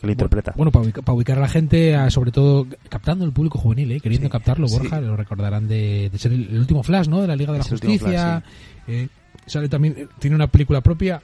que 0.00 0.06
lo 0.06 0.12
interpreta. 0.12 0.52
Bueno, 0.56 0.70
para 0.70 0.84
ubicar, 0.84 1.04
para 1.04 1.16
ubicar 1.16 1.38
a 1.38 1.40
la 1.42 1.48
gente, 1.48 1.94
a- 1.96 2.10
sobre 2.10 2.30
todo 2.32 2.66
captando 2.88 3.24
el 3.24 3.32
público 3.32 3.58
juvenil, 3.58 3.92
¿eh? 3.92 4.00
queriendo 4.00 4.26
Sí, 4.28 4.30
captarlo, 4.32 4.68
sí. 4.68 4.78
Borja, 4.78 5.00
lo 5.00 5.16
recordarán 5.16 5.66
de, 5.68 6.08
de 6.10 6.18
ser 6.18 6.32
el, 6.32 6.48
el 6.50 6.58
último 6.58 6.82
Flash, 6.82 7.08
¿no? 7.08 7.20
De 7.20 7.26
la 7.28 7.36
Liga 7.36 7.52
de 7.52 7.58
la 7.58 7.64
Justicia. 7.64 8.42
eh, 8.86 9.08
sale 9.46 9.68
también, 9.68 9.94
eh, 9.98 10.06
tiene 10.18 10.36
una 10.36 10.46
película 10.46 10.80
propia. 10.80 11.20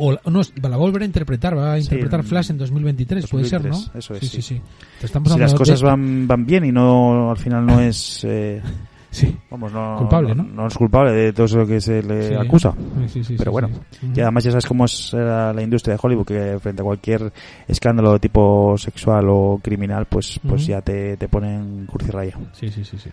O 0.00 0.12
la- 0.12 0.20
no, 0.30 0.40
va 0.64 0.74
a 0.74 0.78
volver 0.78 1.02
a 1.02 1.06
interpretar, 1.06 1.58
va 1.58 1.72
a 1.72 1.78
interpretar 1.80 2.22
Flash 2.22 2.50
en 2.50 2.58
2023, 2.58 3.26
puede 3.26 3.44
ser, 3.46 3.62
¿no? 3.64 3.70
2023, 3.70 4.04
eso 4.04 4.14
es, 4.14 4.30
sí, 4.30 4.42
sí. 4.42 4.60
si 5.00 5.38
las 5.40 5.54
cosas 5.54 5.80
de- 5.80 5.86
van, 5.86 6.28
van 6.28 6.46
bien 6.46 6.64
y 6.66 6.70
no 6.70 7.30
al 7.32 7.36
final 7.36 7.66
no 7.66 7.80
es 7.80 8.22
eh, 8.22 8.62
Sí. 9.10 9.34
vamos 9.50 9.72
no 9.72 9.96
Culpable, 9.98 10.34
no, 10.34 10.42
¿no? 10.42 10.66
es 10.66 10.74
culpable 10.74 11.12
de 11.12 11.32
todo 11.32 11.46
eso 11.46 11.66
que 11.66 11.80
se 11.80 12.02
le 12.02 12.28
Sí. 12.28 12.34
acusa 12.34 12.72
Sí, 13.06 13.08
sí, 13.08 13.24
sí, 13.24 13.34
pero 13.38 13.52
bueno 13.52 13.70
y 14.14 14.20
además 14.20 14.44
ya 14.44 14.50
sabes 14.50 14.66
cómo 14.66 14.84
es 14.84 15.12
la, 15.14 15.54
industria 15.62 15.94
de 15.94 16.00
Hollywood 16.02 16.26
que 16.26 16.58
frente 16.60 16.82
a 16.82 16.84
cualquier 16.84 17.32
escándalo 17.66 18.12
de 18.12 18.18
tipo 18.18 18.76
sexual 18.76 19.26
o 19.30 19.60
criminal 19.62 20.04
pues 20.06 20.38
pues 20.46 20.66
ya 20.66 20.82
te, 20.82 21.16
te 21.16 21.26
ponen 21.28 21.86
curcirraya 21.86 22.36
Sí, 22.52 22.68
sí, 22.70 22.84
sí, 22.84 22.98
sí. 22.98 23.10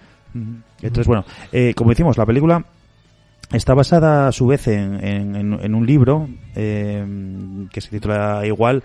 Entonces, 0.81 1.07
bueno, 1.07 1.23
eh, 1.53 1.73
como 1.73 1.91
decimos, 1.91 2.17
la 2.17 2.25
película 2.25 2.61
está 3.53 3.73
basada 3.73 4.27
a 4.27 4.31
su 4.33 4.47
vez 4.47 4.67
en, 4.67 5.01
en- 5.01 5.35
en- 5.35 5.59
en 5.63 5.75
un 5.75 5.85
libro 5.85 6.27
eh, 6.55 7.05
que 7.71 7.79
se 7.79 7.89
titula 7.89 8.41
igual 8.45 8.83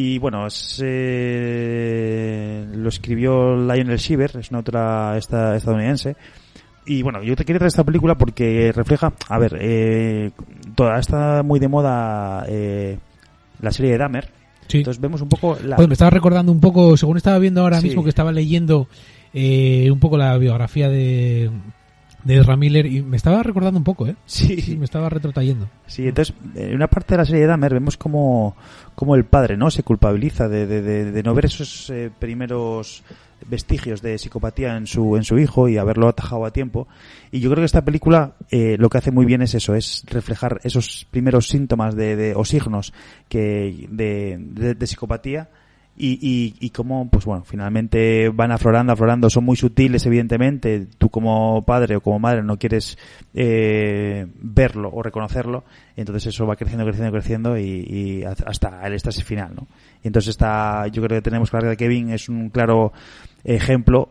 Y 0.00 0.18
bueno, 0.20 0.46
eh, 0.80 2.64
lo 2.72 2.88
escribió 2.88 3.56
Lionel 3.56 3.98
Shiver, 3.98 4.36
es 4.36 4.48
una 4.50 4.60
otra 4.60 5.18
esta, 5.18 5.56
estadounidense. 5.56 6.14
Y 6.86 7.02
bueno, 7.02 7.20
yo 7.24 7.34
te 7.34 7.44
quería 7.44 7.58
traer 7.58 7.70
esta 7.70 7.82
película 7.82 8.14
porque 8.14 8.70
refleja, 8.72 9.12
a 9.28 9.38
ver, 9.40 9.58
eh, 9.60 10.30
toda 10.76 11.00
está 11.00 11.42
muy 11.42 11.58
de 11.58 11.66
moda 11.66 12.44
eh, 12.48 12.96
la 13.60 13.72
serie 13.72 13.90
de 13.90 13.98
Dahmer. 13.98 14.28
Sí. 14.68 14.78
Entonces 14.78 15.00
vemos 15.00 15.20
un 15.20 15.30
poco 15.30 15.58
la... 15.64 15.74
Joder, 15.74 15.88
me 15.88 15.94
estaba 15.94 16.10
recordando 16.10 16.52
un 16.52 16.60
poco, 16.60 16.96
según 16.96 17.16
estaba 17.16 17.40
viendo 17.40 17.62
ahora 17.62 17.80
Sí. 17.80 17.88
mismo 17.88 18.04
que 18.04 18.10
estaba 18.10 18.30
leyendo 18.30 18.86
eh, 19.34 19.90
un 19.90 19.98
poco 19.98 20.16
la 20.16 20.38
biografía 20.38 20.88
de, 20.88 21.50
de 22.28 22.40
Ezra 22.40 22.58
Miller 22.58 22.84
y 22.84 23.02
me 23.02 23.16
estaba 23.16 23.42
recordando 23.42 23.78
un 23.78 23.84
poco, 23.84 24.06
¿eh? 24.06 24.14
Sí. 24.26 24.76
me 24.78 24.84
estaba 24.84 25.08
retrotrayendo. 25.08 25.66
Sí, 25.86 26.06
entonces, 26.06 26.34
en 26.54 26.74
una 26.74 26.86
parte 26.86 27.14
de 27.14 27.18
la 27.18 27.24
serie 27.24 27.40
de 27.40 27.46
Dahmer 27.46 27.72
vemos 27.72 27.96
como, 27.96 28.54
como 28.94 29.14
el 29.14 29.24
padre, 29.24 29.56
¿no? 29.56 29.70
Se 29.70 29.82
culpabiliza 29.82 30.46
de, 30.46 30.66
de, 30.66 30.82
de, 30.82 31.10
de 31.10 31.22
no 31.22 31.32
ver 31.34 31.46
esos 31.46 31.88
eh, 31.88 32.10
primeros 32.18 33.02
vestigios 33.46 34.02
de 34.02 34.18
psicopatía 34.18 34.76
en 34.76 34.86
su, 34.86 35.16
en 35.16 35.24
su 35.24 35.38
hijo 35.38 35.70
y 35.70 35.78
haberlo 35.78 36.06
atajado 36.06 36.44
a 36.44 36.52
tiempo. 36.52 36.86
Y 37.32 37.40
yo 37.40 37.48
creo 37.48 37.62
que 37.62 37.66
esta 37.66 37.84
película 37.84 38.34
eh, 38.50 38.76
lo 38.78 38.90
que 38.90 38.98
hace 38.98 39.10
muy 39.10 39.24
bien 39.24 39.40
es 39.40 39.54
eso, 39.54 39.74
es 39.74 40.04
reflejar 40.06 40.60
esos 40.64 41.06
primeros 41.10 41.48
síntomas 41.48 41.96
de, 41.96 42.14
de, 42.14 42.34
o 42.34 42.44
signos 42.44 42.92
que, 43.30 43.86
de, 43.90 44.36
de, 44.38 44.74
de 44.74 44.86
psicopatía 44.86 45.48
y, 45.98 46.18
y, 46.20 46.54
y 46.60 46.70
cómo, 46.70 47.08
pues 47.10 47.24
bueno, 47.24 47.44
finalmente 47.44 48.28
van 48.28 48.52
aflorando, 48.52 48.92
aflorando, 48.92 49.28
son 49.28 49.44
muy 49.44 49.56
sutiles, 49.56 50.06
evidentemente. 50.06 50.86
Tú 50.98 51.10
como 51.10 51.64
padre 51.64 51.96
o 51.96 52.00
como 52.00 52.18
madre 52.18 52.42
no 52.42 52.56
quieres 52.58 52.96
eh, 53.34 54.26
verlo 54.40 54.90
o 54.92 55.02
reconocerlo, 55.02 55.64
entonces 55.96 56.34
eso 56.34 56.46
va 56.46 56.56
creciendo, 56.56 56.84
creciendo, 56.84 57.12
creciendo 57.12 57.58
y, 57.58 57.62
y 57.62 58.24
hasta 58.24 58.86
el 58.86 58.92
éxtasis 58.94 59.24
final, 59.24 59.54
¿no? 59.54 59.66
Y 60.02 60.06
entonces 60.06 60.30
está, 60.30 60.86
yo 60.86 61.02
creo 61.02 61.18
que 61.18 61.22
tenemos 61.22 61.50
que 61.50 61.76
Kevin 61.76 62.10
es 62.10 62.28
un 62.28 62.50
claro 62.50 62.92
ejemplo 63.44 64.08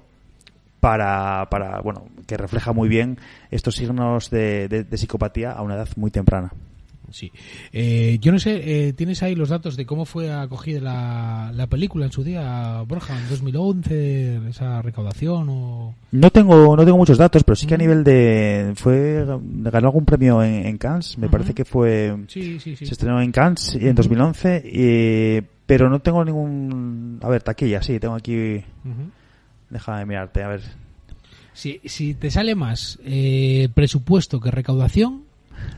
para, 0.80 1.48
para, 1.50 1.80
bueno, 1.82 2.06
que 2.28 2.38
refleja 2.38 2.74
muy 2.74 2.90
bien 2.90 3.18
estos 3.52 3.76
signos 3.76 4.30
de, 4.30 4.68
de 4.68 4.98
psicopatía 4.98 5.54
a 5.54 5.62
una 5.62 5.76
edad 5.76 5.90
muy 5.96 6.12
temprana. 6.12 6.52
Sí. 7.10 7.32
Eh, 7.72 8.18
yo 8.20 8.34
no 8.34 8.39
sé, 8.39 8.88
eh, 8.89 8.93
¿tienes 8.93 9.24
ahí 9.24 9.34
los 9.34 9.47
datos 9.49 9.78
de 9.78 9.86
cómo 9.86 10.03
fue 10.03 10.32
acogida 10.32 10.82
la, 10.82 11.51
la 11.55 11.68
película 11.68 12.05
en 12.05 12.12
su 12.12 12.22
día, 12.24 12.82
Borja, 12.86 13.14
en 13.18 13.30
2011, 13.30 14.49
esa 14.49 14.82
recaudación 14.82 15.47
o...? 15.49 15.95
No 16.12 16.30
tengo, 16.32 16.76
no 16.76 16.84
tengo 16.84 16.97
muchos 16.97 17.18
datos, 17.18 17.43
pero 17.45 17.55
sí 17.55 17.66
que 17.66 17.76
a 17.76 17.78
nivel 17.78 18.03
de, 18.03 18.74
fue, 18.76 19.26
ganó 19.26 19.88
algún 19.88 20.03
premio 20.05 20.43
en, 20.43 20.66
en 20.66 20.78
Cannes, 20.78 21.18
me 21.18 21.30
parece 21.30 21.53
que 21.53 21.64
fue, 21.66 22.14
Sí, 22.28 22.60
sí, 22.60 22.76
sí. 22.76 22.86
se 22.86 22.91
estrenó 22.93 23.22
en 23.22 23.32
Cannes 23.32 23.76
en 23.76 23.95
2011, 23.95 24.64
y- 24.66 25.47
pero 25.66 25.89
no 25.89 25.99
tengo 25.99 26.24
ningún, 26.26 27.20
a 27.22 27.30
ver, 27.30 27.41
taquilla, 27.41 27.82
sí, 27.82 27.99
tengo 27.99 28.16
aquí, 28.16 28.58
Ujú. 28.84 29.12
déjame 29.70 30.05
mirarte, 30.05 30.43
a 30.43 30.47
ver, 30.49 30.62
Si, 31.53 31.80
si 31.86 32.14
te 32.14 32.30
sale 32.32 32.53
más 32.55 32.99
eh, 33.05 33.70
presupuesto 33.74 34.39
que 34.39 34.51
recaudación, 34.51 35.24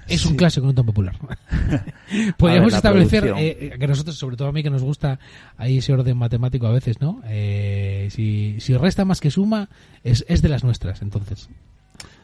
es 0.07 0.25
un 0.25 0.31
Sí. 0.31 0.37
clásico 0.37 0.65
no 0.67 0.73
tan 0.73 0.85
popular. 0.85 1.15
Podríamos 2.37 2.71
ver, 2.71 2.77
establecer 2.77 3.33
eh, 3.37 3.75
que 3.79 3.87
nosotros, 3.87 4.15
sobre 4.17 4.35
todo 4.37 4.47
a 4.47 4.51
mí 4.51 4.63
que 4.63 4.69
nos 4.69 4.81
gusta 4.83 5.19
ahí 5.57 5.77
ese 5.77 5.93
orden 5.93 6.17
matemático 6.17 6.67
a 6.67 6.71
veces, 6.71 6.99
¿no? 7.01 7.21
Eh, 7.27 8.07
si, 8.11 8.55
si 8.59 8.75
resta 8.75 9.05
más 9.05 9.19
que 9.21 9.31
suma, 9.31 9.69
es, 10.03 10.25
es 10.27 10.41
de 10.41 10.49
las 10.49 10.63
nuestras, 10.63 11.01
entonces. 11.01 11.49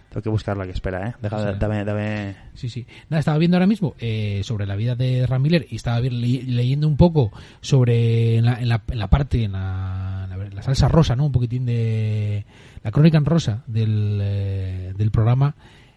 tengo 0.09 0.23
que 0.23 0.29
buscar 0.29 0.55
la 0.57 0.65
que 0.65 0.71
espera, 0.71 1.09
eh, 1.09 1.13
Deja- 1.21 1.53
Sí. 1.53 1.57
dame, 1.59 1.83
dame, 1.85 2.35
Sí, 2.53 2.69
sí. 2.69 2.85
Nada, 3.09 3.19
estaba 3.19 3.37
viendo 3.37 3.57
ahora 3.57 3.67
mismo 3.67 3.95
eh, 3.99 4.41
sobre 4.43 4.65
la 4.65 4.75
vida 4.75 4.95
de 4.95 5.27
Ram 5.27 5.41
Miller 5.41 5.67
y 5.69 5.75
estaba 5.75 5.99
leyendo 5.99 6.87
un 6.87 6.95
poco 6.97 7.31
sobre 7.61 8.37
en 8.37 8.45
la, 8.45 8.59
en 8.61 8.69
la, 8.69 8.81
en 8.89 8.97
la 8.99 9.07
parte, 9.09 9.43
en 9.43 9.51
la, 9.51 10.25
la- 10.29 10.35
la 10.49 10.61
salsa 10.61 10.87
rosa, 10.87 11.15
¿no? 11.15 11.25
Un 11.25 11.31
poquitín 11.31 11.65
de 11.65 12.45
la 12.83 12.91
crónica 12.91 13.17
en 13.17 13.25
rosa 13.25 13.63
del, 13.67 14.19
eh, 14.21 14.93
del 14.97 15.11
programa 15.11 15.55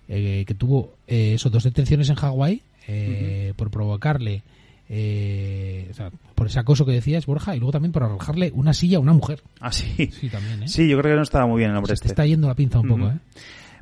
eh, 0.08 0.44
que 0.46 0.54
tuvo 0.54 0.94
eh, 1.06 1.34
esos 1.34 1.52
dos 1.52 1.64
detenciones 1.64 2.08
en 2.08 2.16
Hawái 2.16 2.62
eh, 2.86 3.52
por 3.56 3.70
provocarle, 3.70 4.42
eh, 4.88 5.86
o 5.90 5.94
sea, 5.94 6.10
por 6.34 6.46
ese 6.46 6.58
acoso 6.58 6.86
que 6.86 6.92
decías, 6.92 7.26
Borja, 7.26 7.54
y 7.54 7.58
luego 7.58 7.72
también 7.72 7.92
por 7.92 8.02
arrojarle 8.04 8.50
una 8.54 8.72
silla 8.72 8.96
a 8.96 9.00
una 9.00 9.12
mujer. 9.12 9.42
ah, 9.60 9.70
sí, 9.72 10.10
Sí, 10.12 10.28
también, 10.30 10.62
¿eh? 10.62 10.68
sí, 10.68 10.88
yo 10.88 10.98
creo 10.98 11.12
que 11.12 11.16
no 11.16 11.22
estaba 11.22 11.46
muy 11.46 11.58
bien 11.58 11.70
el 11.70 11.74
nombre 11.74 11.94
Se 11.94 12.00
te 12.02 12.06
este. 12.08 12.12
está 12.14 12.26
yendo 12.26 12.48
la 12.48 12.54
pinza 12.54 12.80
un 12.80 12.88
poco. 12.88 13.08
¿eh? 13.08 13.18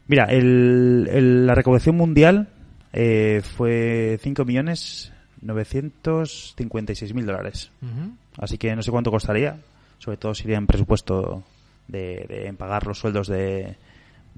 Mira, 0.09 0.25
el, 0.25 1.09
el- 1.13 1.47
la 1.47 1.55
recaudación 1.55 1.97
mundial 1.97 2.49
eh, 2.93 3.43
fue 3.57 4.19
5.956.000 5.43 7.25
dólares. 7.25 7.71
Ujú. 7.83 8.13
Así 8.39 8.59
que 8.59 8.75
no 8.77 8.83
sé 8.83 8.91
cuánto 8.91 9.11
costaría, 9.11 9.59
sobre 9.99 10.17
todo 10.17 10.35
si 10.35 10.45
iría 10.45 10.59
en 10.59 10.67
presupuesto 10.67 11.43
de, 11.89 12.27
de- 12.29 12.47
en 12.49 12.57
pagar 12.57 12.87
los 12.87 12.99
sueldos 12.99 13.29
de, 13.29 13.77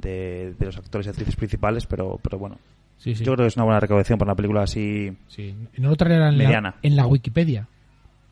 de, 0.00 0.54
de 0.58 0.66
los 0.66 0.76
actores 0.76 1.06
y 1.06 1.10
actrices 1.10 1.36
principales, 1.36 1.86
pero, 1.86 2.18
pero 2.22 2.38
bueno, 2.38 2.58
Sí, 2.98 3.14
sí. 3.14 3.24
yo 3.24 3.34
creo 3.34 3.44
que 3.44 3.48
es 3.48 3.56
una 3.56 3.64
buena 3.64 3.80
recaudación 3.80 4.18
para 4.18 4.30
una 4.32 4.36
película 4.36 4.62
así. 4.62 5.12
Sí. 5.28 5.54
No 5.76 5.90
lo 5.90 5.96
traerán 5.96 6.32
en 6.32 6.38
la, 6.38 6.44
Mediana. 6.44 6.74
en 6.82 6.96
la 6.96 7.06
Wikipedia. 7.06 7.68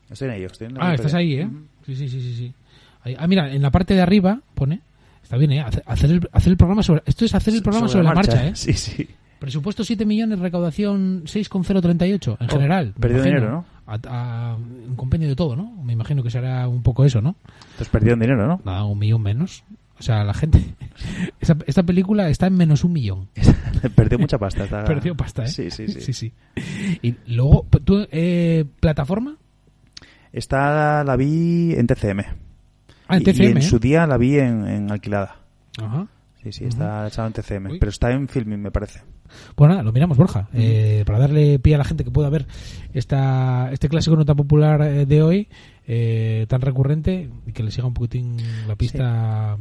Estoy 0.09 0.27
en 0.29 0.33
ello. 0.35 0.47
Estoy 0.47 0.67
en 0.67 0.73
la 0.73 0.79
Ah, 0.81 0.83
Wikipedia. 0.91 1.05
estás 1.07 1.13
ahí, 1.13 1.33
¿eh? 1.35 1.49
Sí, 1.85 1.95
sí, 1.95 2.09
sí, 2.09 2.21
sí. 2.21 2.33
sí. 2.35 2.53
Ahí- 3.03 3.15
Ah, 3.17 3.27
mira, 3.27 3.51
en 3.51 3.61
la 3.61 3.71
parte 3.71 3.93
de 3.93 4.01
arriba 4.01 4.41
pone... 4.55 4.81
Está 5.23 5.35
bien, 5.37 5.51
¿eh? 5.51 5.61
Hacer, 5.85 6.11
el, 6.11 6.29
hacer 6.31 6.51
el 6.51 6.57
programa 6.57 6.83
sobre... 6.83 7.03
Esto 7.05 7.25
es 7.25 7.35
hacer 7.35 7.53
el 7.53 7.61
programa 7.61 7.87
sobre, 7.89 8.03
la 8.05 8.13
marcha, 8.13 8.47
¿eh? 8.47 8.51
Sí, 8.55 8.73
sí. 8.73 9.07
Presupuesto 9.39 9.83
7 9.83 10.05
millones, 10.05 10.39
recaudación 10.39 11.23
6,038 11.25 12.37
en 12.39 12.47
Oh, 12.47 12.49
general. 12.49 12.93
perdido 12.99 13.23
dinero, 13.23 13.51
¿no? 13.51 13.65
A- 13.85 13.99
a- 14.07 14.55
un 14.55 14.95
compendio 14.95 15.29
de 15.29 15.35
todo, 15.35 15.55
¿no? 15.55 15.71
Me 15.83 15.93
imagino 15.93 16.23
que 16.23 16.29
será 16.31 16.67
un 16.67 16.81
poco 16.81 17.05
eso, 17.05 17.21
¿no? 17.21 17.35
Entonces 17.65 17.89
perdieron 17.89 18.19
dinero, 18.19 18.47
¿no? 18.47 18.61
Nada, 18.65 18.83
un 18.85 18.97
millón 18.99 19.21
menos. 19.21 19.63
O 19.99 20.03
sea, 20.03 20.23
la 20.23 20.33
gente... 20.33 20.59
Esta, 21.39 21.55
esta 21.67 21.83
película 21.83 22.27
está 22.29 22.47
en 22.47 22.55
menos 22.55 22.83
un 22.83 22.93
millón. 22.93 23.29
Perdió 23.95 24.17
mucha 24.17 24.37
pasta. 24.37 24.65
Perdió 24.85 25.15
pasta, 25.15 25.43
¿eh? 25.43 25.47
Sí, 25.47 25.69
sí, 25.69 25.87
sí. 25.87 26.13
sí, 26.13 26.33
Y 27.01 27.15
luego, 27.27 27.65
¿tú, 27.85 28.07
eh, 28.11 28.65
plataforma? 28.79 29.37
Esta 30.33 31.03
la 31.03 31.15
vi 31.15 31.73
en 31.75 31.87
TCM. 31.87 32.21
Ah, 33.07 33.17
en 33.17 33.23
TCM, 33.23 33.43
y 33.43 33.45
en 33.45 33.57
¿eh? 33.57 33.61
su 33.61 33.79
día 33.79 34.07
la 34.07 34.17
vi 34.17 34.39
en, 34.39 34.67
en 34.67 34.91
alquilada. 34.91 35.37
Ajá. 35.81 36.07
Sí, 36.43 36.51
sí, 36.51 36.65
está 36.65 37.07
echada 37.07 37.27
en 37.27 37.33
TCM. 37.33 37.71
Uy. 37.71 37.79
Pero 37.79 37.89
está 37.89 38.11
en 38.11 38.27
filming, 38.27 38.61
me 38.61 38.71
parece. 38.71 39.01
Pues 39.55 39.69
nada, 39.69 39.83
lo 39.83 39.91
miramos, 39.91 40.17
Borja, 40.17 40.47
eh, 40.53 41.03
para 41.05 41.19
darle 41.19 41.59
pie 41.59 41.75
a 41.75 41.77
la 41.77 41.83
gente 41.83 42.03
que 42.03 42.11
pueda 42.11 42.29
ver 42.29 42.47
esta, 42.93 43.69
este 43.71 43.89
clásico 43.89 44.15
no 44.15 44.25
tan 44.25 44.37
popular 44.37 44.81
eh, 44.81 45.05
de 45.05 45.21
hoy, 45.21 45.47
eh, 45.85 46.45
tan 46.47 46.61
recurrente, 46.61 47.29
y 47.45 47.51
que 47.51 47.63
le 47.63 47.71
siga 47.71 47.87
un 47.87 47.93
poquitín 47.93 48.37
la 48.67 48.75
pista 48.75 49.57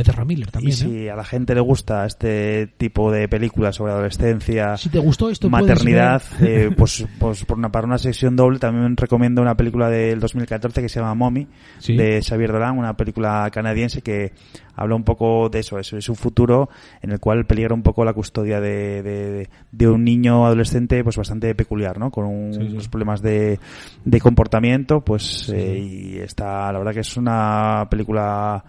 a 0.00 0.50
también. 0.50 0.68
y 0.68 0.72
si 0.72 1.06
¿eh? 1.06 1.10
a 1.10 1.16
la 1.16 1.24
gente 1.24 1.54
le 1.54 1.60
gusta 1.60 2.06
este 2.06 2.66
tipo 2.76 3.10
de 3.10 3.28
películas 3.28 3.76
sobre 3.76 3.92
adolescencia, 3.92 4.76
Si 4.76 4.88
te 4.88 4.98
gustó 4.98 5.30
esto, 5.30 5.48
maternidad, 5.50 6.22
eh, 6.40 6.70
pues, 6.76 7.06
pues 7.18 7.44
por 7.44 7.58
una, 7.58 7.70
para 7.70 7.86
una 7.86 7.98
sección 7.98 8.36
doble 8.36 8.58
también 8.58 8.96
recomiendo 8.96 9.42
una 9.42 9.56
película 9.56 9.88
del 9.88 10.20
2014 10.20 10.80
que 10.82 10.88
se 10.88 11.00
llama 11.00 11.14
Mommy, 11.14 11.46
Sí. 11.78 11.96
de 11.96 12.20
Xavier 12.22 12.52
Dolan, 12.52 12.78
una 12.78 12.96
película 12.96 13.48
canadiense 13.52 14.02
que 14.02 14.32
habla 14.76 14.94
un 14.94 15.02
poco 15.02 15.48
de 15.48 15.58
eso, 15.58 15.78
es, 15.78 15.92
es 15.92 16.08
un 16.08 16.14
futuro 16.14 16.68
en 17.02 17.10
el 17.10 17.18
cual 17.18 17.46
peligra 17.46 17.74
un 17.74 17.82
poco 17.82 18.04
la 18.04 18.12
custodia 18.12 18.60
de, 18.60 19.02
de, 19.02 19.48
de 19.72 19.88
un 19.88 20.04
niño 20.04 20.46
adolescente 20.46 21.02
pues 21.02 21.16
bastante 21.16 21.52
peculiar, 21.56 21.98
¿no? 21.98 22.10
Con 22.12 22.26
un- 22.26 22.54
Sí, 22.54 22.60
sí. 22.60 22.72
unos 22.72 22.88
problemas 22.88 23.20
de, 23.20 23.58
de 24.04 24.20
comportamiento, 24.20 25.00
pues 25.00 25.50
eh, 25.54 25.78
y 25.78 26.18
está, 26.18 26.70
la 26.72 26.78
verdad 26.78 26.92
que 26.94 27.00
es 27.00 27.16
una 27.16 27.86
película 27.90 28.64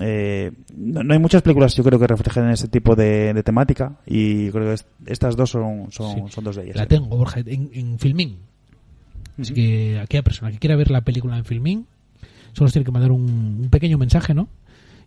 eh, 0.00 0.52
no, 0.76 1.02
no 1.02 1.12
hay 1.12 1.18
muchas 1.20 1.42
películas 1.42 1.74
yo 1.74 1.84
creo 1.84 1.98
que 1.98 2.06
reflejen 2.06 2.48
ese 2.50 2.68
tipo 2.68 2.96
de, 2.96 3.32
de 3.34 3.42
temática 3.42 3.96
y 4.06 4.50
creo 4.50 4.64
que 4.66 4.72
es- 4.74 4.86
estas 5.06 5.36
dos 5.36 5.50
son, 5.50 5.92
son, 5.92 6.14
Sí. 6.14 6.22
son 6.34 6.44
dos 6.44 6.56
de 6.56 6.64
ellas. 6.64 6.76
La 6.76 6.86
tengo, 6.86 7.06
Borja, 7.16 7.40
en, 7.40 7.70
en 7.72 7.98
Filmin. 7.98 8.36
Así 9.38 9.54
que 9.54 9.98
aquella 9.98 10.22
persona 10.22 10.50
que 10.50 10.58
quiera 10.58 10.76
ver 10.76 10.90
la 10.90 11.00
película 11.00 11.36
en 11.38 11.44
Filmin, 11.44 11.86
solo 12.52 12.70
tiene 12.70 12.84
que 12.84 12.90
mandar 12.92 13.12
un, 13.12 13.58
un 13.62 13.68
pequeño 13.70 13.96
mensaje, 13.96 14.34
¿no? 14.34 14.48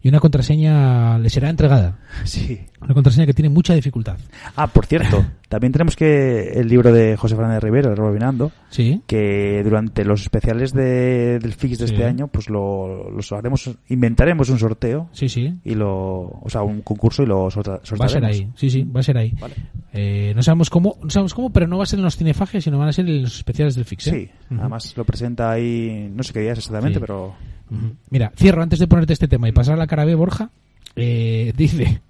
Y 0.06 0.10
una 0.10 0.20
contraseña 0.20 1.18
le 1.18 1.30
será 1.30 1.50
entregada. 1.50 1.98
Sí. 2.26 2.60
Una 2.82 2.94
contraseña 2.94 3.26
que 3.26 3.34
tiene 3.34 3.48
mucha 3.48 3.74
dificultad. 3.74 4.18
Ah, 4.58 4.68
por 4.68 4.86
cierto, 4.86 5.26
también 5.48 5.72
tenemos 5.72 5.96
que 5.96 6.50
el 6.54 6.68
libro 6.68 6.92
de 6.92 7.16
José 7.16 7.34
Fernández 7.38 7.64
Rivero, 7.64 7.96
Rebobinando, 7.96 8.52
Sí. 8.70 9.02
que 9.08 9.62
durante 9.64 10.04
los 10.04 10.22
especiales 10.22 10.74
de, 10.74 11.40
del 11.40 11.54
FIX 11.54 11.78
de 11.80 11.88
Sí. 11.88 11.94
este 11.94 12.06
año, 12.06 12.28
pues 12.28 12.50
lo, 12.50 13.10
los 13.10 13.32
haremos, 13.32 13.70
inventaremos 13.88 14.50
un 14.50 14.60
sorteo 14.60 15.08
Sí, 15.14 15.30
sí. 15.30 15.56
y 15.64 15.76
lo, 15.76 16.24
o 16.42 16.46
sea, 16.50 16.62
un 16.64 16.82
concurso 16.82 17.24
y 17.24 17.26
lo 17.26 17.50
sorta- 17.50 17.72
Va 17.72 17.78
a 17.78 17.86
ser 17.86 17.98
sortearemos. 17.98 18.36
ahí, 18.36 18.50
sí, 18.56 18.70
sí, 18.70 18.84
va 18.84 19.00
a 19.00 19.04
ser 19.04 19.18
ahí. 19.18 19.32
Vale. 19.40 19.56
Eh, 19.94 20.34
no 20.36 20.44
sabemos 20.44 20.70
cómo, 20.70 20.98
no 21.02 21.10
sabemos 21.10 21.34
cómo, 21.34 21.52
pero 21.52 21.68
no 21.68 21.78
va 21.78 21.84
a 21.84 21.88
ser 21.88 22.00
en 22.00 22.06
los 22.06 22.18
cinefages, 22.18 22.66
sino 22.66 22.78
van 22.78 22.90
a 22.90 22.94
ser 22.94 23.08
en 23.08 23.22
los 23.22 23.38
especiales 23.38 23.76
del 23.76 23.86
Fix. 23.86 24.08
¿eh? 24.08 24.12
Sí, 24.12 24.30
Ujú. 24.52 24.60
además 24.60 24.94
lo 24.98 25.06
presenta 25.06 25.52
ahí, 25.52 26.12
no 26.14 26.22
sé 26.24 26.34
qué 26.34 26.42
días 26.42 26.58
exactamente, 26.58 26.96
Sí. 26.96 27.00
pero 27.00 27.34
Mira, 28.10 28.32
cierro 28.36 28.62
antes 28.62 28.80
de 28.80 28.88
ponerte 28.88 29.14
este 29.14 29.28
tema 29.28 29.48
y 29.48 29.52
pasar 29.52 29.76
a 29.76 29.78
la 29.78 29.88
cara 29.88 30.06
B, 30.06 30.16
Borja. 30.16 30.50
Eh, 30.96 31.54
dice, 31.58 32.02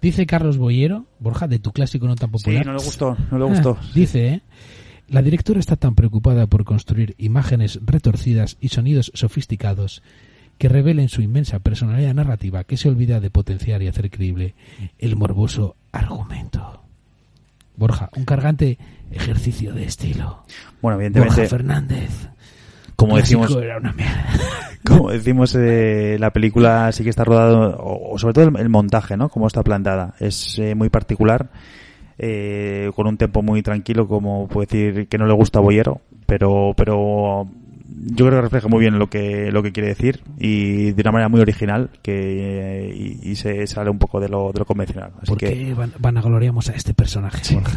dice 0.00 0.26
Carlos 0.26 0.58
Boyero, 0.58 1.06
Borja, 1.18 1.48
de 1.48 1.58
tu 1.58 1.72
clásico 1.72 2.06
no 2.06 2.16
tan 2.16 2.28
sí, 2.28 2.32
popular. 2.32 2.66
no 2.66 2.72
le 2.72 2.84
gustó, 2.84 3.16
no 3.30 3.38
le 3.38 3.44
gustó. 3.44 3.78
Ah, 3.80 3.86
dice, 3.94 4.28
¿eh? 4.28 4.42
La 5.08 5.22
directora 5.22 5.58
está 5.58 5.76
tan 5.76 5.94
preocupada 5.94 6.46
por 6.46 6.64
construir 6.64 7.14
imágenes 7.16 7.80
retorcidas 7.82 8.58
y 8.60 8.68
sonidos 8.68 9.10
sofisticados 9.14 10.02
que 10.58 10.68
revelen 10.68 11.08
su 11.08 11.22
inmensa 11.22 11.60
personalidad 11.60 12.12
narrativa 12.12 12.64
que 12.64 12.76
se 12.76 12.88
olvida 12.88 13.20
de 13.20 13.30
potenciar 13.30 13.82
y 13.82 13.88
hacer 13.88 14.10
creíble 14.10 14.54
el 14.98 15.16
morboso 15.16 15.76
argumento. 15.92 16.82
Borja, 17.76 18.10
un 18.16 18.24
cargante 18.24 18.76
ejercicio 19.10 19.72
de 19.72 19.84
estilo. 19.84 20.44
Bueno, 20.82 20.98
Borja 20.98 21.06
evidentemente, 21.06 21.48
Fernández. 21.48 22.28
como 22.96 23.16
decimos, 23.16 23.56
era 23.56 23.78
una 23.78 23.92
mierda. 23.92 24.26
Como 24.86 25.10
decimos, 25.10 25.54
eh, 25.54 26.16
la 26.18 26.32
película 26.32 26.92
sí 26.92 27.04
que 27.04 27.10
está 27.10 27.24
rodado, 27.24 27.76
o, 27.80 28.18
sobre 28.18 28.34
todo 28.34 28.48
el, 28.48 28.56
el 28.58 28.68
montaje, 28.68 29.16
¿no? 29.16 29.28
Cómo 29.28 29.46
está 29.46 29.62
plantada. 29.62 30.14
Es 30.20 30.58
eh, 30.58 30.74
muy 30.74 30.88
particular, 30.88 31.50
eh, 32.18 32.90
con 32.94 33.06
un 33.06 33.16
tempo 33.16 33.42
muy 33.42 33.62
tranquilo, 33.62 34.06
como 34.06 34.48
puede 34.48 34.66
decir 34.66 35.08
que 35.08 35.18
no 35.18 35.26
le 35.26 35.34
gusta 35.34 35.58
a 35.58 35.62
Boyero, 35.62 36.00
pero, 36.26 36.72
pero 36.76 37.48
yo 37.88 38.26
creo 38.26 38.38
que 38.38 38.42
refleja 38.42 38.68
muy 38.68 38.80
bien 38.80 38.98
lo 38.98 39.08
que, 39.08 39.50
lo 39.50 39.62
que 39.62 39.72
quiere 39.72 39.88
decir 39.88 40.20
y 40.38 40.92
de 40.92 41.00
una 41.02 41.12
manera 41.12 41.28
muy 41.28 41.40
original 41.40 41.90
que, 42.02 43.18
y, 43.22 43.30
y 43.30 43.36
se 43.36 43.66
sale 43.66 43.90
un 43.90 43.98
poco 43.98 44.20
de 44.20 44.28
lo, 44.28 44.52
de 44.52 44.58
lo 44.58 44.64
convencional. 44.66 45.12
Así 45.16 45.26
¿Por 45.28 45.38
que, 45.38 45.46
qué 45.54 45.74
van, 45.74 45.92
vanagloriamos 45.98 46.68
a 46.68 46.72
este 46.74 46.94
personaje? 46.94 47.58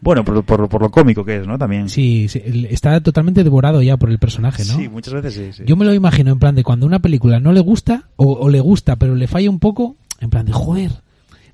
Bueno, 0.00 0.24
por, 0.24 0.44
por, 0.44 0.68
por 0.68 0.82
lo 0.82 0.90
cómico 0.90 1.24
que 1.24 1.36
es, 1.38 1.46
¿no? 1.46 1.58
También. 1.58 1.88
Sí, 1.88 2.28
sí, 2.28 2.40
está 2.70 3.00
totalmente 3.00 3.42
devorado 3.44 3.82
ya 3.82 3.96
por 3.96 4.10
el 4.10 4.18
personaje, 4.18 4.64
¿no? 4.64 4.76
Sí, 4.76 4.88
muchas 4.88 5.14
veces 5.14 5.34
sí. 5.34 5.52
sí. 5.52 5.62
Yo 5.66 5.76
me 5.76 5.84
lo 5.84 5.92
imagino 5.94 6.30
en 6.32 6.38
plan 6.38 6.54
de 6.54 6.62
cuando 6.64 6.86
una 6.86 7.00
película 7.00 7.40
no 7.40 7.52
le 7.52 7.60
gusta 7.60 8.08
o, 8.16 8.32
o 8.34 8.48
le 8.48 8.60
gusta 8.60 8.96
pero 8.96 9.14
le 9.14 9.26
falla 9.26 9.50
un 9.50 9.58
poco, 9.58 9.96
en 10.20 10.30
plan 10.30 10.46
de 10.46 10.52
joder, 10.52 10.92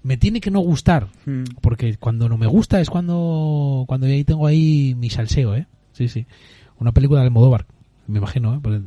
me 0.03 0.17
tiene 0.17 0.41
que 0.41 0.51
no 0.51 0.61
gustar, 0.61 1.09
Mm. 1.27 1.45
porque 1.63 1.97
cuando 1.97 2.29
no 2.29 2.37
me 2.37 2.47
gusta 2.47 2.81
es 2.81 2.91
cuando 2.91 3.85
cuando 3.89 4.07
ahí 4.07 4.25
tengo 4.25 4.47
ahí 4.47 4.95
mi 4.97 5.09
salseo, 5.11 5.55
¿eh? 5.55 5.67
Sí, 5.93 6.09
sí. 6.09 6.27
Una 6.79 6.93
película 6.93 7.21
de 7.21 7.27
Almodóvar, 7.27 7.67
me 8.07 8.19
imagino, 8.19 8.55
¿eh? 8.55 8.59
Porque 8.63 8.81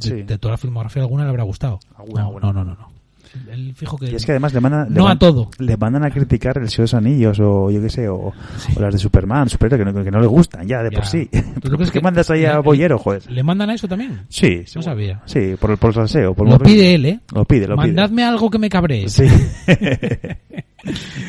Sí. 0.00 0.22
de 0.22 0.38
toda 0.38 0.52
la 0.52 0.58
filmografía 0.58 1.02
alguna 1.02 1.24
le 1.24 1.30
habrá 1.30 1.42
gustado. 1.44 1.80
Alguna, 1.96 2.22
no, 2.22 2.26
alguna. 2.28 2.46
no, 2.46 2.52
no, 2.52 2.64
no, 2.64 2.74
no. 2.74 3.00
El 3.48 3.74
fijo 3.76 3.96
que 3.96 4.10
Y 4.10 4.14
es 4.16 4.26
que 4.26 4.32
además 4.32 4.52
le 4.52 4.60
mandan, 4.60 4.88
le 4.88 4.96
no 4.96 5.04
a 5.06 5.10
man- 5.10 5.18
todo. 5.20 5.50
le 5.60 5.76
mandan 5.76 6.02
a 6.04 6.10
criticar 6.10 6.58
el 6.58 6.68
Señor 6.68 6.78
de 6.78 6.82
los 6.82 6.94
Anillos 6.94 7.38
o 7.40 7.70
yo 7.70 7.80
qué 7.80 7.88
sé, 7.88 8.08
o, 8.08 8.16
o 8.16 8.32
las 8.80 8.92
de 8.92 8.98
Superman, 8.98 9.48
superhéroe, 9.48 9.84
que 9.84 9.92
no, 9.92 10.02
que 10.04 10.10
no 10.10 10.18
le 10.20 10.26
gustan 10.26 10.66
ya 10.66 10.82
de 10.82 10.90
Ya. 10.90 10.96
por 10.98 11.06
sí. 11.06 11.26
¿Tú 11.30 11.60
¿Pero 11.62 11.76
crees 11.76 11.92
qué 11.92 12.00
que 12.00 12.02
mandas 12.02 12.28
ahí 12.30 12.44
a 12.44 12.54
le- 12.56 12.58
Boyero, 12.62 12.98
joder? 12.98 13.30
¿Le 13.30 13.44
mandan 13.44 13.70
a 13.70 13.74
eso 13.74 13.86
también? 13.86 14.22
Sí, 14.28 14.64
No 14.74 14.82
sabía. 14.82 15.22
Sí, 15.26 15.54
por 15.60 15.70
el, 15.70 15.76
por 15.76 15.90
el 15.90 15.94
salseo. 15.94 16.34
Por 16.34 16.48
Lo 16.48 16.58
pide 16.58 16.92
él, 16.94 17.06
¿eh? 17.06 17.20
Lo 17.32 17.44
pide, 17.44 17.68
lo 17.68 17.76
pide. 17.76 17.86
Mandadme 17.86 18.24
algo 18.24 18.50
que 18.50 18.58
me 18.58 18.68
cabree. 18.68 19.08
Sí. 19.08 19.22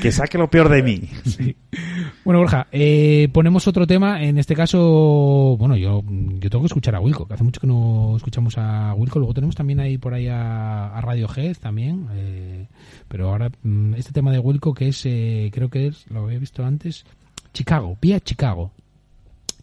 que 0.02 0.12
saque 0.12 0.38
lo 0.38 0.50
peor 0.50 0.70
de 0.70 0.84
mí. 0.84 1.10
Bueno, 2.24 2.40
Borja, 2.40 2.68
eh, 2.72 3.30
ponemos 3.34 3.68
otro 3.68 3.88
tema. 3.88 4.22
En 4.24 4.38
este 4.38 4.56
caso, 4.56 5.56
bueno, 5.58 5.76
yo, 5.76 6.04
yo 6.40 6.50
tengo 6.50 6.64
que 6.64 6.68
escuchar 6.68 6.96
a 6.96 7.00
Wilco, 7.00 7.28
que 7.28 7.34
hace 7.34 7.44
mucho 7.44 7.60
que 7.62 7.68
no 7.68 8.14
escuchamos 8.16 8.58
a 8.58 8.94
Wilco. 8.96 9.20
Luego 9.20 9.34
tenemos 9.34 9.56
también 9.56 9.80
ahí 9.80 9.98
por 9.98 10.14
ahí 10.14 10.28
a, 10.28 10.88
a 10.96 11.02
Radiohead 11.02 11.58
también. 11.58 12.08
eh, 12.14 12.68
pero 13.08 13.30
ahora, 13.30 13.50
mm, 13.64 13.96
este 13.96 14.12
tema 14.14 14.32
de 14.32 14.40
Wilco, 14.40 14.74
que 14.74 14.88
es, 14.90 15.06
eh, 15.06 15.50
creo 15.54 15.70
que 15.70 15.88
es, 15.88 16.06
lo 16.10 16.24
había 16.26 16.40
visto 16.40 16.64
antes, 16.64 17.06
Chicago, 17.54 17.98
vía 18.02 18.20
Chicago. 18.20 18.72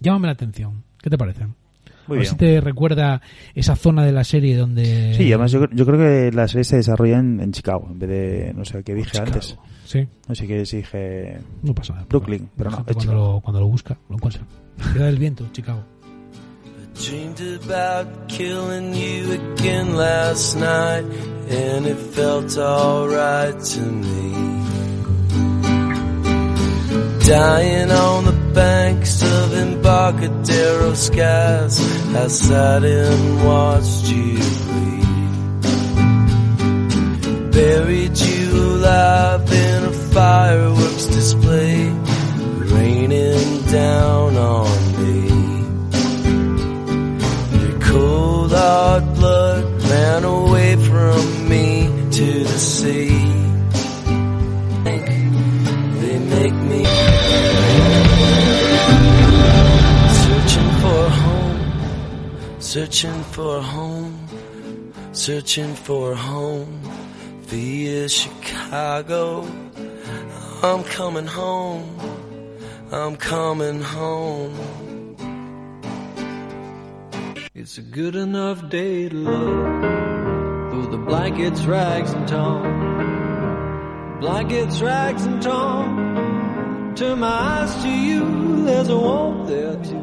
Llámame 0.01 0.27
la 0.27 0.33
atención. 0.33 0.83
¿Qué 1.01 1.11
te 1.11 1.17
parece? 1.19 1.47
Muy 2.07 2.17
a 2.17 2.21
ver 2.21 2.21
bien. 2.21 2.31
si 2.31 2.37
te 2.37 2.61
recuerda 2.61 3.21
esa 3.55 3.77
zona 3.77 4.05
de 4.05 4.13
la 4.13 4.25
serie 4.25 4.57
donde... 4.57 5.15
Sí, 5.15 5.25
además 5.33 5.53
yo, 5.53 5.69
yo 5.71 5.85
creo 5.87 5.99
que 5.99 6.35
la 6.35 6.49
serie 6.49 6.65
se 6.65 6.77
desarrolla 6.77 7.19
en, 7.19 7.41
en 7.41 7.53
Chicago, 7.53 7.87
en 7.91 7.99
vez 7.99 8.09
de, 8.09 8.53
no 8.55 8.65
sé 8.65 8.83
qué 8.83 8.95
dije 8.95 9.11
Chicago. 9.11 9.27
antes. 9.27 9.57
Sí, 9.89 10.07
No 10.29 10.35
sé 10.35 10.47
qué 10.47 10.59
dije. 10.65 11.39
no 11.63 11.75
pasa 11.75 11.95
nada. 11.95 12.05
Brooklyn, 12.11 12.51
pero 12.55 12.71
no, 12.71 12.85
es 12.87 12.95
cuando, 12.95 13.15
lo, 13.15 13.41
cuando 13.41 13.61
lo 13.61 13.69
busca, 13.69 13.97
lo 14.11 14.17
encuentra. 14.17 14.43
Ciudad 14.93 15.07
del 15.07 15.19
Viento, 15.19 15.47
Chicago. 15.51 15.83
Dreamed 16.95 17.41
about 17.65 18.07
killing 18.29 18.93
you 18.93 19.33
again 19.33 19.97
last 19.97 20.57
night, 20.57 21.05
and 21.49 21.87
it 21.87 21.97
felt 22.13 22.59
alright 22.59 23.59
to 23.59 23.81
me. 23.81 24.35
Dying 27.27 27.91
on 27.91 28.25
the 28.27 28.53
banks 28.53 29.23
of 29.23 29.55
Embarcadero 29.55 30.93
skies, 30.95 31.81
I 32.15 32.29
sat 32.29 32.85
and 32.85 33.47
watched 33.47 34.11
you 34.11 34.35
bleed. 34.35 34.88
Buried 37.59 38.17
you 38.17 38.51
alive 38.55 39.53
in 39.53 39.85
a 39.85 39.93
fireworks 40.15 41.07
display, 41.07 41.91
raining 42.73 43.63
down 43.63 44.37
on 44.37 44.79
me. 45.03 45.21
Your 47.61 47.81
cold 47.81 48.53
hard 48.53 49.13
blood 49.17 49.65
ran 49.91 50.23
away 50.23 50.77
from 50.77 51.49
me 51.49 51.89
to 52.13 52.45
the 52.45 52.59
sea. 52.59 53.09
They 56.01 56.19
make 56.37 56.59
me 56.73 56.85
searching 60.23 60.71
for 60.81 60.99
a 61.07 61.11
home, 61.25 62.61
searching 62.61 63.23
for 63.35 63.57
a 63.57 63.63
home, 63.63 64.29
searching 65.11 65.75
for 65.75 66.13
a 66.13 66.17
home 66.17 66.88
via 67.49 68.07
Chicago. 68.11 69.43
I'm 70.63 70.85
coming 70.85 71.27
home, 71.27 71.99
I'm 72.93 73.17
coming 73.17 73.81
home. 73.81 75.17
It's 77.55 77.79
a 77.79 77.83
good 77.83 78.17
enough 78.17 78.69
day 78.69 79.09
to 79.09 79.17
love. 79.17 80.73
Though 80.73 80.91
the 80.91 80.99
blankets, 80.99 81.65
rags, 81.65 82.13
and 82.13 82.29
torn. 82.29 84.21
Blankets, 84.21 84.83
rags, 84.83 85.25
and 85.25 85.43
torn. 85.43 86.95
Turn 86.97 87.19
my 87.21 87.29
eyes 87.29 87.83
to 87.83 87.89
you, 87.89 88.65
there's 88.67 88.89
a 88.89 88.97
warmth 88.99 89.49
there 89.49 89.77
too. 89.83 89.98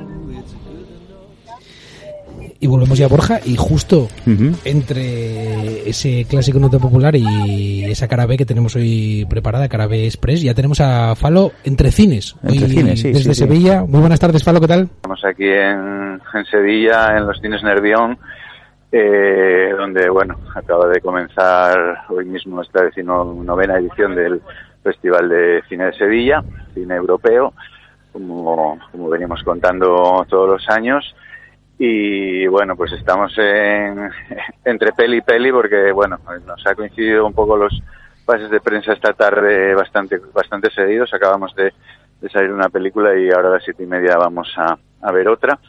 Y 2.65 2.67
volvemos 2.67 2.97
ya 2.97 3.05
a 3.05 3.09
Borja 3.09 3.39
y 3.45 3.57
justo 3.57 4.07
entre 4.65 5.87
ese 5.87 6.25
clásico 6.27 6.57
nota 6.57 6.79
popular 6.79 7.15
y 7.15 7.83
esa 7.83 8.07
cara 8.07 8.25
B 8.25 8.37
que 8.37 8.45
tenemos 8.45 8.75
hoy 8.75 9.23
preparada, 9.29 9.69
cara 9.69 9.85
B 9.85 10.05
Express, 10.05 10.41
ya 10.41 10.55
tenemos 10.55 10.81
a 10.81 11.13
Falo 11.13 11.51
entre 11.63 11.91
cines. 11.91 12.35
Entre 12.41 12.65
Hoy 12.65 12.71
cines, 12.71 13.01
sí, 13.01 13.09
Desde 13.09 13.35
sí, 13.35 13.35
sí. 13.35 13.45
Sevilla. 13.45 13.83
Muy 13.87 13.99
buenas 13.99 14.19
tardes, 14.19 14.43
Falo, 14.43 14.59
¿qué 14.59 14.67
tal? 14.67 14.89
Estamos 14.95 15.23
aquí 15.25 15.45
en, 15.45 16.19
en 16.33 16.45
Sevilla, 16.49 17.15
en 17.15 17.27
los 17.27 17.39
cines 17.39 17.61
Nervión, 17.61 18.17
eh, 18.91 19.69
donde, 19.77 20.09
bueno, 20.09 20.35
acaba 20.55 20.87
de 20.87 21.01
comenzar 21.01 21.77
hoy 22.09 22.25
mismo 22.25 22.63
esta 22.63 22.83
decimonovena 22.83 23.77
edición 23.77 24.15
del 24.15 24.41
Festival 24.81 25.29
de 25.29 25.61
Cine 25.69 25.85
de 25.85 25.93
Sevilla, 25.93 26.43
cine 26.73 26.95
europeo, 26.95 27.53
como, 28.11 28.79
como 28.91 29.07
venimos 29.07 29.43
contando 29.43 30.25
todos 30.27 30.49
los 30.49 30.67
años. 30.75 31.15
Y 31.77 32.47
bueno, 32.47 32.75
pues 32.75 32.93
estamos 32.93 33.33
en, 33.37 34.09
entre 34.65 34.93
peli 34.93 35.17
y 35.17 35.21
peli 35.21 35.51
porque, 35.51 35.91
bueno, 35.91 36.19
nos 36.45 36.65
ha 36.65 36.75
coincidido 36.75 37.25
un 37.25 37.33
poco 37.33 37.57
los 37.57 37.81
pases 38.25 38.49
de 38.49 38.61
prensa 38.61 38.93
esta 38.93 39.13
tarde 39.13 39.75
bastante, 39.75 40.19
bastante 40.33 40.71
seguidos. 40.71 41.13
Acabamos 41.13 41.53
de, 41.55 41.73
de 42.21 42.29
salir 42.29 42.51
una 42.51 42.69
película 42.69 43.17
y 43.17 43.29
ahora 43.29 43.49
a 43.49 43.51
las 43.53 43.63
siete 43.63 43.83
y 43.83 43.87
media 43.87 44.17
vamos 44.17 44.53
a, 44.57 44.77
a 45.01 45.11
ver 45.11 45.27
otra. 45.27 45.59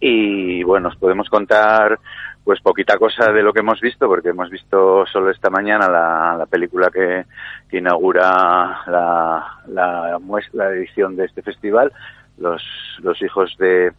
Y 0.00 0.64
bueno, 0.64 0.88
os 0.88 0.96
podemos 0.96 1.28
contar 1.28 1.98
pues 2.44 2.60
poquita 2.60 2.98
cosa 2.98 3.30
de 3.30 3.42
lo 3.42 3.52
que 3.52 3.60
hemos 3.60 3.80
visto, 3.80 4.08
porque 4.08 4.30
hemos 4.30 4.50
visto 4.50 5.06
solo 5.06 5.30
esta 5.30 5.48
mañana 5.48 5.88
la, 5.88 6.34
la 6.36 6.46
película 6.46 6.90
que, 6.90 7.24
que 7.70 7.78
inaugura 7.78 8.80
la, 8.88 9.60
la, 9.68 10.18
la 10.52 10.70
edición 10.70 11.14
de 11.14 11.26
este 11.26 11.42
festival, 11.42 11.92
Los, 12.38 12.60
los 13.00 13.22
hijos 13.22 13.54
de, 13.58 13.92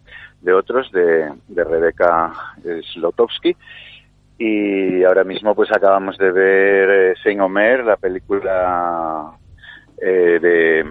de 0.43 0.53
otros, 0.53 0.91
de, 0.91 1.31
de 1.47 1.63
Rebeca 1.63 2.33
Slotowski. 2.93 3.55
Y 4.37 5.03
ahora 5.03 5.23
mismo 5.23 5.55
pues 5.55 5.71
acabamos 5.71 6.17
de 6.17 6.31
ver 6.31 6.89
eh, 6.89 7.13
Saint 7.23 7.41
Omer, 7.41 7.83
la 7.83 7.97
película 7.97 9.31
eh, 10.01 10.39
de 10.41 10.85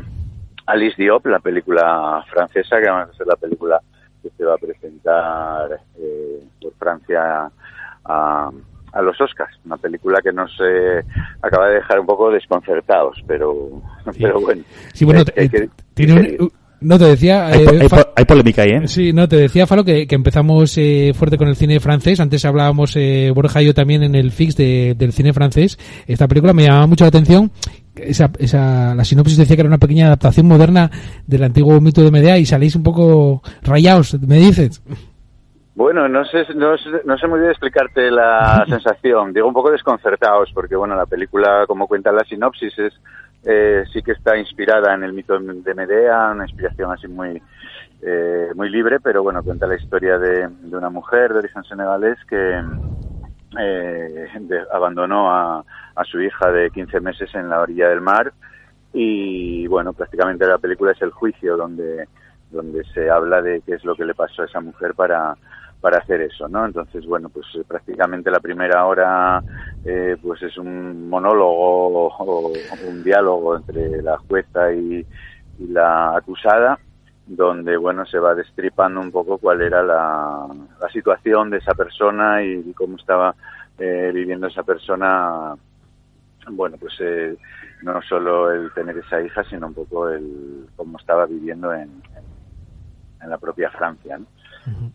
Alice 0.66 0.96
Diop, 0.96 1.26
la 1.26 1.40
película 1.40 2.24
francesa, 2.30 2.80
que 2.80 2.88
además 2.88 3.16
ser 3.16 3.26
la 3.26 3.36
película 3.36 3.80
que 4.22 4.30
se 4.30 4.44
va 4.44 4.55
a 4.55 4.59
presentar 4.59 5.80
eh, 5.98 6.40
por 6.61 6.72
Francia 6.74 7.50
a, 8.05 8.50
a 8.92 9.03
los 9.03 9.20
Oscars. 9.20 9.59
Una 9.64 9.76
película 9.76 10.20
que 10.22 10.32
nos 10.32 10.50
eh, 10.61 11.03
acaba 11.40 11.68
de 11.68 11.74
dejar 11.74 11.98
un 12.00 12.07
poco 12.07 12.30
desconcertados, 12.30 13.22
pero, 13.26 13.82
pero 14.20 14.40
bueno. 14.40 14.62
Sí, 14.92 15.05
bueno, 15.05 15.22
Eh, 15.34 15.68
tiene 15.94 16.36
un, 16.38 16.53
No, 16.83 16.99
te 16.99 17.05
decía... 17.05 17.47
Hay, 17.47 17.62
eh, 17.62 17.64
po- 17.64 17.70
hay 17.83 17.89
Fa- 17.89 17.97
po- 18.05 18.12
hay 18.16 18.24
polémica 18.24 18.62
ahí, 18.62 18.70
¿eh? 18.70 18.89
Sí, 18.89 19.12
no, 19.12 19.28
te 19.28 19.37
decía, 19.37 19.66
Falo, 19.66 19.85
que, 19.85 20.07
que 20.07 20.14
empezamos 20.14 20.76
eh, 20.78 21.12
fuerte 21.14 21.39
con 21.39 21.49
el 21.49 21.57
cine 21.57 21.80
francés. 21.80 22.20
Antes 22.20 22.45
hablábamos, 22.45 22.95
eh, 22.97 23.30
Borja 23.35 23.62
y 23.62 23.66
yo 23.66 23.74
también 23.74 24.03
en 24.03 24.14
el 24.14 24.30
fix 24.33 24.57
de- 24.57 24.95
del 24.97 25.12
cine 25.12 25.33
francés. 25.33 25.78
Esta 26.07 26.28
película 26.28 26.53
me 26.53 26.64
llamaba 26.64 26.87
mucho 26.87 27.05
la 27.05 27.09
atención. 27.09 27.51
Esa, 27.95 28.30
esa, 28.39 28.95
la 28.95 29.05
sinopsis 29.05 29.37
decía 29.37 29.55
que 29.57 29.61
era 29.62 29.68
una 29.68 29.78
pequeña 29.78 30.07
adaptación 30.07 30.47
moderna 30.47 30.91
del 31.26 31.45
antiguo 31.45 31.78
mito 31.80 32.03
de 32.03 32.11
Medea 32.11 32.39
y 32.39 32.47
salís 32.47 32.74
un 32.74 32.83
poco 32.83 33.43
rayados, 33.62 34.18
me 34.20 34.37
dices. 34.37 34.83
Bueno, 35.74 36.07
no 36.07 36.22
sé, 36.26 36.45
no, 36.55 36.76
sé- 36.76 37.03
no 37.07 37.16
sé 37.16 37.26
muy 37.26 37.39
bien 37.41 37.51
explicarte 37.51 38.11
la 38.11 38.64
sensación. 38.68 39.33
Digo 39.33 39.49
un 39.49 39.55
poco 39.55 39.70
desconcertados 39.70 40.51
porque, 40.55 40.76
bueno, 40.76 40.95
la 40.95 41.07
película, 41.07 41.64
como 41.66 41.87
cuenta 41.87 42.12
la 42.12 42.24
sinopsis, 42.24 42.78
es 42.78 42.93
eh, 43.45 43.84
sí 43.93 44.03
que 44.03 44.12
está 44.12 44.36
inspirada 44.36 44.95
en 44.95 45.03
el 45.03 45.12
mito 45.12 45.38
de 45.38 45.74
Medea, 45.74 46.30
una 46.32 46.45
inspiración 46.45 46.93
así 46.93 47.09
muy 47.09 47.43
eh, 48.03 48.51
muy 48.55 48.68
libre, 48.68 48.99
pero 49.01 49.22
bueno, 49.22 49.43
cuenta 49.43 49.66
la 49.66 49.76
historia 49.76 50.18
de, 50.18 50.49
de 50.49 50.76
una 50.76 50.90
mujer 50.90 51.32
de 51.32 51.38
origen 51.38 51.62
senegalés 51.64 52.18
que 52.28 52.61
eh, 53.59 54.28
abandonó 54.72 55.30
a, 55.30 55.64
a 55.95 56.05
su 56.05 56.20
hija 56.20 56.51
de 56.51 56.70
15 56.70 57.01
meses 57.01 57.34
en 57.34 57.49
la 57.49 57.61
orilla 57.61 57.88
del 57.88 58.01
mar. 58.01 58.32
Y 58.93 59.66
bueno, 59.68 59.93
prácticamente 59.93 60.47
la 60.47 60.59
película 60.59 60.93
es 60.93 61.03
el 61.03 61.11
juicio 61.11 61.57
donde 61.57 62.07
donde 62.53 62.84
se 62.93 63.11
habla 63.11 63.40
de 63.40 63.62
qué 63.62 63.74
es 63.74 63.84
lo 63.84 63.97
que 63.97 64.05
le 64.05 64.14
pasó 64.14 64.43
a 64.43 64.45
esa 64.45 64.61
mujer 64.61 64.95
para 64.95 65.36
para 65.83 65.99
hacer 65.99 66.20
eso, 66.22 66.49
¿no? 66.49 66.64
Entonces, 66.64 67.05
bueno, 67.05 67.28
pues 67.28 67.45
eh, 67.57 67.64
prácticamente 67.66 68.30
la 68.30 68.39
primera 68.39 68.87
hora 68.87 69.43
eh, 69.85 70.16
pues 70.22 70.41
es 70.43 70.57
un 70.57 71.11
monólogo 71.11 72.07
o, 72.07 72.53
un 72.89 73.03
diálogo 73.03 73.57
entre 73.57 74.01
la 74.01 74.16
jueza 74.16 74.72
y, 74.72 75.05
y 75.59 75.66
la 75.66 76.16
acusada 76.16 76.78
donde 77.26 77.76
bueno 77.76 78.07
se 78.07 78.18
va 78.18 78.35
destripando 78.35 79.01
un 79.01 79.11
poco 79.11 79.39
cuál 79.39 79.61
era 79.62 79.83
la, 79.83 80.47
la 80.80 80.89
situación 80.91 81.51
de 81.51 81.59
esa 81.59 81.74
persona 81.74 82.43
y 82.43 82.72
cómo 82.74 82.97
estaba 82.97 83.35
eh, 83.78 84.11
viviendo 84.12 84.49
esa 84.49 84.62
persona 84.62 85.55
bueno 86.51 86.76
pues 86.78 86.95
eh, 87.01 87.37
no 87.83 88.03
solo 88.03 88.51
el 88.53 88.72
tener 88.72 88.99
esa 88.99 89.20
hija 89.22 89.45
sino 89.45 89.68
un 89.68 89.74
poco 89.74 90.09
el 90.09 90.66
cómo 90.76 90.99
estaba 90.99 91.26
viviendo 91.26 91.72
en, 91.72 91.83
en, 91.83 93.22
en 93.22 93.30
la 93.30 93.39
propia 93.39 93.70
Francia 93.70 94.18
¿no? 94.18 94.26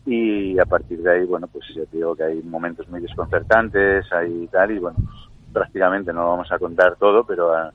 Y 0.06 0.58
a 0.58 0.64
partir 0.64 1.02
de 1.02 1.10
ahí 1.12 1.24
bueno 1.26 1.46
pues 1.48 1.64
ya 1.74 1.84
te 1.84 1.96
digo 1.98 2.14
que 2.16 2.24
hay 2.24 2.42
momentos 2.42 2.88
muy 2.88 3.00
desconcertantes 3.00 4.10
hay 4.12 4.46
tal 4.48 4.70
y 4.70 4.78
bueno 4.78 4.96
pues, 5.04 5.52
prácticamente 5.52 6.12
no 6.12 6.22
lo 6.22 6.28
vamos 6.30 6.50
a 6.52 6.58
contar 6.58 6.96
todo 6.96 7.24
pero 7.24 7.54
a- 7.54 7.72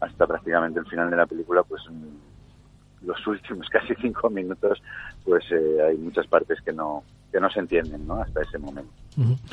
hasta 0.00 0.26
prácticamente 0.26 0.78
el 0.80 0.86
final 0.86 1.10
de 1.10 1.16
la 1.16 1.26
película 1.26 1.62
pues 1.62 1.82
mm, 1.90 3.06
los 3.06 3.26
últimos 3.26 3.68
casi 3.70 3.94
cinco 4.00 4.28
minutos 4.30 4.82
pues 5.24 5.44
eh, 5.52 5.78
hay 5.88 5.96
muchas 5.96 6.26
partes 6.26 6.60
que 6.62 6.72
no 6.72 7.02
que 7.30 7.38
no 7.40 7.50
se 7.50 7.60
entienden 7.60 8.06
no 8.06 8.22
hasta 8.22 8.40
ese 8.42 8.58
momento. 8.58 8.90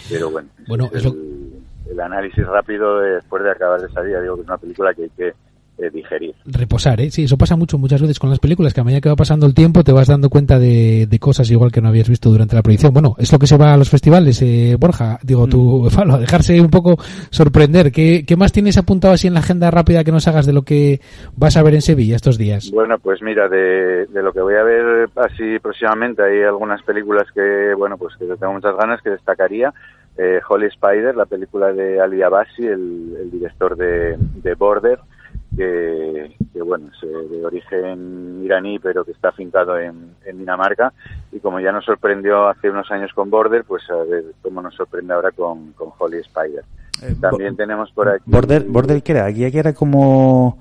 Pero 0.09 0.29
bueno, 0.31 0.47
Bueno, 0.67 0.89
eso- 0.93 1.09
el, 1.09 1.61
el 1.91 1.99
análisis 1.99 2.45
rápido 2.47 2.99
de- 2.99 3.15
después 3.15 3.43
de 3.43 3.51
acabar 3.51 3.81
de 3.81 3.89
salir, 3.89 4.19
digo 4.21 4.36
que 4.36 4.41
es 4.43 4.47
una 4.47 4.57
película 4.57 4.93
que 4.93 5.03
hay 5.03 5.09
que 5.09 5.33
eh, 5.78 5.89
digerir. 5.91 6.34
Reposar, 6.45 7.01
¿eh? 7.01 7.11
Sí, 7.11 7.23
eso 7.23 7.38
pasa 7.38 7.55
mucho 7.55 7.78
muchas 7.78 8.01
veces 8.01 8.19
con 8.19 8.30
las 8.30 8.39
películas, 8.39 8.73
que 8.73 8.82
a 8.82 8.84
medida 8.84 9.01
que 9.01 9.09
va 9.09 9.15
pasando 9.15 9.45
el 9.45 9.53
tiempo 9.53 9.84
te 9.84 9.91
vas 9.91 10.07
dando 10.07 10.30
cuenta 10.30 10.59
de, 10.59 11.07
de 11.07 11.19
cosas 11.19 11.49
igual 11.51 11.71
que 11.71 11.82
no 11.82 11.89
habías 11.89 12.09
visto 12.09 12.30
durante 12.30 12.55
la 12.55 12.61
proyección. 12.61 12.93
Bueno, 12.93 13.15
es 13.17 13.32
lo 13.32 13.39
que 13.39 13.47
se 13.47 13.57
va 13.57 13.73
a 13.73 13.78
los 13.78 13.89
festivales, 13.89 14.41
eh, 14.41 14.78
Borja, 14.80 15.19
digo 15.23 15.47
tú, 15.47 15.89
Falo, 15.95 16.15
a 16.15 16.19
dejarse 16.19 16.59
un 16.61 16.69
poco 16.69 16.97
sorprender. 17.30 17.91
¿Qué, 17.91 18.26
¿Qué 18.26 18.36
más 18.36 18.51
tienes 18.51 18.78
apuntado 18.78 19.13
así 19.13 19.28
en 19.28 19.34
la 19.34 19.39
agenda 19.41 19.71
rápida 19.71 20.03
que 20.03 20.11
nos 20.11 20.28
hagas 20.28 20.45
de 20.45 20.53
lo 20.53 20.63
que 20.63 21.01
vas 21.36 21.57
a 21.57 21.63
ver 21.63 21.76
en 21.76 21.82
Sevilla 21.82 22.15
estos 22.15 22.38
días? 22.38 22.71
Bueno, 22.71 22.97
pues 22.99 23.21
mira, 23.21 23.47
de, 23.49 24.05
de 24.05 24.23
lo 24.23 24.32
que 24.32 24.41
voy 24.41 24.55
a 24.55 24.63
ver 24.63 25.09
así 25.15 25.59
próximamente, 25.59 26.23
hay 26.23 26.43
algunas 26.43 26.82
películas 26.84 27.26
que, 27.34 27.73
bueno, 27.78 27.97
pues 27.97 28.15
que 28.17 28.26
tengo 28.26 28.53
muchas 28.53 28.76
ganas, 28.78 29.01
que 29.01 29.09
destacaría. 29.09 29.73
Eh, 30.17 30.39
Holy 30.47 30.67
Spider, 30.67 31.15
la 31.15 31.26
película 31.26 31.73
de 31.73 31.99
Ali 31.99 32.21
Abassi, 32.21 32.65
el, 32.65 33.17
el 33.19 33.32
director 33.32 33.76
de, 33.76 34.15
de 34.17 34.53
Border, 34.55 34.99
que, 35.56 36.36
que, 36.53 36.62
bueno, 36.62 36.89
es 36.91 37.03
eh, 37.03 37.08
de 37.08 37.45
origen 37.45 38.41
iraní, 38.43 38.80
pero 38.80 39.03
que 39.06 39.12
está 39.12 39.30
afincado 39.30 39.78
en, 39.78 40.16
en 40.26 40.38
Dinamarca. 40.38 40.93
Y 41.32 41.39
como 41.39 41.60
ya 41.60 41.72
nos 41.72 41.86
sorprendió 41.86 42.47
hace 42.47 42.70
unos 42.70 42.89
años 42.91 43.12
con 43.14 43.30
Border, 43.30 43.64
pues 43.64 43.84
a 43.89 44.03
ver 44.03 44.26
cómo 44.41 44.62
nos 44.62 44.76
sorprende 44.76 45.14
ahora 45.14 45.32
con, 45.32 45.74
con 45.74 45.89
Holy 45.97 46.20
Spider. 46.20 46.64
También 47.20 47.56
tenemos 47.56 47.91
por 47.91 48.08
aquí... 48.08 48.24
Border, 48.26 48.64
Border, 48.64 49.03
¿qué 49.03 49.12
era? 49.12 49.26
Aquí, 49.26 49.43
aquí 49.43 49.58
era 49.58 49.74
como 49.74 50.58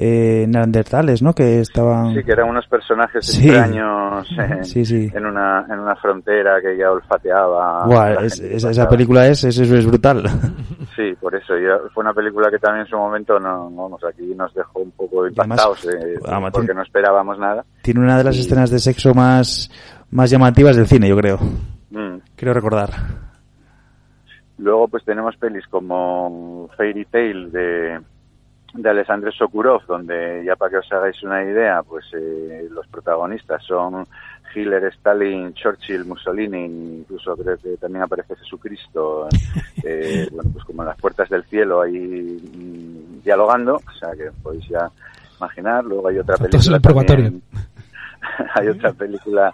eh, 0.00 0.46
neandertales, 0.48 1.20
¿no? 1.22 1.34
Que 1.34 1.58
estaban... 1.60 2.14
Sí, 2.14 2.22
que 2.22 2.30
eran 2.32 2.48
unos 2.48 2.66
personajes 2.68 3.26
Sí. 3.26 3.48
extraños 3.48 4.28
en, 4.38 4.64
Sí, 4.64 4.84
sí. 4.84 5.10
en 5.12 5.26
una 5.26 5.66
en 5.68 5.78
una 5.80 5.96
frontera 5.96 6.60
que 6.62 6.76
ya 6.78 6.92
olfateaba. 6.92 7.84
La 7.88 8.14
es- 8.24 8.38
esa, 8.38 8.70
esa 8.70 8.88
película 8.88 9.26
es, 9.26 9.42
es, 9.44 9.58
es 9.58 9.86
brutal. 9.86 10.22
Sí, 10.96 11.14
por 11.20 11.32
eso. 11.34 11.56
ya 11.56 11.78
fue 11.94 12.02
una 12.02 12.12
película 12.12 12.50
que 12.50 12.58
también 12.58 12.84
en 12.84 12.90
su 12.90 12.96
momento 12.96 13.38
no, 13.38 13.70
vamos, 13.70 14.02
aquí 14.02 14.34
nos 14.34 14.52
dejó 14.52 14.80
un 14.80 14.90
poco 14.90 15.22
además, 15.22 15.46
impactados 15.46 15.84
eh, 15.86 16.14
vamos, 16.28 16.50
porque 16.50 16.66
tiene- 16.66 16.78
no 16.78 16.82
esperábamos 16.82 17.38
nada. 17.38 17.64
Tiene 17.82 18.00
una 18.00 18.18
de 18.18 18.24
las 18.24 18.36
Y- 18.36 18.40
escenas 18.40 18.70
de 18.70 18.80
sexo 18.80 19.14
más, 19.14 19.70
más 20.10 20.28
llamativas 20.30 20.74
del 20.76 20.86
cine, 20.88 21.08
yo 21.08 21.16
creo. 21.16 21.38
Mm. 21.90 22.16
Quiero 22.34 22.52
recordar. 22.52 22.90
Luego 24.58 24.88
pues 24.88 25.04
tenemos 25.04 25.36
pelis 25.36 25.64
como 25.68 26.68
Fairy 26.76 27.04
Tail 27.04 27.52
de, 27.52 28.00
de 28.74 28.90
Alessandro 28.90 29.32
Sokurov, 29.32 29.84
donde 29.86 30.42
ya 30.44 30.54
para 30.56 30.70
que 30.70 30.76
os 30.78 30.92
hagáis 30.92 31.22
una 31.22 31.42
idea, 31.42 31.82
pues 31.82 32.04
eh, 32.12 32.68
los 32.70 32.86
protagonistas 32.88 33.62
son 33.64 34.06
Hitler, 34.54 34.84
Stalin, 34.84 35.52
Churchill, 35.54 36.04
Mussolini, 36.04 36.64
incluso 37.00 37.36
creo 37.36 37.56
que 37.58 37.76
también 37.76 38.02
aparece 38.04 38.36
Jesucristo, 38.36 39.28
eh, 39.84 40.28
bueno, 40.32 40.50
pues 40.52 40.64
como 40.64 40.82
en 40.82 40.88
las 40.88 40.98
puertas 41.00 41.28
del 41.28 41.44
cielo 41.44 41.82
ahí 41.82 42.38
mm, 42.56 43.22
dialogando, 43.24 43.76
o 43.76 43.92
sea 43.98 44.10
que 44.12 44.30
podéis 44.42 44.66
ya 44.68 44.90
imaginar. 45.38 45.84
Luego 45.84 46.08
hay 46.08 46.18
otra 46.18 46.36
película 46.36 46.78
también- 47.06 47.42
hay 48.54 48.68
otra 48.68 48.92
película 48.92 49.52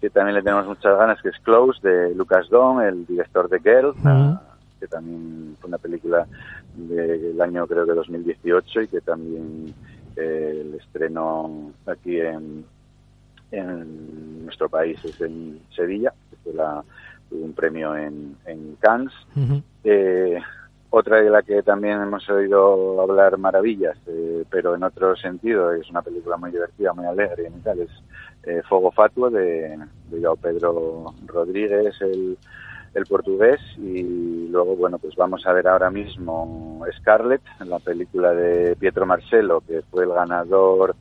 que 0.00 0.10
también 0.10 0.36
le 0.36 0.42
tenemos 0.42 0.66
muchas 0.66 0.96
ganas, 0.98 1.20
que 1.22 1.30
es 1.30 1.38
Close, 1.42 1.80
de 1.86 2.14
Lucas 2.14 2.48
Don, 2.50 2.82
el 2.82 3.06
director 3.06 3.48
de 3.48 3.58
Girl, 3.60 3.94
que 4.78 4.86
también 4.86 5.56
fue 5.60 5.68
una 5.68 5.78
película 5.78 6.26
del 6.74 7.40
año 7.40 7.66
creo 7.66 7.86
que 7.86 7.92
2018 7.92 8.82
y 8.82 8.88
que 8.88 9.00
también 9.00 9.74
eh, 10.16 10.58
el 10.60 10.74
estreno 10.74 11.72
aquí 11.86 12.20
en, 12.20 12.64
en 13.50 14.44
nuestro 14.44 14.68
país 14.68 14.98
es 15.04 15.20
en 15.20 15.60
Sevilla, 15.74 16.12
que 16.30 16.36
fue 16.42 16.54
la, 16.54 16.84
un 17.30 17.52
premio 17.52 17.96
en, 17.96 18.36
en 18.46 18.76
Cannes. 18.80 19.12
Eh, 19.82 20.38
otra 20.90 21.20
de 21.20 21.28
la 21.28 21.42
que 21.42 21.62
también 21.62 22.00
hemos 22.00 22.28
oído 22.30 23.00
hablar 23.00 23.36
maravillas, 23.36 23.96
eh, 24.06 24.44
pero 24.48 24.76
en 24.76 24.84
otro 24.84 25.16
sentido, 25.16 25.72
es 25.72 25.90
una 25.90 26.02
película 26.02 26.36
muy 26.36 26.52
divertida, 26.52 26.92
muy 26.92 27.06
alegre 27.06 27.48
y 27.48 27.60
tal, 27.62 27.80
es 27.80 27.90
eh, 28.44 28.62
Fogo 28.68 28.92
Fatuo 28.92 29.28
de, 29.28 29.76
de 30.10 30.28
Pedro 30.40 31.12
Rodríguez, 31.26 32.00
el, 32.00 32.38
el 32.94 33.06
portugués, 33.06 33.60
y 33.76 34.48
luego, 34.48 34.76
bueno, 34.76 34.98
pues 34.98 35.16
vamos 35.16 35.46
a 35.46 35.52
ver 35.52 35.66
ahora 35.66 35.90
mismo 35.90 36.84
Scarlett, 36.98 37.42
la 37.66 37.78
película 37.80 38.32
de 38.32 38.76
Pietro 38.76 39.04
Marcelo, 39.04 39.62
que 39.66 39.82
fue 39.90 40.04
el 40.04 40.10
ganador 40.10 40.94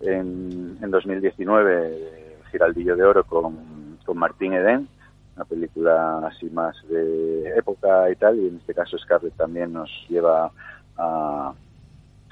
en, 0.00 0.76
en 0.82 0.90
2019 0.90 1.90
de 1.90 2.36
Giraldillo 2.50 2.96
de 2.96 3.04
Oro 3.04 3.24
con, 3.24 3.98
con 4.04 4.18
Martín 4.18 4.54
Eden, 4.54 4.88
una 5.36 5.44
película 5.44 6.26
así 6.26 6.46
más 6.50 6.76
de 6.88 7.56
época 7.56 8.10
y 8.10 8.16
tal, 8.16 8.38
y 8.38 8.48
en 8.48 8.56
este 8.56 8.74
caso 8.74 8.98
Scarlett 8.98 9.34
también 9.36 9.72
nos 9.72 9.90
lleva 10.08 10.50
a, 10.96 11.52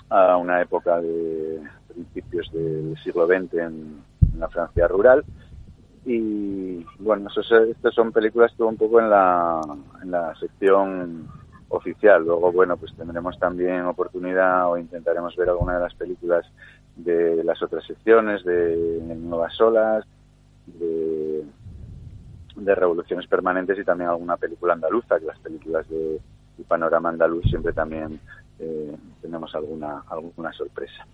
a 0.08 0.36
una 0.36 0.60
época 0.60 1.00
de 1.00 1.60
principios 1.88 2.50
del 2.52 2.96
siglo 3.02 3.26
XX 3.26 3.54
en 3.54 4.02
la 4.38 4.48
Francia 4.48 4.88
rural. 4.88 5.24
Y 6.04 6.84
bueno, 6.98 7.28
eso, 7.30 7.40
es- 7.40 7.70
estas 7.70 7.94
son 7.94 8.12
películas 8.12 8.52
todo 8.56 8.68
un 8.68 8.76
poco 8.76 9.00
en 9.00 9.08
la, 9.10 9.60
en 10.02 10.10
la 10.10 10.34
sección 10.36 11.28
oficial. 11.68 12.24
Luego, 12.24 12.52
bueno, 12.52 12.76
pues 12.76 12.94
tendremos 12.94 13.38
también 13.38 13.86
oportunidad 13.86 14.70
o 14.70 14.78
intentaremos 14.78 15.34
ver 15.36 15.48
alguna 15.48 15.74
de 15.74 15.80
las 15.80 15.94
películas 15.94 16.44
de 16.96 17.42
las 17.42 17.60
otras 17.62 17.84
secciones, 17.86 18.44
de 18.44 18.76
Nuevas 19.16 19.60
Olas, 19.60 20.04
de, 20.66 21.44
de 22.56 22.74
Revoluciones 22.74 23.26
Permanentes 23.26 23.78
y 23.78 23.84
también 23.84 24.10
alguna 24.10 24.36
película 24.36 24.74
andaluza, 24.74 25.18
que 25.18 25.26
las 25.26 25.38
películas 25.40 25.88
de 25.88 26.20
panorama 26.68 27.08
andaluz 27.08 27.44
siempre 27.50 27.72
también 27.72 28.20
eh, 28.60 28.96
tenemos 29.20 29.52
alguna, 29.54 30.04
alguna 30.08 30.52
sorpresa. 30.52 31.04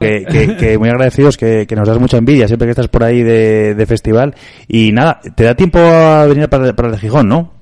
Que, 0.00 0.24
que- 0.24 0.56
que 0.56 0.78
muy 0.78 0.88
agradecidos, 0.88 1.36
que, 1.36 1.66
que 1.66 1.76
nos 1.76 1.86
das 1.88 1.98
mucha 1.98 2.16
envidia 2.18 2.46
siempre 2.46 2.66
que 2.66 2.70
estás 2.72 2.88
por 2.88 3.02
ahí 3.04 3.22
de, 3.22 3.74
de 3.74 3.86
festival. 3.86 4.34
Y 4.68 4.92
nada, 4.92 5.20
te 5.36 5.44
da 5.44 5.54
tiempo 5.54 5.78
a 5.78 6.26
venir 6.26 6.48
para, 6.48 6.72
para 6.74 6.88
el 6.88 6.98
Gijón, 6.98 7.28
¿no? 7.28 7.52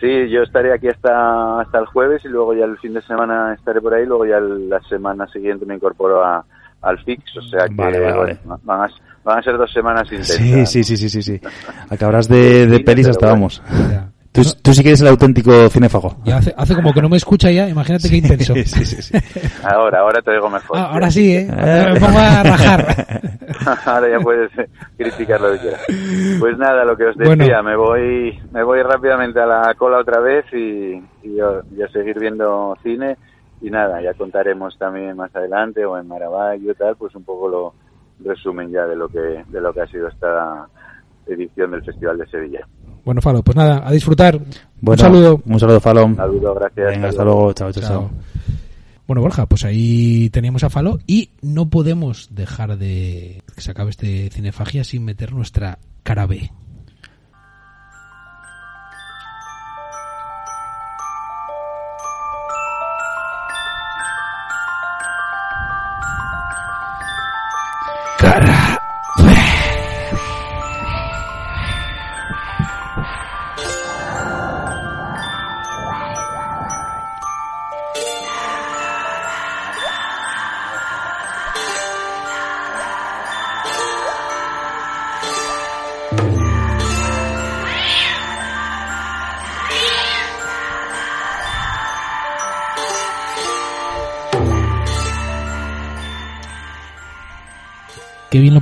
Sí, 0.00 0.28
yo 0.30 0.42
estaré 0.42 0.72
aquí 0.72 0.86
hasta, 0.88 1.60
hasta 1.60 1.78
el 1.80 1.86
jueves 1.86 2.24
y 2.24 2.28
luego 2.28 2.54
ya 2.54 2.64
el 2.66 2.78
fin 2.78 2.94
de 2.94 3.02
semana 3.02 3.54
estaré 3.54 3.80
por 3.80 3.92
ahí, 3.94 4.06
luego 4.06 4.24
ya 4.26 4.38
la 4.38 4.80
semana 4.88 5.26
siguiente 5.26 5.66
me 5.66 5.74
incorporo 5.74 6.24
a, 6.24 6.44
al 6.82 6.98
fix, 7.04 7.24
o 7.36 7.42
sea 7.42 7.66
que 7.66 7.74
Vale, 7.74 7.98
vale, 7.98 8.14
bueno, 8.14 8.38
vale. 8.44 8.60
Van, 8.62 8.80
a, 8.82 8.88
van 9.24 9.38
a 9.38 9.42
ser 9.42 9.58
dos 9.58 9.72
semanas 9.72 10.04
intensas. 10.12 10.36
Sí, 10.36 10.66
sí, 10.66 10.84
sí, 10.84 10.96
sí, 10.96 11.08
sí, 11.08 11.22
sí. 11.22 11.40
Acabarás 11.90 12.28
de, 12.28 12.68
de 12.68 12.78
pelis 12.80 13.08
hasta 13.08 13.26
bueno. 13.26 13.34
vamos. 13.40 13.62
Ya. 13.90 14.08
Tú, 14.42 14.50
tú 14.62 14.72
sí 14.72 14.82
que 14.82 14.90
eres 14.90 15.00
el 15.00 15.08
auténtico 15.08 15.68
cinéfago. 15.68 16.16
Ya 16.24 16.36
hace, 16.38 16.54
hace 16.56 16.74
como 16.74 16.92
que 16.92 17.02
no 17.02 17.08
me 17.08 17.16
escucha 17.16 17.50
ya, 17.50 17.68
imagínate 17.68 18.08
qué 18.08 18.16
intenso. 18.16 18.54
Sí, 18.64 18.84
sí, 18.84 19.02
sí. 19.02 19.18
Ahora, 19.64 20.00
ahora 20.00 20.20
te 20.22 20.32
digo 20.32 20.48
mejor. 20.48 20.76
Ah, 20.78 20.90
ahora 20.92 21.10
sí, 21.10 21.34
¿eh? 21.36 21.48
Ahora 21.50 21.92
me 21.94 22.00
pongo 22.00 22.18
a 22.18 22.42
rajar. 22.42 23.20
Ahora 23.86 24.08
ya 24.10 24.18
puedes 24.22 24.50
eh, 24.58 24.68
criticar 24.96 25.40
lo 25.40 25.52
que 25.52 25.58
quieras. 25.58 25.80
Pues 26.38 26.58
nada, 26.58 26.84
lo 26.84 26.96
que 26.96 27.06
os 27.06 27.16
Bueno. 27.16 27.36
decía, 27.44 27.62
me 27.62 27.76
voy 27.76 28.38
me 28.52 28.62
voy 28.62 28.82
rápidamente 28.82 29.40
a 29.40 29.46
la 29.46 29.74
cola 29.74 29.98
otra 29.98 30.20
vez 30.20 30.44
y, 30.52 30.92
y 31.24 31.40
a, 31.40 31.62
y 31.76 31.82
a 31.82 31.88
seguir 31.88 32.18
viendo 32.18 32.76
cine 32.82 33.16
y 33.60 33.70
nada, 33.70 34.00
ya 34.02 34.14
contaremos 34.14 34.76
también 34.78 35.16
más 35.16 35.34
adelante 35.34 35.84
o 35.84 35.98
en 35.98 36.06
Maravaggio 36.06 36.72
y 36.72 36.74
tal, 36.74 36.94
pues 36.96 37.14
un 37.14 37.24
poco 37.24 37.48
lo 37.48 37.74
resumen 38.24 38.70
ya 38.70 38.86
de 38.86 38.96
lo 38.96 39.08
que 39.08 39.18
de 39.48 39.60
lo 39.60 39.72
que 39.72 39.80
ha 39.80 39.86
sido 39.86 40.08
esta 40.08 40.68
edición 41.26 41.70
del 41.72 41.82
Festival 41.84 42.18
de 42.18 42.26
Sevilla. 42.26 42.66
Bueno, 43.08 43.22
Falo, 43.22 43.42
pues 43.42 43.56
nada, 43.56 43.88
a 43.88 43.90
disfrutar. 43.90 44.38
Bueno, 44.82 44.92
Un 44.92 44.98
saludo. 44.98 45.42
Un 45.46 45.58
saludo, 45.58 45.80
Falón. 45.80 46.14
Saludos, 46.14 46.54
gracias. 46.54 46.90
Venga, 46.90 47.08
hasta 47.08 47.24
luego. 47.24 47.54
Chao, 47.54 47.72
chao, 47.72 47.82
chao. 47.82 48.10
Bueno, 49.06 49.22
Borja, 49.22 49.46
pues 49.46 49.64
ahí 49.64 50.28
teníamos 50.28 50.62
a 50.62 50.68
Falo 50.68 50.98
y 51.06 51.30
no 51.40 51.70
podemos 51.70 52.28
dejar 52.32 52.76
de 52.76 53.42
que 53.54 53.62
se 53.62 53.70
acabe 53.70 53.88
este 53.88 54.28
cinefagia 54.28 54.84
sin 54.84 55.06
meter 55.06 55.32
nuestra 55.32 55.78
cara 56.02 56.26
B. 56.26 56.50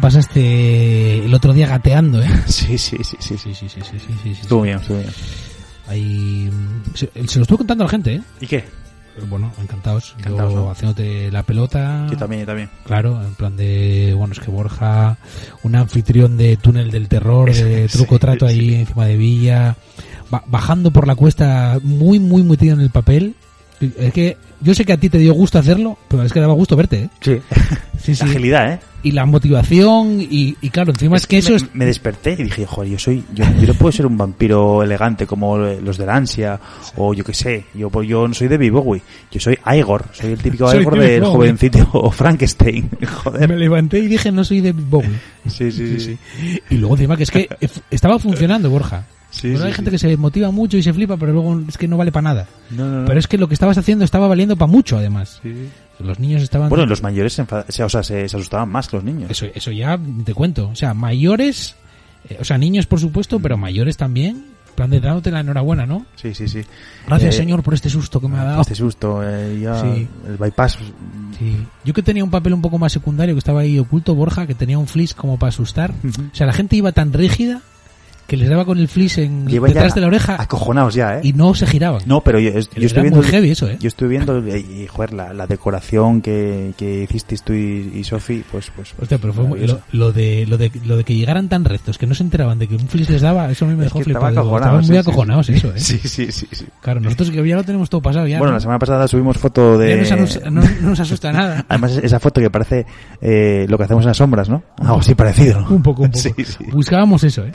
pasaste 0.07 1.24
el 1.24 1.34
otro 1.34 1.52
día 1.52 1.66
gateando, 1.66 2.22
¿eh? 2.22 2.28
Sí, 2.46 2.78
sí, 2.78 2.96
sí, 3.02 3.16
sí. 3.18 3.36
Sí, 3.36 3.38
sí, 3.38 3.54
sí, 3.54 3.68
sí, 3.68 3.80
sí, 3.82 3.98
sí, 3.98 4.14
sí. 4.22 4.40
Estuvo 4.42 4.62
bien, 4.62 4.78
estuvo 4.78 4.98
bien. 4.98 5.11
Ahí, 5.88 6.48
se, 6.94 7.11
se 7.26 7.38
lo 7.38 7.42
estuve 7.42 7.59
contando 7.59 7.82
a 7.82 7.86
la 7.86 7.90
gente, 7.90 8.14
¿eh? 8.14 8.22
¿Y 8.40 8.46
qué? 8.46 8.64
Bueno, 9.28 9.52
encantados. 9.61 10.14
Encantados, 10.18 10.52
Yo 10.52 10.61
¿no? 10.61 10.70
haciéndote 10.70 11.30
la 11.32 11.42
pelota. 11.42 12.07
Yo 12.09 12.16
también, 12.16 12.42
yo 12.42 12.46
también. 12.46 12.70
Claro, 12.84 13.20
en 13.20 13.34
plan 13.34 13.57
de, 13.57 14.14
bueno, 14.16 14.32
es 14.32 14.38
que 14.38 14.50
Borja, 14.50 15.16
un 15.64 15.74
anfitrión 15.74 16.36
de 16.36 16.57
túnel 16.57 16.90
del 16.92 17.09
terror, 17.09 17.52
de 17.52 17.88
Sí, 17.88 17.96
truco 17.98 18.18
trato 18.20 18.46
ahí 18.46 18.74
encima 18.76 19.07
de 19.07 19.16
Villa, 19.16 19.74
ba- 20.30 20.44
bajando 20.46 20.92
por 20.92 21.09
la 21.09 21.16
cuesta 21.16 21.80
muy, 21.82 22.20
muy 22.20 22.44
metido 22.44 22.74
en 22.74 22.80
el 22.80 22.90
papel. 22.90 23.34
Es 23.80 24.12
que 24.12 24.36
yo 24.61 24.74
sé 24.74 24.84
que 24.84 24.92
a 24.92 24.96
ti 24.98 25.09
te 25.09 25.18
dio 25.18 25.34
gusto 25.34 25.59
hacerlo, 25.59 25.98
pero 26.09 26.22
es 26.22 26.32
que 26.32 26.40
daba 26.40 26.54
gusto 26.54 26.76
verte, 26.76 27.02
¿eh? 27.04 27.11
Sí. 27.20 27.40
Sí, 28.02 28.14
sí. 28.14 28.24
Agilidad, 28.24 28.72
¿eh? 28.74 28.80
Y 29.07 29.12
la 29.12 29.24
motivación, 29.24 30.20
y, 30.20 30.57
y 30.61 30.70
claro, 30.70 30.90
encima 30.90 31.16
es, 31.16 31.28
que 31.28 31.38
eso 31.38 31.50
me, 31.50 31.57
es... 31.57 31.74
me 31.74 31.86
desperté 31.86 32.32
y 32.32 32.42
dije, 32.42 32.66
joder, 32.66 32.90
yo 32.90 32.98
soy, 32.98 33.22
yo, 33.32 33.44
yo 33.61 33.68
no 33.68 33.74
puedo 33.74 33.92
ser 33.92 34.04
un 34.04 34.18
vampiro 34.18 34.82
elegante 34.82 35.28
como 35.28 35.57
los 35.57 35.96
de 35.96 36.07
la 36.07 36.16
ansia, 36.16 36.59
o 36.96 37.14
yo 37.14 37.22
qué 37.22 37.32
sé, 37.32 37.66
yo, 37.74 37.88
pues 37.88 38.09
yo 38.09 38.26
no 38.26 38.34
soy 38.34 38.48
de 38.48 38.68
Bowie, 38.68 39.00
yo 39.30 39.38
soy 39.38 39.57
Igor, 39.64 40.07
soy 40.12 40.32
el 40.32 40.42
típico 40.42 40.68
Soy 40.70 40.80
Igor 40.80 40.98
del 40.98 41.24
jovencito 41.24 42.11
Frankenstein, 42.11 42.90
joder. 43.22 43.48
Me 43.48 43.57
levanté 43.57 44.00
y 44.00 44.09
dije, 44.09 44.32
no 44.32 44.42
soy 44.42 44.61
de 44.61 44.72
Bowie. 44.72 45.20
Sí, 45.46 45.70
sí, 45.70 45.86
sí, 45.86 46.00
sí. 46.00 46.61
Y 46.70 46.74
luego 46.78 46.96
encima 46.96 47.16
que 47.16 47.22
es 47.22 47.30
que 47.30 47.48
estaba 47.92 48.18
funcionando, 48.18 48.70
Borja. 48.70 49.07
Sí, 49.37 49.49
Bueno, 49.49 49.59
sí, 49.59 49.64
hay 49.66 49.72
sí. 49.72 49.76
gente 49.76 49.91
que 49.91 49.99
se 49.99 50.16
motiva 50.16 50.51
mucho 50.51 50.76
y 50.78 50.82
se 50.82 50.93
flipa, 50.95 51.16
pero 51.18 51.32
luego 51.32 51.61
es 51.68 51.76
que 51.76 51.87
no 51.87 51.97
vale 51.99 52.11
para 52.11 52.22
nada. 52.22 52.47
No, 52.70 52.89
no, 52.89 53.01
no. 53.03 53.07
Pero 53.07 53.18
es 53.20 53.26
que 53.26 53.37
lo 53.37 53.49
que 53.49 53.55
estabas 53.55 53.76
haciendo 53.76 54.05
estaba 54.05 54.28
valiendo 54.28 54.57
para 54.57 54.70
mucho, 54.70 54.97
además. 54.97 55.41
Los 55.99 56.18
niños 56.18 56.43
estaban... 56.43 56.68
Bueno, 56.70 56.87
los 56.87 57.03
mayores 57.03 57.34
se, 57.34 57.43
enfada- 57.47 57.66
o 57.68 57.89
sea, 57.89 58.03
se, 58.03 58.28
se 58.28 58.37
asustaban 58.37 58.68
más 58.70 58.89
que 58.89 58.97
los 58.97 59.05
niños. 59.05 59.30
Eso, 59.30 59.47
eso 59.55 59.70
ya 59.72 59.99
te 60.24 60.32
cuento. 60.34 60.68
O 60.68 60.74
sea, 60.76 60.95
mayores, 60.95 61.74
eh, 62.28 62.39
o 62.41 62.45
sea, 62.45 62.57
niños 62.59 62.87
por 62.87 62.99
supuesto, 63.01 63.39
pero 63.41 63.57
mayores 63.57 63.97
también. 63.97 64.45
En 64.68 64.74
plan 64.76 64.91
de 64.91 65.01
dándote 65.01 65.30
la 65.30 65.41
enhorabuena, 65.41 65.87
¿no? 65.87 66.05
Sí, 66.16 66.34
sí, 66.34 66.49
sí. 66.49 66.61
Gracias, 67.07 67.34
Eh, 67.34 67.39
señor, 67.39 67.62
por 67.62 67.72
este 67.72 67.89
susto 67.89 68.20
que 68.20 68.28
me 68.28 68.39
ha 68.39 68.45
dado. 68.45 68.61
Este 68.61 68.74
susto, 68.74 69.20
eh, 69.24 69.59
ya, 69.62 69.80
Sí. 69.80 70.07
el 70.28 70.37
bypass. 70.37 70.76
Sí. 71.39 71.57
Yo 71.82 71.95
que 71.95 72.03
tenía 72.03 72.22
un 72.22 72.30
papel 72.30 72.53
un 72.53 72.61
poco 72.61 72.78
más 72.78 72.93
secundario, 72.93 73.34
que 73.34 73.39
estaba 73.39 73.61
ahí 73.61 73.78
oculto, 73.78 74.14
Borja, 74.14 74.47
que 74.47 74.55
tenía 74.55 74.76
un 74.78 74.87
flis 74.87 75.14
como 75.14 75.39
para 75.39 75.49
asustar. 75.49 75.93
O 76.32 76.34
sea, 76.37 76.47
la 76.47 76.53
gente 76.53 76.76
iba 76.76 76.93
tan 76.93 77.14
rígida 77.14 77.62
que 78.26 78.36
les 78.36 78.48
daba 78.48 78.64
con 78.64 78.78
el 78.78 78.88
flis 78.88 79.18
en, 79.18 79.46
Lleva 79.46 79.68
detrás 79.68 79.94
de 79.94 80.00
la 80.00 80.08
oreja 80.08 80.36
Acojonados 80.40 80.94
ya, 80.94 81.18
¿eh? 81.18 81.20
y 81.22 81.32
no 81.32 81.54
se 81.54 81.66
giraban. 81.66 82.02
No, 82.06 82.20
pero 82.22 82.38
yo, 82.40 82.50
es- 82.50 82.68
yo 82.70 82.86
estoy 82.86 83.02
muy 83.04 83.10
viendo. 83.10 83.28
heavy 83.28 83.50
eso, 83.52 83.68
¿eh? 83.68 83.76
Yo 83.80 83.88
estoy 83.88 84.08
viendo, 84.08 84.38
y, 84.48 84.86
joder, 84.88 85.12
la, 85.12 85.32
la 85.32 85.46
decoración 85.46 86.20
que, 86.22 86.72
que 86.76 87.04
hicisteis 87.04 87.42
tú 87.42 87.52
y, 87.52 87.92
y 87.94 88.04
Sofi, 88.04 88.42
pues, 88.50 88.70
pues. 88.74 88.94
Hostia, 89.00 89.18
pero 89.18 89.32
fue 89.32 89.44
muy- 89.44 89.66
lo, 89.66 89.80
lo 89.92 90.12
de, 90.12 90.44
lo, 90.48 90.58
de, 90.58 90.70
lo 90.84 90.96
de 90.96 91.04
que 91.04 91.14
llegaran 91.14 91.48
tan 91.48 91.64
rectos, 91.64 91.98
que 91.98 92.06
no 92.06 92.14
se 92.14 92.22
enteraban 92.24 92.58
de 92.58 92.66
que 92.68 92.74
un 92.74 92.88
flis 92.88 93.08
les 93.10 93.22
daba, 93.22 93.50
eso 93.50 93.64
a 93.64 93.68
mí 93.68 93.74
me 93.74 93.84
Es 93.84 93.90
dejó 93.90 93.98
que 93.98 94.04
flipado. 94.04 94.28
estaba 94.28 94.56
Estaban 94.56 94.76
muy 94.80 94.86
sí, 94.86 94.96
acojonados 94.96 95.46
sí. 95.46 95.52
eso, 95.54 95.68
¿eh? 95.68 95.72
Sí, 95.78 95.98
sí, 96.02 96.32
sí, 96.32 96.48
sí. 96.50 96.66
Claro, 96.80 97.00
nosotros 97.00 97.30
que 97.30 97.46
ya 97.48 97.56
lo 97.56 97.64
tenemos 97.64 97.88
todo 97.88 98.02
pasado 98.02 98.26
ya. 98.26 98.38
Bueno, 98.38 98.50
¿no? 98.52 98.56
la 98.56 98.60
semana 98.60 98.78
pasada 98.78 99.06
subimos 99.06 99.36
foto 99.38 99.78
de. 99.78 100.04
Ya 100.04 100.16
no, 100.16 100.22
nos, 100.22 100.42
no- 100.50 100.62
no 100.82 100.88
nos 100.90 101.00
asusta 101.00 101.32
nada. 101.32 101.64
Además, 101.68 101.96
esa 102.02 102.18
foto 102.18 102.40
que 102.40 102.50
parece 102.50 102.86
eh, 103.20 103.66
lo 103.68 103.78
que 103.78 103.84
hacemos 103.84 104.02
en 104.04 104.08
las 104.08 104.16
sombras, 104.16 104.48
¿no? 104.48 104.62
Algo 104.78 104.98
así 104.98 105.14
parecido, 105.14 105.60
¿no? 105.60 105.68
Un 105.70 105.82
poco, 105.82 106.02
un 106.02 106.10
poco. 106.12 106.20
Sí, 106.20 106.32
sí. 106.44 106.64
Buscábamos 106.72 107.22
eso, 107.24 107.44
¿eh? 107.46 107.52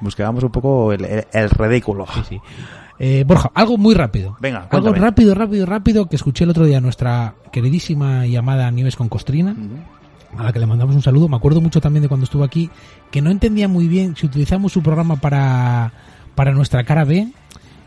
Buscábamos 0.00 0.42
un 0.44 0.50
poco 0.50 0.92
el, 0.92 1.04
el, 1.04 1.26
el 1.32 1.50
ridículo. 1.50 2.06
Sí, 2.14 2.20
sí. 2.28 2.40
Eh, 2.98 3.24
Borja, 3.26 3.50
algo 3.54 3.78
muy 3.78 3.94
rápido. 3.94 4.36
Venga, 4.40 4.58
Algo 4.60 4.68
cuéntame. 4.70 4.98
rápido, 4.98 5.34
rápido, 5.34 5.64
rápido 5.66 6.06
que 6.08 6.16
escuché 6.16 6.44
el 6.44 6.50
otro 6.50 6.66
día 6.66 6.78
a 6.78 6.80
nuestra 6.82 7.34
queridísima 7.50 8.26
y 8.26 8.36
amada 8.36 8.70
Nieves 8.70 8.96
con 8.96 9.08
Costrina, 9.08 9.56
a 10.36 10.42
la 10.42 10.52
que 10.52 10.58
le 10.58 10.66
mandamos 10.66 10.94
un 10.94 11.02
saludo. 11.02 11.26
Me 11.28 11.36
acuerdo 11.36 11.60
mucho 11.62 11.80
también 11.80 12.02
de 12.02 12.08
cuando 12.08 12.24
estuvo 12.24 12.44
aquí, 12.44 12.68
que 13.10 13.22
no 13.22 13.30
entendía 13.30 13.68
muy 13.68 13.88
bien 13.88 14.16
si 14.16 14.26
utilizamos 14.26 14.72
su 14.72 14.82
programa 14.82 15.16
para, 15.16 15.92
para 16.34 16.52
nuestra 16.52 16.84
cara 16.84 17.04
B. 17.04 17.28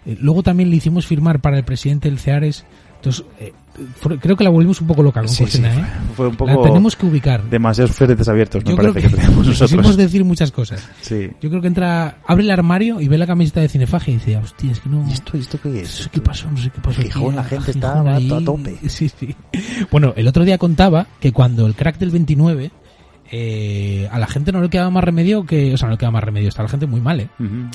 Eh, 0.06 0.18
luego 0.20 0.42
también 0.42 0.70
le 0.72 0.78
hicimos 0.78 1.06
firmar 1.06 1.40
para 1.42 1.58
el 1.58 1.64
presidente 1.64 2.10
del 2.10 2.18
CEARES. 2.20 2.66
Entonces, 3.04 3.26
eh, 3.38 3.52
fue- 4.00 4.18
creo 4.18 4.38
que 4.38 4.46
la 4.46 4.50
volvimos 4.50 4.80
un 4.80 4.88
poco 4.88 5.04
loca 5.04 5.20
con 5.20 5.28
Sí, 5.28 5.44
Costrina, 5.44 5.74
sí, 5.74 5.80
¿eh? 5.82 5.84
fue 6.16 6.28
un 6.28 6.32
La 6.34 6.38
poco 6.38 6.62
tenemos 6.64 6.96
que 6.96 7.06
ubicar. 7.06 7.44
Demasiados 7.50 7.92
frentes 7.94 8.30
abiertos, 8.30 8.64
me 8.64 8.72
Yo 8.72 8.78
parece 8.78 8.94
que, 8.94 9.02
que, 9.10 9.16
tenemos 9.18 9.46
quisimos 9.46 9.60
nosotros. 9.72 9.98
decir 9.98 10.24
muchas 10.24 10.52
cosas. 10.54 10.88
Sí. 11.02 11.30
Yo 11.42 11.50
creo 11.50 11.62
que 11.62 11.68
entra, 11.68 12.20
abre 12.26 12.44
el 12.46 12.52
armario 12.52 13.02
y 13.02 13.10
ve 13.10 13.18
la 13.18 13.28
camiseta 13.28 13.60
de 13.60 13.68
Cinefagia 13.68 14.14
y 14.14 14.18
dice, 14.18 14.38
hostia, 14.38 14.72
es 14.72 14.80
que 14.80 14.88
no... 14.88 15.06
¿Y 15.10 15.12
esto, 15.12 15.36
esto 15.38 15.60
qué 15.62 15.68
No 15.70 15.76
es? 15.80 15.90
sé 15.90 16.10
qué 16.12 16.22
pasó, 16.22 16.50
no 16.50 16.58
sé 16.58 16.70
qué 16.70 16.80
pasó. 16.80 17.02
Gijón, 17.02 17.36
la 17.36 17.44
gente 17.44 17.74
ahí. 17.84 18.32
a 18.32 18.46
tope. 18.46 18.78
Sí, 18.88 19.10
sí. 19.10 19.36
Bueno, 19.92 20.14
el 20.16 20.26
otro 20.30 20.46
día 20.46 20.58
contaba 20.58 21.08
que 21.20 21.34
cuando 21.34 21.66
el 21.68 21.76
crack 21.76 21.98
del 21.98 22.12
29, 22.12 22.72
eh, 23.36 24.08
a 24.12 24.20
la 24.20 24.28
gente 24.28 24.52
no 24.52 24.62
le 24.62 24.70
quedaba 24.70 24.92
más 24.92 25.04
remedio 25.04 25.44
que... 25.44 25.74
O 25.74 25.78
sea, 25.78 25.88
no 25.88 25.94
le 25.94 25.98
quedaba 25.98 26.12
más 26.12 26.24
remedio, 26.24 26.50
está 26.50 26.62
la 26.62 26.70
gente 26.70 26.86
muy 26.86 27.02
mal, 27.02 27.20
¿eh? 27.20 27.30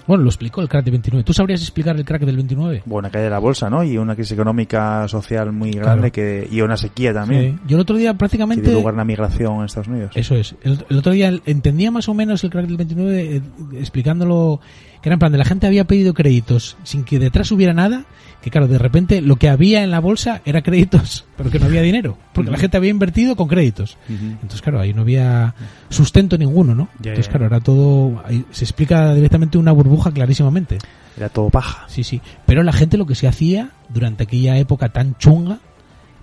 Bueno, 0.06 0.22
lo 0.22 0.28
explicó 0.28 0.60
el 0.60 0.68
crack 0.68 0.84
del 0.84 0.92
29. 0.92 1.24
¿Tú 1.24 1.32
sabrías 1.32 1.60
explicar 1.60 1.96
el 1.96 2.04
crack 2.04 2.22
del 2.22 2.36
29? 2.36 2.84
Buena 2.86 3.10
caída 3.10 3.24
de 3.24 3.30
la 3.30 3.40
bolsa, 3.40 3.68
¿no? 3.68 3.82
Y 3.82 3.98
una 3.98 4.14
crisis 4.14 4.32
económica, 4.32 5.08
social 5.08 5.50
muy 5.50 5.72
grande 5.72 6.12
que 6.12 6.46
y 6.48 6.60
una 6.60 6.76
sequía 6.76 7.12
también. 7.12 7.56
Sí. 7.56 7.64
Yo 7.66 7.76
el 7.76 7.80
otro 7.80 7.96
día 7.96 8.12
Que 8.12 8.18
prácticamente... 8.18 8.70
dio 8.70 8.78
lugar 8.78 8.92
a 8.92 8.98
una 8.98 9.04
migración 9.04 9.56
en 9.56 9.64
Estados 9.64 9.88
Unidos. 9.88 10.12
Eso 10.14 10.36
es. 10.36 10.54
El, 10.62 10.84
el 10.88 10.98
otro 10.98 11.10
día 11.10 11.32
entendía 11.44 11.90
más 11.90 12.08
o 12.08 12.14
menos 12.14 12.44
el 12.44 12.50
crack 12.50 12.66
del 12.66 12.76
29 12.76 13.36
eh, 13.36 13.42
explicándolo 13.80 14.60
que 15.02 15.08
era 15.08 15.14
en 15.14 15.18
plan 15.18 15.32
de 15.32 15.38
la 15.38 15.44
gente 15.44 15.66
había 15.66 15.84
pedido 15.84 16.14
créditos 16.14 16.76
sin 16.82 17.04
que 17.04 17.18
detrás 17.18 17.50
hubiera 17.52 17.72
nada, 17.72 18.04
que 18.42 18.50
claro, 18.50 18.68
de 18.68 18.78
repente 18.78 19.20
lo 19.20 19.36
que 19.36 19.48
había 19.48 19.82
en 19.82 19.90
la 19.90 20.00
bolsa 20.00 20.42
era 20.44 20.62
créditos, 20.62 21.24
pero 21.36 21.50
que 21.50 21.58
no 21.58 21.66
había 21.66 21.82
dinero, 21.82 22.16
porque 22.32 22.50
la 22.50 22.58
gente 22.58 22.76
había 22.76 22.90
invertido 22.90 23.36
con 23.36 23.48
créditos. 23.48 23.96
Entonces, 24.08 24.62
claro, 24.62 24.80
ahí 24.80 24.92
no 24.92 25.02
había 25.02 25.54
sustento 25.88 26.38
ninguno, 26.38 26.74
¿no? 26.74 26.88
Ya, 27.00 27.10
Entonces, 27.10 27.26
ya. 27.26 27.32
claro, 27.32 27.46
era 27.46 27.60
todo 27.60 28.22
ahí 28.24 28.44
se 28.50 28.64
explica 28.64 29.14
directamente 29.14 29.58
una 29.58 29.72
burbuja 29.72 30.10
clarísimamente. 30.12 30.78
Era 31.16 31.28
todo 31.28 31.50
paja. 31.50 31.84
Sí, 31.88 32.04
sí. 32.04 32.20
Pero 32.46 32.62
la 32.62 32.72
gente 32.72 32.96
lo 32.96 33.06
que 33.06 33.16
se 33.16 33.26
hacía 33.26 33.70
durante 33.88 34.22
aquella 34.22 34.56
época 34.56 34.90
tan 34.90 35.16
chunga 35.18 35.58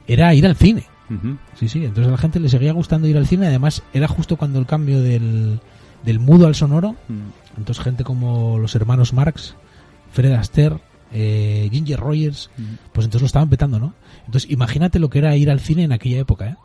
era 0.08 0.34
ir 0.34 0.46
al 0.46 0.56
cine. 0.56 0.86
Sí, 1.60 1.70
sí, 1.70 1.86
entonces 1.86 2.08
a 2.08 2.12
la 2.12 2.18
gente 2.18 2.40
le 2.40 2.50
seguía 2.50 2.74
gustando 2.74 3.08
ir 3.08 3.18
al 3.18 3.28
cine. 3.28 3.48
Además, 3.48 3.84
era 3.94 4.08
justo 4.08 4.38
cuando 4.38 4.58
el 4.58 4.66
cambio 4.66 5.02
del, 5.02 5.60
del 6.04 6.20
mudo 6.20 6.48
al 6.48 6.56
sonoro. 6.56 6.96
Mm. 7.08 7.58
Entonces, 7.58 7.84
gente 7.84 8.04
como 8.04 8.58
los 8.60 8.76
hermanos 8.76 9.14
Marx, 9.14 9.56
Fred 10.12 10.34
Astaire, 10.34 10.80
eh, 11.12 11.70
Ginger 11.72 12.00
Rogers, 12.00 12.50
pues 12.92 13.06
entonces 13.06 13.22
lo 13.22 13.28
estaban 13.28 13.50
petando, 13.50 13.80
¿no? 13.80 13.94
Entonces, 14.26 14.50
imagínate 14.52 15.00
lo 15.00 15.10
que 15.10 15.20
era 15.20 15.36
ir 15.36 15.50
al 15.50 15.60
cine 15.60 15.84
en 15.84 15.92
aquella 15.92 16.20
época, 16.20 16.48
¿eh? 16.48 16.56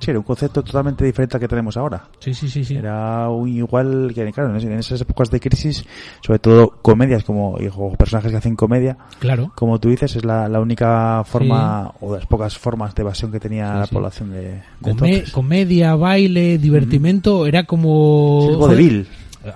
Sí, 0.00 0.10
era 0.10 0.18
un 0.20 0.24
concepto 0.24 0.62
totalmente 0.62 1.04
diferente 1.04 1.36
al 1.36 1.40
que 1.40 1.48
tenemos 1.48 1.76
ahora. 1.76 2.04
Sí, 2.20 2.32
sí, 2.32 2.48
sí, 2.48 2.64
sí. 2.64 2.76
Era 2.76 3.28
un 3.28 3.48
igual 3.48 4.12
que, 4.14 4.30
claro, 4.32 4.56
en 4.56 4.72
esas 4.72 5.00
épocas 5.00 5.30
de 5.30 5.40
crisis, 5.40 5.84
sobre 6.24 6.38
todo 6.38 6.70
comedias 6.82 7.24
como, 7.24 7.56
o 7.76 7.92
personajes 7.96 8.30
que 8.30 8.36
hacen 8.36 8.54
comedia, 8.56 8.96
Claro. 9.18 9.50
como 9.56 9.78
tú 9.80 9.88
dices, 9.88 10.14
es 10.16 10.24
la, 10.24 10.48
la 10.48 10.60
única 10.60 11.22
forma, 11.24 11.92
o 12.00 12.12
de 12.12 12.18
las 12.20 12.26
pocas 12.28 12.56
formas 12.56 12.94
de 12.94 13.02
evasión 13.02 13.32
que 13.32 13.40
tenía 13.40 13.74
la 13.74 13.86
población 13.86 14.30
de, 14.30 14.42
de 14.42 14.62
Come- 14.80 15.24
comedia, 15.32 15.94
baile, 15.96 16.58
divertimento, 16.58 17.46
era 17.46 17.64
como... 17.64 18.48
Sí. 18.76 19.06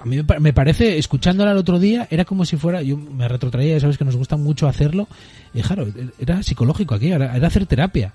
A 0.01 0.05
mí 0.05 0.16
me 0.16 0.24
pa- 0.24 0.38
me 0.40 0.53
parece, 0.53 0.99
escuchándola 0.99 1.53
el 1.53 1.59
otro 1.59 1.78
día, 1.78 2.07
era 2.11 2.24
como 2.24 2.45
si 2.45 2.57
fuera, 2.57 2.82
yo 2.82 2.97
me 2.97 3.28
retrotraía, 3.28 3.74
ya 3.74 3.80
sabes 3.80 3.99
que 3.99 4.05
nos 4.05 4.16
gusta 4.16 4.36
mucho 4.36 4.66
hacerlo, 4.68 5.09
y 5.55 5.62
claro, 5.62 5.86
era 6.18 6.43
psicológico 6.43 6.95
aquí, 6.95 7.11
era, 7.12 7.36
era 7.36 7.47
hacer 7.47 7.66
terapia, 7.66 8.12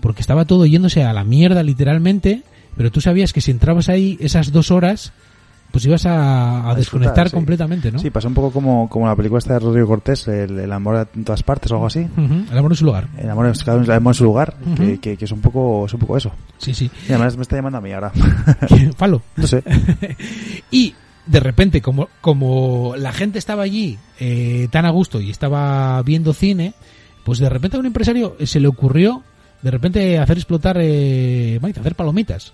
porque 0.00 0.20
estaba 0.20 0.44
todo 0.44 0.66
yéndose 0.66 1.02
a 1.04 1.12
la 1.12 1.24
mierda 1.24 1.62
literalmente, 1.62 2.42
pero 2.76 2.90
tú 2.90 3.00
sabías 3.00 3.32
que 3.32 3.40
si 3.40 3.50
entrabas 3.50 3.88
ahí 3.88 4.16
esas 4.20 4.52
dos 4.52 4.70
horas, 4.70 5.12
pues 5.70 5.86
ibas 5.86 6.04
a, 6.04 6.74
desconectar 6.76 7.30
sí. 7.30 7.34
completamente, 7.34 7.90
¿no? 7.90 7.98
Sí, 7.98 8.10
pasó 8.10 8.28
un 8.28 8.34
poco 8.34 8.50
como, 8.50 8.90
como 8.90 9.06
la 9.06 9.16
película 9.16 9.38
esta 9.38 9.54
de 9.54 9.60
Rodrigo 9.60 9.86
Cortés, 9.88 10.28
el, 10.28 10.58
el 10.58 10.70
amor 10.70 11.08
en 11.14 11.24
todas 11.24 11.42
partes 11.42 11.72
o 11.72 11.76
algo 11.76 11.86
así. 11.86 12.06
El 12.50 12.58
amor 12.58 12.72
en 12.72 12.76
su 12.76 12.84
lugar. 12.84 13.08
El 13.16 13.30
amor, 13.30 13.46
es- 13.46 13.64
cada 13.64 13.78
uno 13.78 13.86
el 13.86 13.90
amor 13.92 14.10
en 14.10 14.18
su 14.18 14.24
lugar, 14.24 14.54
que, 14.76 14.98
que, 15.00 15.16
que 15.16 15.24
es 15.24 15.32
un 15.32 15.40
poco 15.40 15.86
es 15.86 15.94
un 15.94 16.00
poco 16.00 16.18
eso. 16.18 16.30
Sí, 16.58 16.74
sí. 16.74 16.90
Y 17.08 17.12
además 17.12 17.36
me 17.38 17.42
está 17.42 17.56
llamando 17.56 17.78
a 17.78 17.80
mí 17.80 17.90
ahora. 17.90 18.12
Palo. 18.98 19.22
No 19.36 19.46
sé. 19.46 19.62
y 20.70 20.94
de 21.26 21.40
repente, 21.40 21.80
como, 21.80 22.08
como 22.20 22.94
la 22.96 23.12
gente 23.12 23.38
estaba 23.38 23.62
allí 23.62 23.98
eh, 24.18 24.68
tan 24.70 24.86
a 24.86 24.90
gusto 24.90 25.20
y 25.20 25.30
estaba 25.30 26.02
viendo 26.02 26.32
cine, 26.32 26.74
pues 27.24 27.38
de 27.38 27.48
repente 27.48 27.76
a 27.76 27.80
un 27.80 27.86
empresario 27.86 28.36
se 28.44 28.60
le 28.60 28.68
ocurrió 28.68 29.22
de 29.62 29.70
repente 29.70 30.18
hacer 30.18 30.36
explotar, 30.36 30.76
eh, 30.80 31.58
maíz, 31.62 31.78
hacer 31.78 31.94
palomitas. 31.94 32.52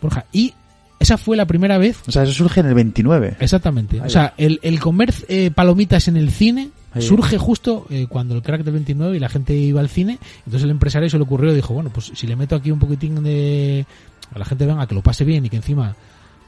Borja. 0.00 0.26
Y 0.32 0.52
esa 0.98 1.16
fue 1.16 1.36
la 1.36 1.46
primera 1.46 1.78
vez. 1.78 2.02
O 2.06 2.12
sea, 2.12 2.22
eso 2.24 2.32
surge 2.32 2.60
en 2.60 2.66
el 2.66 2.74
29. 2.74 3.36
Exactamente. 3.40 4.00
Ahí 4.00 4.06
O 4.06 4.10
sea, 4.10 4.34
el, 4.36 4.60
el 4.62 4.78
comer 4.78 5.14
eh, 5.28 5.50
palomitas 5.50 6.08
en 6.08 6.16
el 6.16 6.30
cine 6.30 6.70
Ahí. 6.92 7.02
surge 7.02 7.38
justo 7.38 7.86
eh, 7.90 8.06
cuando 8.08 8.34
el 8.34 8.42
crack 8.42 8.62
del 8.64 8.74
29 8.74 9.16
y 9.16 9.20
la 9.20 9.30
gente 9.30 9.54
iba 9.54 9.80
al 9.80 9.88
cine. 9.88 10.18
Entonces 10.40 10.64
el 10.64 10.70
empresario 10.70 11.08
se 11.08 11.16
le 11.16 11.24
ocurrió 11.24 11.52
y 11.52 11.56
dijo, 11.56 11.72
bueno, 11.72 11.90
pues 11.90 12.12
si 12.14 12.26
le 12.26 12.36
meto 12.36 12.54
aquí 12.54 12.70
un 12.70 12.78
poquitín 12.78 13.22
de... 13.22 13.86
A 14.34 14.38
la 14.38 14.44
gente 14.44 14.66
venga, 14.66 14.86
que 14.86 14.94
lo 14.94 15.02
pase 15.02 15.24
bien 15.24 15.46
y 15.46 15.48
que 15.48 15.56
encima 15.56 15.94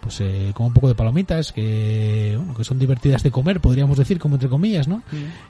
pues 0.01 0.21
eh, 0.21 0.53
como 0.55 0.69
un 0.69 0.75
poco 0.75 0.89
de 0.89 0.95
palomitas 0.95 1.53
que 1.53 2.35
bueno, 2.37 2.55
que 2.55 2.65
son 2.65 2.79
divertidas 2.79 3.23
de 3.23 3.31
comer 3.31 3.61
podríamos 3.61 3.99
decir 3.99 4.19
como 4.19 4.37
entre 4.37 4.49
comillas 4.49 4.87
no 4.89 5.03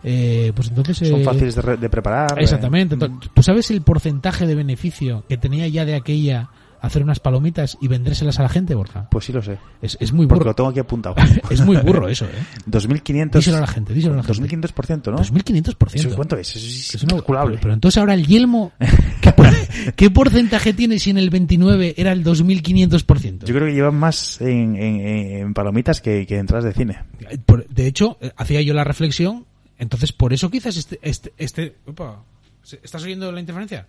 Eh, 0.03 0.53
pues 0.55 0.69
entonces 0.69 0.97
Son 1.09 1.21
eh, 1.21 1.25
fáciles 1.25 1.55
de, 1.55 1.63
re- 1.63 1.77
de 1.77 1.89
preparar. 1.91 2.39
eh. 2.39 2.43
exactamente 2.43 2.95
Entonces, 2.95 3.31
tú 3.35 3.43
sabes 3.43 3.71
el 3.71 3.83
porcentaje 3.83 4.47
de 4.47 4.55
beneficio 4.55 5.25
que 5.29 5.37
tenía 5.37 5.69
ya 5.69 5.85
de 5.85 5.95
aquella 5.97 6.49
hacer 6.81 7.03
unas 7.03 7.21
palomitas 7.21 7.77
y 7.81 7.89
vendérselas 7.89 8.39
a 8.39 8.43
la 8.43 8.49
gente 8.49 8.75
Borja 8.75 9.09
Pues 9.11 9.25
sí 9.25 9.33
lo 9.33 9.43
sé. 9.43 9.59
es, 9.83 9.97
es 10.01 10.13
muy 10.13 10.27
Porque 10.27 10.41
burro 10.41 10.51
lo 10.51 10.55
tengo 10.55 10.71
aquí 10.71 10.79
apuntado. 10.81 11.15
es 11.51 11.61
muy 11.63 11.77
burro 11.79 12.09
eso 12.09 12.25
eh 12.27 12.31
2.500. 12.71 13.33
Díselo 13.33 13.57
a 13.57 13.61
la 13.61 13.67
gente, 13.67 13.93
díselo 13.95 14.15
a 14.15 14.17
la 14.19 14.23
gente. 14.23 14.43
2.500%, 14.57 15.11
¿no? 15.13 15.19
2.500%. 15.19 15.95
¿Eso 15.95 16.11
cuánto 16.17 16.37
es? 16.37 16.57
Eso 16.57 16.59
es, 16.67 16.95
Es 16.95 17.03
incalculable. 17.03 17.53
pero, 17.57 17.63
pero 17.63 17.75
entonces 17.75 17.99
ahora 17.99 18.15
el 18.15 18.27
yelmo, 18.27 18.73
¿qué, 19.21 19.33
por- 19.33 19.49
qué 19.97 20.11
porcentaje 20.11 20.73
tiene 20.73 20.99
si 20.99 21.11
en 21.11 21.19
el 21.19 21.31
29 21.31 21.95
era 21.97 22.13
el 22.13 22.25
2.500%? 22.25 23.45
Yo 23.45 23.55
creo 23.55 23.67
que 23.67 23.75
llevan 23.75 23.95
más 23.97 24.41
en, 24.41 24.77
en- 24.77 25.01
en 25.41 25.55
palomitas 25.55 26.01
que, 26.01 26.27
que 26.27 26.39
entradas 26.39 26.65
de 26.65 26.73
cine. 26.73 26.99
Por- 27.47 27.67
de 27.69 27.87
hecho, 27.87 28.19
eh, 28.21 28.33
hacía 28.37 28.61
yo 28.63 28.75
la 28.75 28.85
reflexión, 28.85 29.47
entonces 29.79 30.13
por 30.13 30.33
eso 30.33 30.51
quizás 30.51 30.77
este... 30.77 30.99
este, 31.03 31.33
este 31.39 31.77
opa, 31.87 32.23
¿se- 32.63 32.81
¿Estás 32.83 33.03
oyendo 33.05 33.31
la 33.33 33.41
interferencia? 33.41 33.87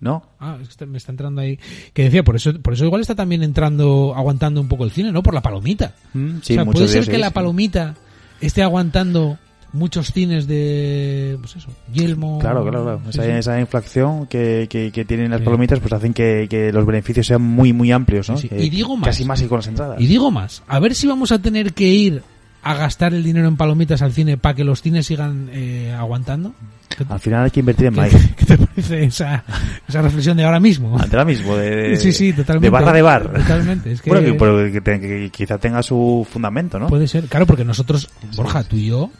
¿No? 0.00 0.22
Ah, 0.40 0.56
es 0.62 0.76
que 0.76 0.86
me 0.86 0.96
está 0.98 1.12
entrando 1.12 1.40
ahí. 1.42 1.58
Que 1.92 2.04
decía, 2.04 2.22
por 2.22 2.36
eso, 2.36 2.58
por 2.60 2.72
eso 2.72 2.84
igual 2.86 3.02
está 3.02 3.14
también 3.14 3.42
entrando, 3.42 4.14
aguantando 4.16 4.60
un 4.60 4.68
poco 4.68 4.84
el 4.84 4.90
cine, 4.90 5.12
¿no? 5.12 5.22
Por 5.22 5.34
la 5.34 5.42
palomita. 5.42 5.94
Mm, 6.14 6.38
sí, 6.42 6.54
o 6.54 6.56
sea, 6.56 6.64
puede 6.64 6.88
ser 6.88 7.06
que 7.06 7.18
la 7.18 7.30
palomita 7.30 7.94
esté 8.40 8.62
aguantando 8.62 9.38
muchos 9.72 10.10
cines 10.12 10.46
de, 10.48 11.36
pues 11.40 11.54
eso, 11.56 11.68
yelmo. 11.92 12.38
Claro, 12.40 12.62
claro, 12.62 12.82
claro. 12.82 13.00
Esa, 13.08 13.22
sí. 13.24 13.30
esa 13.30 13.60
inflación 13.60 14.26
que, 14.26 14.66
que, 14.70 14.90
que 14.90 15.04
tienen 15.04 15.30
las 15.30 15.40
Sí. 15.40 15.44
palomitas 15.44 15.78
pues 15.80 15.92
hacen 15.92 16.12
que, 16.14 16.46
que 16.50 16.72
los 16.72 16.84
beneficios 16.86 17.26
sean 17.26 17.42
muy, 17.42 17.72
muy 17.72 17.92
amplios, 17.92 18.28
¿no? 18.30 18.36
Sí, 18.36 18.48
sí. 18.48 18.56
Que 18.56 18.64
Y 18.64 18.70
digo 18.70 18.96
más. 18.96 19.08
Casi 19.08 19.24
más 19.24 19.40
que 19.40 19.48
con 19.48 19.58
las 19.58 19.66
entradas. 19.68 20.00
Y 20.00 20.06
digo 20.06 20.30
más, 20.30 20.62
a 20.66 20.80
ver 20.80 20.94
si 20.94 21.06
vamos 21.06 21.30
a 21.30 21.38
tener 21.40 21.72
que 21.74 21.86
ir 21.86 22.22
a 22.62 22.74
gastar 22.74 23.14
el 23.14 23.22
dinero 23.24 23.48
en 23.48 23.56
palomitas 23.56 24.02
al 24.02 24.12
cine 24.12 24.36
para 24.36 24.54
que 24.54 24.64
los 24.64 24.82
cines 24.82 25.06
sigan 25.06 25.48
eh, 25.52 25.94
aguantando. 25.98 26.54
¿Qué, 26.88 27.04
Al 27.08 27.20
final 27.20 27.44
hay 27.44 27.50
que 27.50 27.60
invertir 27.60 27.86
en 27.86 27.94
maíz. 27.94 28.14
qué 28.36 28.44
te 28.46 28.58
parece 28.58 29.04
esa, 29.04 29.44
esa 29.88 30.02
reflexión 30.02 30.36
de 30.36 30.44
ahora 30.44 30.58
mismo? 30.60 30.98
Ante 30.98 31.16
ahora 31.16 31.24
mismo, 31.24 31.56
de, 31.56 31.70
de- 31.90 31.96
Sí, 31.96 32.12
sí, 32.12 32.32
totalmente. 32.32 32.66
de 32.66 32.70
barra 32.70 32.92
de 32.92 33.02
bar. 33.02 33.32
Totalmente, 33.32 33.92
es 33.92 34.02
que- 34.02 34.10
Bueno, 34.10 34.26
que, 34.26 34.34
pero 34.34 34.72
que 34.72 34.80
te- 34.80 35.00
que 35.00 35.30
quizá 35.30 35.56
tenga 35.58 35.82
su 35.82 36.26
fundamento, 36.30 36.78
¿no? 36.78 36.88
Puede 36.88 37.06
ser, 37.08 37.24
claro, 37.26 37.46
porque 37.46 37.64
nosotros, 37.64 38.10
Borja, 38.36 38.64
tú 38.64 38.76
y 38.76 38.86
yo, 38.86 39.10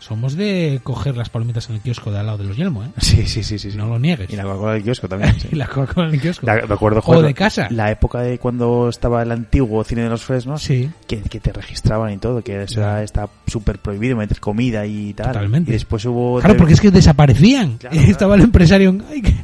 somos 0.00 0.34
de 0.34 0.80
coger 0.82 1.16
las 1.16 1.28
palomitas 1.30 1.68
en 1.70 1.76
el 1.76 1.80
kiosco 1.82 2.10
de 2.10 2.18
al 2.18 2.26
lado 2.26 2.38
de 2.38 2.44
los 2.44 2.56
Yelmo, 2.56 2.82
¿eh? 2.84 2.88
Sí, 2.98 3.26
sí, 3.26 3.42
sí, 3.44 3.58
sí. 3.58 3.70
No 3.76 3.86
lo 3.86 3.98
niegues. 3.98 4.28
Y 4.30 4.36
la 4.36 4.42
Coca-Cola 4.42 4.72
del 4.72 4.82
kiosco 4.82 5.08
también. 5.08 5.38
sí. 5.38 5.48
Y 5.52 5.56
la 5.56 5.66
Coca-Cola 5.68 6.08
en 6.08 6.14
el 6.14 6.20
kiosco. 6.20 6.46
La- 6.46 6.66
me 6.66 6.74
acuerdo, 6.74 6.98
o 6.98 7.02
joder, 7.02 7.26
de 7.26 7.34
casa. 7.34 7.68
La 7.70 7.90
época 7.90 8.20
de 8.22 8.38
cuando 8.38 8.88
estaba 8.88 9.22
el 9.22 9.30
antiguo 9.30 9.84
cine 9.84 10.02
de 10.02 10.08
los 10.08 10.24
Fresnos, 10.24 10.62
Sí. 10.62 10.90
que, 11.06 11.20
que 11.22 11.38
te 11.38 11.52
registraban 11.52 12.12
y 12.12 12.18
todo, 12.18 12.42
que 12.42 12.62
eso 12.62 12.80
era- 12.80 13.02
está 13.02 13.28
súper 13.46 13.78
prohibido 13.78 14.16
meter 14.16 14.40
comida 14.40 14.84
y 14.86 15.14
tal. 15.14 15.28
Totalmente. 15.28 15.70
Y 15.70 15.74
después 15.74 16.04
hubo... 16.06 16.40
Claro, 16.40 16.56
porque 16.56 16.72
es 16.74 16.80
que 16.80 16.90
desaparecían. 16.90 17.76
Claro, 17.78 17.96
Y 17.96 18.10
estaba 18.10 18.34
el 18.34 18.42
empresario, 18.42 18.96
ay, 19.10 19.22
que, 19.22 19.34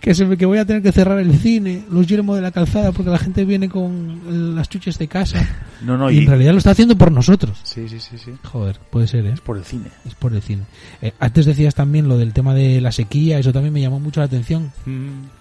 que, 0.00 0.14
se 0.14 0.24
me- 0.24 0.36
que 0.36 0.46
voy 0.46 0.58
a 0.58 0.64
tener 0.64 0.82
que 0.82 0.92
cerrar 0.92 1.18
el 1.18 1.36
cine, 1.38 1.84
los 1.90 2.06
Yelmo 2.06 2.34
de 2.34 2.42
la 2.42 2.50
calzada, 2.50 2.92
porque 2.92 3.10
la 3.10 3.18
gente 3.18 3.44
viene 3.44 3.68
con 3.68 4.54
las 4.56 4.68
chuches 4.68 4.98
de 4.98 5.08
casa. 5.08 5.46
No, 5.82 5.98
no, 5.98 6.12
y, 6.12 6.18
en 6.18 6.26
realidad 6.28 6.52
lo 6.52 6.58
está 6.58 6.70
haciendo 6.70 6.96
por 6.96 7.10
nosotros. 7.10 7.58
Sí, 7.64 7.88
sí, 7.88 7.98
sí, 7.98 8.16
sí. 8.16 8.30
Joder, 8.44 8.78
puede 8.90 9.08
ser, 9.08 9.26
¿eh? 9.26 9.32
Es 9.34 9.40
por 9.40 9.56
el 9.56 9.64
cine. 9.64 9.86
Es 10.06 10.14
por 10.14 10.32
el 10.32 10.40
cine. 10.40 10.62
Eh, 11.00 11.12
antes 11.18 11.44
decías 11.44 11.74
también 11.74 12.06
lo 12.06 12.18
del 12.18 12.32
tema 12.32 12.54
de 12.54 12.80
la 12.80 12.92
sequía, 12.92 13.40
eso 13.40 13.52
también 13.52 13.74
me 13.74 13.80
llamó 13.80 13.98
mucho 13.98 14.20
la 14.20 14.26
atención. 14.26 14.70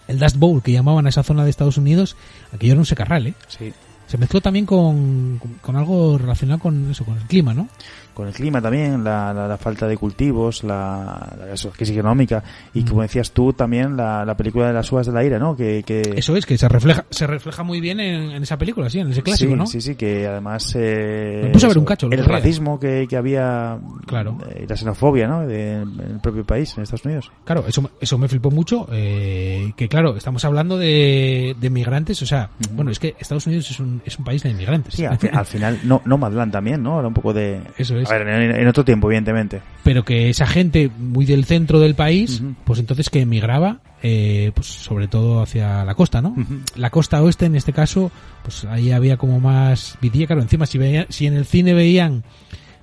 El 0.07 0.17
Dust 0.17 0.37
Bowl, 0.37 0.63
que 0.63 0.71
llamaban 0.71 1.05
a 1.05 1.09
esa 1.09 1.21
zona 1.21 1.43
de 1.43 1.51
Estados 1.51 1.77
Unidos, 1.77 2.15
aquello 2.51 2.73
era 2.73 2.79
un 2.79 2.87
secarral, 2.87 3.27
¿eh? 3.27 3.33
Sí. 3.49 3.71
Se 4.07 4.17
mezcló 4.17 4.41
también 4.41 4.65
con, 4.65 5.37
con, 5.37 5.53
con 5.61 5.75
algo 5.75 6.17
relacionado 6.17 6.59
con 6.59 6.89
eso, 6.89 7.05
con 7.05 7.17
el 7.17 7.23
clima, 7.25 7.53
¿no? 7.53 7.69
Con 8.13 8.27
el 8.27 8.33
clima 8.33 8.61
también, 8.61 9.03
la, 9.03 9.33
la, 9.33 9.47
la 9.47 9.57
falta 9.57 9.87
de 9.87 9.95
cultivos, 9.97 10.63
la, 10.63 11.33
la 11.39 11.71
crisis 11.71 11.95
económica 11.95 12.43
y 12.73 12.83
como 12.83 13.01
decías 13.01 13.31
tú 13.31 13.53
también 13.53 13.95
la, 13.95 14.25
la 14.25 14.35
película 14.35 14.67
de 14.67 14.73
las 14.73 14.91
uvas 14.91 15.07
de 15.07 15.13
la 15.13 15.23
ira, 15.23 15.39
¿no? 15.39 15.55
Que, 15.55 15.83
que 15.85 16.01
Eso 16.15 16.35
es, 16.35 16.45
que 16.45 16.57
se 16.57 16.67
refleja 16.67 17.05
se 17.09 17.25
refleja 17.25 17.63
muy 17.63 17.79
bien 17.79 17.99
en, 17.99 18.31
en 18.31 18.43
esa 18.43 18.57
película, 18.57 18.89
sí, 18.89 18.99
en 18.99 19.11
ese 19.11 19.23
clásico, 19.23 19.51
sí, 19.53 19.57
¿no? 19.57 19.65
Sí, 19.65 19.79
sí, 19.81 19.95
que 19.95 20.27
además... 20.27 20.75
Eh, 20.77 21.41
Me 21.45 21.49
puse 21.51 21.65
a 21.65 21.69
ver 21.69 21.77
un 21.77 21.85
cacho 21.85 22.09
el 22.11 22.25
racismo 22.25 22.79
que, 22.79 23.07
que 23.09 23.15
había... 23.17 23.77
Claro. 24.05 24.37
eh, 24.49 24.65
la 24.67 24.75
xenofobia, 24.75 25.27
¿no? 25.27 25.47
De- 25.47 25.81
en 25.81 25.99
el 25.99 26.19
propio 26.21 26.43
país, 26.43 26.75
en 26.77 26.83
Estados 26.83 27.05
Unidos. 27.05 27.31
Claro, 27.45 27.63
eso, 27.67 27.81
me- 27.81 27.89
eso 28.01 28.17
me 28.17 28.27
flipó 28.27 28.51
mucho. 28.51 28.87
eh, 28.91 29.71
que 29.77 29.87
claro, 29.87 30.15
estamos 30.17 30.43
hablando 30.45 30.77
de, 30.77 31.55
de 31.59 31.69
migrantes, 31.69 32.21
o 32.21 32.25
sea, 32.25 32.49
bueno, 32.73 32.91
es 32.91 32.99
que 32.99 33.15
Estados 33.19 33.47
Unidos 33.47 33.71
es 33.71 33.79
un, 33.79 34.01
es 34.05 34.17
un 34.19 34.25
país 34.25 34.43
de 34.43 34.49
inmigrantes. 34.49 34.95
Sí, 34.95 35.05
al, 35.05 35.17
fi- 35.17 35.29
al 35.31 35.45
final, 35.45 35.79
no, 35.83 36.01
no 36.05 36.17
Madland 36.17 36.51
también, 36.51 36.83
¿no? 36.83 36.99
Era 36.99 37.07
un 37.07 37.13
poco 37.13 37.33
de... 37.33 37.61
Eso 37.77 37.97
es. 37.97 38.00
A 38.09 38.17
ver, 38.17 38.27
en, 38.27 38.55
en 38.55 38.67
otro 38.67 38.85
tiempo, 38.85 39.07
evidentemente. 39.07 39.61
Pero 39.83 40.03
que 40.03 40.29
esa 40.29 40.47
gente 40.47 40.89
muy 40.97 41.25
del 41.25 41.45
centro 41.45 41.79
del 41.79 41.95
país, 41.95 42.41
pues 42.63 42.79
entonces 42.79 43.09
que 43.09 43.21
emigraba, 43.21 43.79
eh, 44.03 44.51
pues 44.55 44.67
sobre 44.67 45.07
todo 45.07 45.41
hacia 45.41 45.83
la 45.85 45.95
costa, 45.95 46.21
¿no? 46.21 46.35
La 46.75 46.89
costa 46.89 47.21
oeste, 47.21 47.45
en 47.45 47.55
este 47.55 47.73
caso, 47.73 48.11
pues 48.43 48.65
ahí 48.65 48.91
había 48.91 49.17
como 49.17 49.39
más 49.39 49.97
vidilla. 50.01 50.27
Claro, 50.27 50.41
encima, 50.41 50.65
si, 50.65 50.77
veía, 50.77 51.05
si 51.09 51.27
en 51.27 51.35
el 51.35 51.45
cine 51.45 51.73
veían 51.73 52.23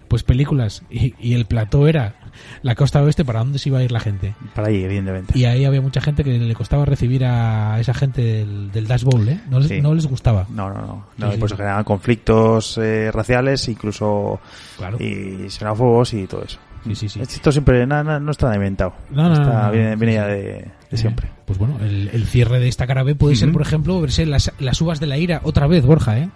pues 0.08 0.22
películas 0.22 0.82
y, 0.90 1.14
y 1.20 1.34
el 1.34 1.44
plató 1.46 1.86
era 1.86 2.14
la 2.62 2.74
costa 2.74 3.02
oeste, 3.02 3.24
¿para 3.24 3.40
dónde 3.40 3.58
se 3.58 3.68
iba 3.68 3.78
a 3.78 3.82
ir 3.82 3.92
la 3.92 4.00
gente? 4.00 4.34
Para 4.54 4.68
ahí, 4.68 4.82
evidentemente. 4.82 5.36
Y 5.38 5.44
ahí 5.44 5.64
había 5.64 5.80
mucha 5.80 6.00
gente 6.00 6.24
que 6.24 6.38
le 6.38 6.54
costaba 6.54 6.84
recibir 6.84 7.24
a 7.24 7.78
esa 7.80 7.94
gente 7.94 8.22
del, 8.22 8.70
del 8.72 8.86
Dash 8.86 9.02
Bowl, 9.04 9.28
¿eh? 9.28 9.40
No 9.50 9.58
les, 9.58 9.68
Sí. 9.68 9.80
no 9.80 9.94
les 9.94 10.06
gustaba. 10.06 10.46
No, 10.50 10.68
no, 10.70 10.80
no. 10.80 11.06
Sí, 11.16 11.22
no 11.22 11.28
y 11.28 11.32
sí. 11.32 11.38
por 11.38 11.46
eso 11.48 11.56
generaban 11.56 11.84
conflictos 11.84 12.78
eh, 12.78 13.10
raciales, 13.12 13.68
incluso 13.68 14.40
Claro. 14.76 14.98
y 15.02 15.48
xenófobos 15.50 16.14
y 16.14 16.26
todo 16.26 16.42
eso. 16.44 16.58
Sí, 16.84 16.94
sí, 16.94 17.08
sí. 17.08 17.20
Esto 17.20 17.50
siempre 17.50 17.84
na- 17.86 18.04
na- 18.04 18.20
no 18.20 18.30
está 18.30 18.54
inventado. 18.54 18.94
No, 19.10 19.24
no, 19.28 19.32
Está- 19.34 19.44
no, 19.44 19.66
no. 19.66 19.96
viene, 19.96 20.14
ya 20.14 20.26
de, 20.26 20.34
de 20.42 20.70
Eh, 20.92 20.96
siempre. 20.96 21.28
Pues 21.44 21.58
bueno, 21.58 21.76
el, 21.80 22.08
el 22.12 22.24
cierre 22.26 22.60
de 22.60 22.68
esta 22.68 22.86
cara 22.86 23.02
B 23.02 23.14
puede 23.16 23.34
ser, 23.36 23.50
por 23.52 23.62
ejemplo, 23.62 24.00
verse 24.00 24.24
las, 24.26 24.52
las 24.60 24.80
uvas 24.80 25.00
de 25.00 25.06
la 25.08 25.18
ira 25.18 25.40
otra 25.42 25.66
vez, 25.66 25.84
Borja, 25.84 26.18
¿eh? 26.18 26.30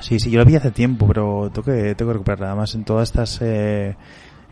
Sí, 0.00 0.18
sí, 0.20 0.30
yo 0.30 0.38
lo 0.40 0.44
vi 0.46 0.56
hace 0.56 0.70
tiempo, 0.70 1.06
pero 1.06 1.50
tengo 1.52 1.64
que, 1.64 1.94
tengo 1.94 2.10
que 2.10 2.14
recuperarla. 2.14 2.48
Además, 2.48 2.74
en 2.74 2.84
todas 2.84 3.08
estas. 3.10 3.40
Eh, 3.42 3.94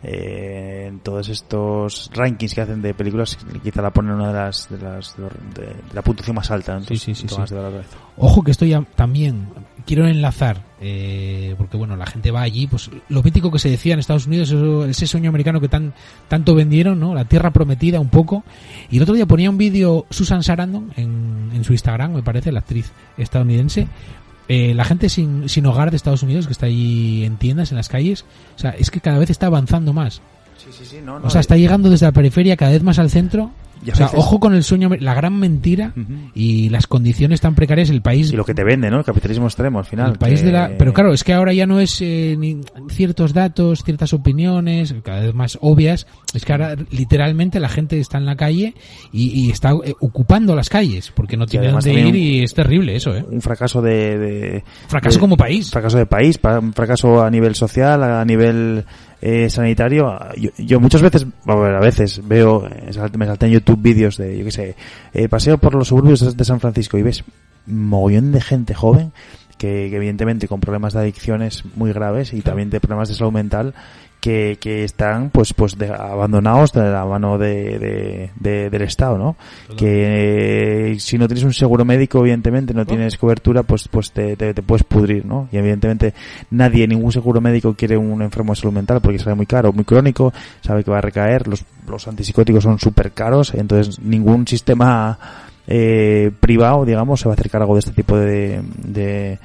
eh, 0.07 0.85
en 0.87 0.99
todos 0.99 1.29
estos 1.29 2.11
rankings 2.13 2.53
que 2.53 2.61
hacen 2.61 2.81
de 2.81 2.93
películas, 2.93 3.37
quizá 3.63 3.81
la 3.81 3.91
ponen 3.91 4.11
una 4.13 4.27
de 4.27 4.33
las. 4.33 4.69
de, 4.69 4.77
las, 4.77 5.15
de, 5.17 5.23
de 5.63 5.75
la 5.93 6.01
puntuación 6.03 6.35
más 6.35 6.51
alta. 6.51 6.75
¿no? 6.75 6.81
Sí, 6.85 6.97
sí, 6.97 7.15
sí, 7.15 7.23
Entonces, 7.23 7.57
sí. 7.57 7.97
Ojo 8.17 8.43
que 8.43 8.51
estoy 8.51 8.75
también, 8.95 9.47
quiero 9.85 10.07
enlazar 10.07 10.61
eh, 10.79 11.55
porque 11.57 11.75
bueno, 11.75 11.95
la 11.95 12.05
gente 12.05 12.29
va 12.31 12.41
allí, 12.41 12.67
pues 12.67 12.89
lo 13.09 13.23
mítico 13.23 13.51
que 13.51 13.59
se 13.59 13.69
decía 13.69 13.93
en 13.93 13.99
Estados 13.99 14.27
Unidos, 14.27 14.49
eso- 14.51 14.85
ese 14.85 15.07
sueño 15.07 15.29
americano 15.29 15.59
que 15.59 15.69
tan 15.69 15.93
tanto 16.27 16.53
vendieron, 16.53 16.99
¿no? 16.99 17.15
La 17.15 17.25
tierra 17.25 17.51
prometida 17.51 17.99
un 17.99 18.09
poco. 18.09 18.43
Y 18.91 18.97
el 18.97 19.03
otro 19.03 19.15
día 19.15 19.25
ponía 19.25 19.49
un 19.49 19.57
vídeo 19.57 20.05
Susan 20.11 20.43
Sarandon 20.43 20.91
en, 20.97 21.49
en 21.53 21.63
su 21.63 21.71
Instagram, 21.73 22.13
me 22.13 22.21
parece, 22.23 22.51
la 22.51 22.59
actriz 22.59 22.91
estadounidense. 23.17 23.87
Eh, 24.47 24.73
la 24.73 24.85
gente 24.85 25.09
sin, 25.09 25.49
sin 25.49 25.65
hogar 25.65 25.89
de 25.89 25.97
Estados 25.97 26.23
Unidos 26.23 26.45
que 26.47 26.53
está 26.53 26.67
allí 26.67 27.25
en 27.25 27.37
tiendas, 27.37 27.71
en 27.71 27.77
las 27.77 27.89
calles, 27.89 28.25
o 28.55 28.59
sea, 28.59 28.71
es 28.71 28.91
que 28.91 29.01
cada 29.01 29.17
vez 29.17 29.29
está 29.29 29.47
avanzando 29.47 29.93
más. 29.93 30.21
Sí, 30.65 30.71
sí, 30.71 30.85
sí, 30.85 30.97
no, 31.03 31.17
O 31.23 31.29
sea, 31.29 31.41
está 31.41 31.55
llegando 31.57 31.89
desde 31.89 32.05
la 32.07 32.11
periferia 32.11 32.57
cada 32.57 32.71
vez 32.71 32.83
más 32.83 32.99
al 32.99 33.09
centro. 33.09 33.51
Y 33.85 33.89
a 33.89 33.93
O 33.93 33.95
sea, 33.97 34.05
veces- 34.07 34.19
ojo 34.19 34.39
con 34.39 34.55
el 34.55 34.63
sueño, 34.63 34.89
la 34.99 35.13
gran 35.13 35.37
mentira 35.37 35.93
y 36.33 36.69
las 36.69 36.87
condiciones 36.87 37.41
tan 37.41 37.53
precarias. 37.55 37.89
El 37.89 38.01
país 38.01 38.31
Y 38.31 38.35
lo 38.35 38.45
que 38.45 38.55
te 38.55 38.63
vende, 38.63 38.89
¿no? 38.89 38.99
El 38.99 39.03
capitalismo 39.03 39.45
extremo 39.47 39.77
al 39.79 39.85
final. 39.85 40.11
el 40.13 40.17
país 40.17 40.39
que- 40.39 40.45
de 40.47 40.51
la 40.53 40.71
pero 40.79 40.93
claro 40.93 41.13
es 41.13 41.23
que 41.23 41.33
ahora 41.33 41.53
ya 41.53 41.67
no 41.67 41.79
es 41.79 42.01
eh, 42.01 42.35
ni 42.39 42.61
ciertos 42.89 43.33
datos 43.33 43.83
ciertas 43.83 44.13
opiniones 44.13 44.95
cada 45.03 45.19
vez 45.21 45.35
más 45.35 45.57
obvias 45.61 46.07
es 46.33 46.45
que 46.45 46.53
ahora 46.53 46.75
literalmente 46.89 47.59
la 47.59 47.69
gente 47.69 47.99
está 47.99 48.17
en 48.17 48.25
la 48.25 48.35
calle 48.37 48.73
y, 49.11 49.27
y 49.45 49.51
está 49.51 49.71
eh, 49.83 49.93
ocupando 49.99 50.55
las 50.55 50.69
calles 50.69 51.11
porque 51.13 51.35
no 51.37 51.45
tiene 51.45 51.69
dónde 51.69 51.93
ir 51.93 52.15
y 52.15 52.43
es 52.43 52.53
terrible 52.53 52.95
eso 52.95 53.13
eh 53.15 53.25
un 53.29 53.41
fracaso 53.41 53.81
de, 53.81 54.17
de- 54.17 54.63
Fracaso 54.87 55.17
de- 55.17 55.19
como 55.21 55.37
país. 55.37 55.69
fracaso 55.69 55.97
de 55.97 56.05
país 56.05 56.37
pa- 56.37 56.59
un 56.59 56.73
fracaso 56.73 57.21
a 57.23 57.29
nivel 57.29 57.53
social 57.55 58.01
a 58.03 58.23
nivel 58.25 58.85
eh, 59.27 59.49
sanitario 59.49 60.19
yo, 60.37 60.51
yo 60.55 60.79
muchas 60.79 61.01
veces 61.01 61.25
a, 61.47 61.51
a 61.53 61.79
veces 61.79 62.21
veo 62.27 62.67
eh, 62.67 62.91
me 63.17 63.25
salté 63.25 63.47
en 63.47 63.53
YouTube 63.53 63.81
vídeos 63.81 64.17
de 64.17 64.37
yo 64.37 64.45
qué 64.45 64.51
sé 64.51 64.75
eh, 65.15 65.27
paseo 65.27 65.57
por 65.57 65.73
los 65.73 65.87
suburbios 65.87 66.37
de 66.37 66.45
San 66.45 66.59
Francisco 66.59 66.95
y 66.99 67.01
ves 67.01 67.23
mogollón 67.65 68.31
de 68.31 68.39
gente 68.39 68.75
joven 68.75 69.13
que, 69.57 69.87
que 69.89 69.95
evidentemente 69.95 70.47
con 70.47 70.59
problemas 70.59 70.93
de 70.93 70.99
adicciones 70.99 71.63
muy 71.75 71.91
graves 71.93 72.33
y 72.33 72.41
también 72.41 72.69
de 72.69 72.79
problemas 72.79 73.09
de 73.09 73.15
salud 73.15 73.31
mental 73.31 73.73
que, 74.21 74.57
que 74.59 74.83
están 74.83 75.29
pues 75.29 75.53
pues 75.53 75.77
de- 75.77 75.93
abandonados 75.93 76.71
de 76.73 76.81
la 76.89 77.05
mano 77.05 77.37
de, 77.37 77.77
de- 77.77 78.29
de- 78.39 78.69
del 78.71 78.81
Estado, 78.81 79.19
¿no? 79.19 79.35
Que 79.77 80.93
eh, 80.93 80.99
si 80.99 81.17
no 81.19 81.27
tienes 81.27 81.43
un 81.43 81.53
seguro 81.53 81.85
médico, 81.85 82.19
evidentemente 82.21 82.73
no 82.73 82.85
tienes 82.87 83.17
cobertura, 83.17 83.61
pues 83.61 83.87
pues 83.87 84.11
te, 84.11 84.35
te, 84.35 84.53
te 84.55 84.63
puedes 84.63 84.83
pudrir, 84.83 85.25
¿no? 85.27 85.47
Y 85.51 85.57
evidentemente 85.57 86.15
nadie, 86.49 86.87
ningún 86.87 87.11
seguro 87.11 87.39
médico 87.39 87.75
quiere 87.75 87.97
un 87.97 88.21
enfermo 88.23 88.53
de 88.53 88.61
salud 88.61 88.73
mental 88.73 88.99
porque 88.99 89.19
sale 89.19 89.35
muy 89.35 89.45
caro, 89.45 89.71
muy 89.71 89.85
crónico, 89.85 90.33
sabe 90.61 90.83
que 90.83 90.89
va 90.89 90.97
a 90.97 91.01
recaer, 91.01 91.47
los, 91.47 91.63
los 91.87 92.07
antipsicóticos 92.07 92.63
son 92.63 92.79
súper 92.79 93.11
caros, 93.11 93.53
entonces 93.53 93.99
ningún 93.99 94.47
sistema 94.47 95.19
eh, 95.67 96.31
privado, 96.39 96.85
digamos, 96.85 97.19
se 97.19 97.27
va 97.27 97.33
a 97.33 97.35
hacer 97.35 97.49
cargo 97.49 97.73
de 97.73 97.79
este 97.79 97.91
tipo 97.91 98.17
de, 98.17 98.61
de, 98.83 99.39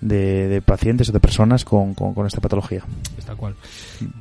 de, 0.00 0.48
de 0.48 0.62
pacientes 0.62 1.08
o 1.08 1.12
de 1.12 1.20
personas 1.20 1.64
con, 1.64 1.94
con, 1.94 2.12
con 2.14 2.26
esta 2.26 2.40
patología. 2.40 2.82
Es 3.16 3.24
tal 3.24 3.36
cual 3.36 3.54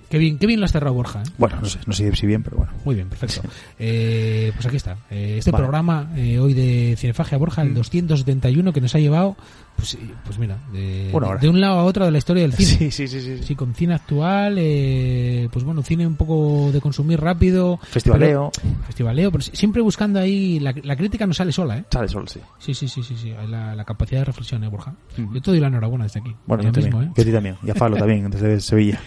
qué 0.10 0.18
bien 0.18 0.38
qué 0.38 0.46
bien 0.46 0.60
lo 0.60 0.66
has 0.66 0.72
cerrado 0.72 0.94
Borja 0.94 1.22
¿eh? 1.22 1.30
Bueno, 1.38 1.58
no 1.62 1.66
sé, 1.68 1.80
no 1.88 1.94
sé 1.94 2.16
si 2.16 2.28
bien, 2.28 2.44
pero 2.44 2.58
bueno. 2.58 2.72
Muy 2.86 2.96
bien, 2.96 3.10
perfecto. 3.10 3.42
Eh, 3.80 4.52
pues 4.54 4.66
aquí 4.66 4.78
está. 4.78 4.98
Eh, 5.10 5.36
este 5.40 5.52
Vale. 5.52 5.64
programa 5.64 6.12
eh, 6.16 6.38
hoy 6.40 6.54
de 6.54 6.96
Cinefagia 6.98 7.38
Borja, 7.38 7.62
el 7.64 7.74
271, 7.74 8.74
que 8.74 8.82
nos 8.82 8.94
ha 8.96 9.00
llevado, 9.00 9.36
pues, 9.82 9.98
pues 10.26 10.38
mira, 10.38 10.58
de, 10.72 11.10
un 11.50 11.60
lado 11.60 11.80
a 11.80 11.84
otro 11.84 12.06
de 12.06 12.12
la 12.12 12.18
historia 12.20 12.44
del 12.44 12.54
cine. 12.58 12.70
Sí, 12.70 12.92
sí, 12.92 13.08
sí, 13.08 13.20
sí. 13.22 13.44
Sí, 13.44 13.56
con 13.56 13.74
cine 13.74 13.96
actual, 13.96 14.56
eh, 14.60 15.50
pues 15.52 15.66
bueno, 15.66 15.82
cine 15.82 16.06
un 16.06 16.16
poco 16.16 16.72
de 16.72 16.80
consumir 16.80 17.20
rápido. 17.20 17.80
Festivaleo. 17.84 18.52
pero- 18.54 18.84
festivaleo, 18.86 19.32
pero 19.32 19.42
si- 19.42 19.56
siempre 19.56 19.82
buscando 19.82 20.20
ahí, 20.20 20.60
la, 20.60 20.74
la 20.84 20.96
crítica 20.96 21.26
no 21.26 21.34
sale 21.34 21.52
sola, 21.52 21.78
¿eh? 21.80 21.86
Sale 21.90 22.08
sol, 22.08 22.28
sí. 22.28 22.40
Sí, 22.60 22.74
sí, 22.74 22.88
sí, 22.88 23.02
sí, 23.04 23.34
la, 23.50 23.76
la 23.76 23.84
capacidad 23.86 24.22
de 24.22 24.26
reflexión, 24.26 24.64
¿eh, 24.64 24.68
Borja? 24.68 24.94
Yo 25.18 25.42
te 25.42 25.52
doy 25.52 25.60
la 25.60 25.68
enhorabuena 25.68 26.06
desde 26.06 26.20
aquí. 26.20 26.36
Bueno, 26.46 26.64
yo 26.64 26.72
también. 26.72 26.86
mismo, 26.98 27.02
¿eh? 27.04 27.12
Yo 27.16 27.22
a 27.24 27.26
ti 27.26 27.32
también. 27.32 27.56
Y 27.64 27.70
a 27.72 27.76
Falo 27.76 27.98
también, 27.98 28.30
desde 28.30 28.60
Sevilla. 28.62 29.00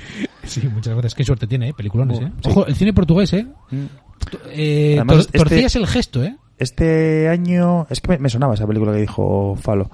Sí, 0.43 0.61
muchas 0.69 0.93
gracias. 0.95 1.15
Qué 1.15 1.25
suerte 1.25 1.47
tiene, 1.47 1.69
¿eh? 1.71 1.75
Peliculones, 1.75 2.21
¿eh? 2.21 2.31
Ojo, 2.47 2.67
el 2.67 2.75
cine 2.75 2.93
portugués, 2.93 3.33
¿eh? 3.33 3.47
Eh, 4.51 4.95
Además, 4.97 5.17
tor- 5.17 5.21
este- 5.27 5.39
torcías 5.39 5.77
el 5.77 5.87
gesto, 5.87 6.23
¿eh? 6.23 6.37
Este 6.59 7.29
año, 7.29 7.87
es 7.91 8.01
que 8.01 8.13
me, 8.13 8.19
me 8.19 8.29
sonaba 8.31 8.55
esa 8.55 8.67
película 8.67 8.93
que 8.93 9.01
dijo 9.01 9.57
Falo. 9.61 9.91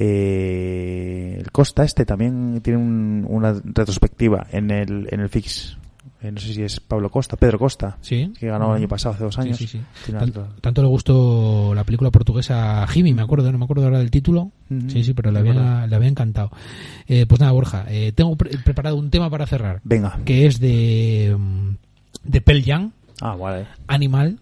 Eh, 0.00 1.38
el 1.40 1.50
Costa 1.50 1.84
este 1.84 2.04
también 2.04 2.60
tiene 2.62 2.78
un- 2.78 3.26
una 3.28 3.52
retrospectiva 3.64 4.46
en 4.52 4.70
el, 4.70 5.08
en 5.10 5.20
el 5.20 5.28
Fix. 5.28 5.76
Eh, 6.20 6.32
no 6.32 6.40
sé 6.40 6.52
si 6.52 6.62
es 6.64 6.80
Pablo 6.80 7.10
Costa, 7.10 7.36
Pedro 7.36 7.60
Costa, 7.60 7.96
Sí. 8.00 8.32
que 8.40 8.48
ganó 8.48 8.70
el 8.70 8.78
año 8.78 8.88
pasado, 8.88 9.14
hace 9.14 9.22
dos 9.24 9.38
años. 9.38 9.56
sí, 9.56 9.68
sí. 9.68 9.80
Tanto 10.60 10.82
le 10.82 10.88
gustó 10.88 11.72
la 11.76 11.84
película 11.84 12.10
portuguesa 12.10 12.84
Jimmy, 12.88 13.14
me 13.14 13.22
acuerdo, 13.22 13.52
no 13.52 13.58
me 13.58 13.64
acuerdo 13.64 13.84
ahora 13.84 13.98
del 14.00 14.10
título. 14.10 14.50
Sí, 14.88 15.04
sí, 15.04 15.14
pero 15.14 15.30
le 15.30 15.38
había, 15.38 15.86
le 15.86 15.94
había 15.96 16.08
encantado. 16.08 16.50
Eh, 17.06 17.24
pues 17.26 17.40
nada, 17.40 17.52
Borja, 17.52 17.84
eh, 17.88 18.10
tengo 18.12 18.34
pre- 18.36 18.50
preparado 18.58 18.96
un 18.96 19.10
tema 19.10 19.30
para 19.30 19.46
cerrar. 19.46 19.80
Venga. 19.84 20.18
Que 20.24 20.46
es 20.46 20.58
de, 20.58 21.36
mm, 21.38 21.70
de 22.24 22.62
Jam, 22.64 22.90
Ah, 23.20 23.34
vale. 23.36 23.66
Animal. 23.86 24.38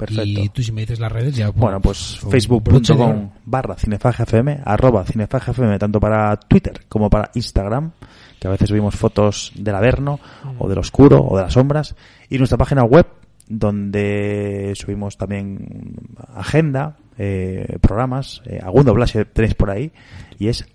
Perfecto. 0.00 0.40
Y 0.40 0.48
tú 0.48 0.62
si 0.62 0.72
me 0.72 0.80
dices 0.80 0.98
las 0.98 1.12
redes 1.12 1.36
ya... 1.36 1.50
Bueno, 1.50 1.78
pues 1.78 2.18
broche 2.22 2.26
de 2.26 2.30
facebook.com 2.30 3.30
barra 3.44 3.74
cinefagfm, 3.74 4.62
arroba 4.64 5.04
cinefagfm, 5.04 5.78
tanto 5.78 6.00
para 6.00 6.34
Twitter 6.40 6.86
como 6.88 7.10
para 7.10 7.30
Instagram, 7.34 7.92
que 8.38 8.48
a 8.48 8.50
veces 8.50 8.70
subimos 8.70 8.94
fotos 8.94 9.52
del 9.56 9.74
averno, 9.74 10.18
o 10.58 10.70
del 10.70 10.78
oscuro, 10.78 11.22
o 11.22 11.36
de 11.36 11.42
las 11.42 11.52
sombras, 11.52 11.94
y 12.30 12.38
nuestra 12.38 12.56
página 12.56 12.82
web, 12.82 13.06
donde 13.46 14.72
subimos 14.74 15.18
también 15.18 15.96
agenda, 16.34 16.96
eh, 17.18 17.76
programas, 17.82 18.40
eh, 18.46 18.58
algún 18.62 18.86
doblaje 18.86 19.26
tenéis 19.26 19.54
por 19.54 19.70
ahí, 19.70 19.92
y 20.38 20.48
es 20.48 20.66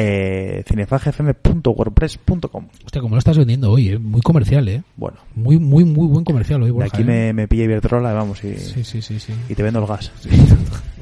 eh, 0.00 0.62
cinefagfm.wordpress.com. 0.66 2.68
Hostia, 2.84 3.00
como 3.02 3.16
lo 3.16 3.18
estás 3.18 3.36
vendiendo 3.36 3.72
hoy, 3.72 3.88
¿eh? 3.88 3.98
Muy 3.98 4.20
comercial, 4.20 4.68
¿eh? 4.68 4.84
Bueno, 4.96 5.16
Muy, 5.34 5.58
muy, 5.58 5.84
muy 5.84 6.06
buen 6.06 6.24
comercial 6.24 6.62
hoy, 6.62 6.70
de 6.72 6.84
aquí 6.84 7.02
¿eh? 7.02 7.04
me, 7.04 7.32
me 7.32 7.48
pilla 7.48 7.64
Iberdrola, 7.64 8.12
vamos, 8.12 8.44
y, 8.44 8.56
Sí, 8.56 8.84
sí, 8.84 9.02
sí, 9.02 9.18
sí. 9.18 9.32
y 9.48 9.54
te 9.56 9.62
vendo 9.62 9.80
el 9.80 9.86
gas. 9.86 10.12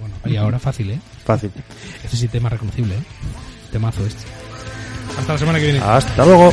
Bueno, 0.01 0.15
y 0.25 0.37
ahora 0.37 0.59
fácil, 0.59 0.91
¿eh? 0.91 0.99
Fácil. 1.25 1.51
Este 2.05 2.17
sí 2.17 2.27
tema 2.29 2.49
reconocible, 2.49 2.95
¿eh? 2.95 3.03
Temazo 3.71 4.07
este. 4.07 4.25
Hasta 5.19 5.33
la 5.35 5.39
semana 5.39 5.59
que 5.59 5.65
viene. 5.65 5.81
Hasta 5.81 6.25
luego. 6.25 6.53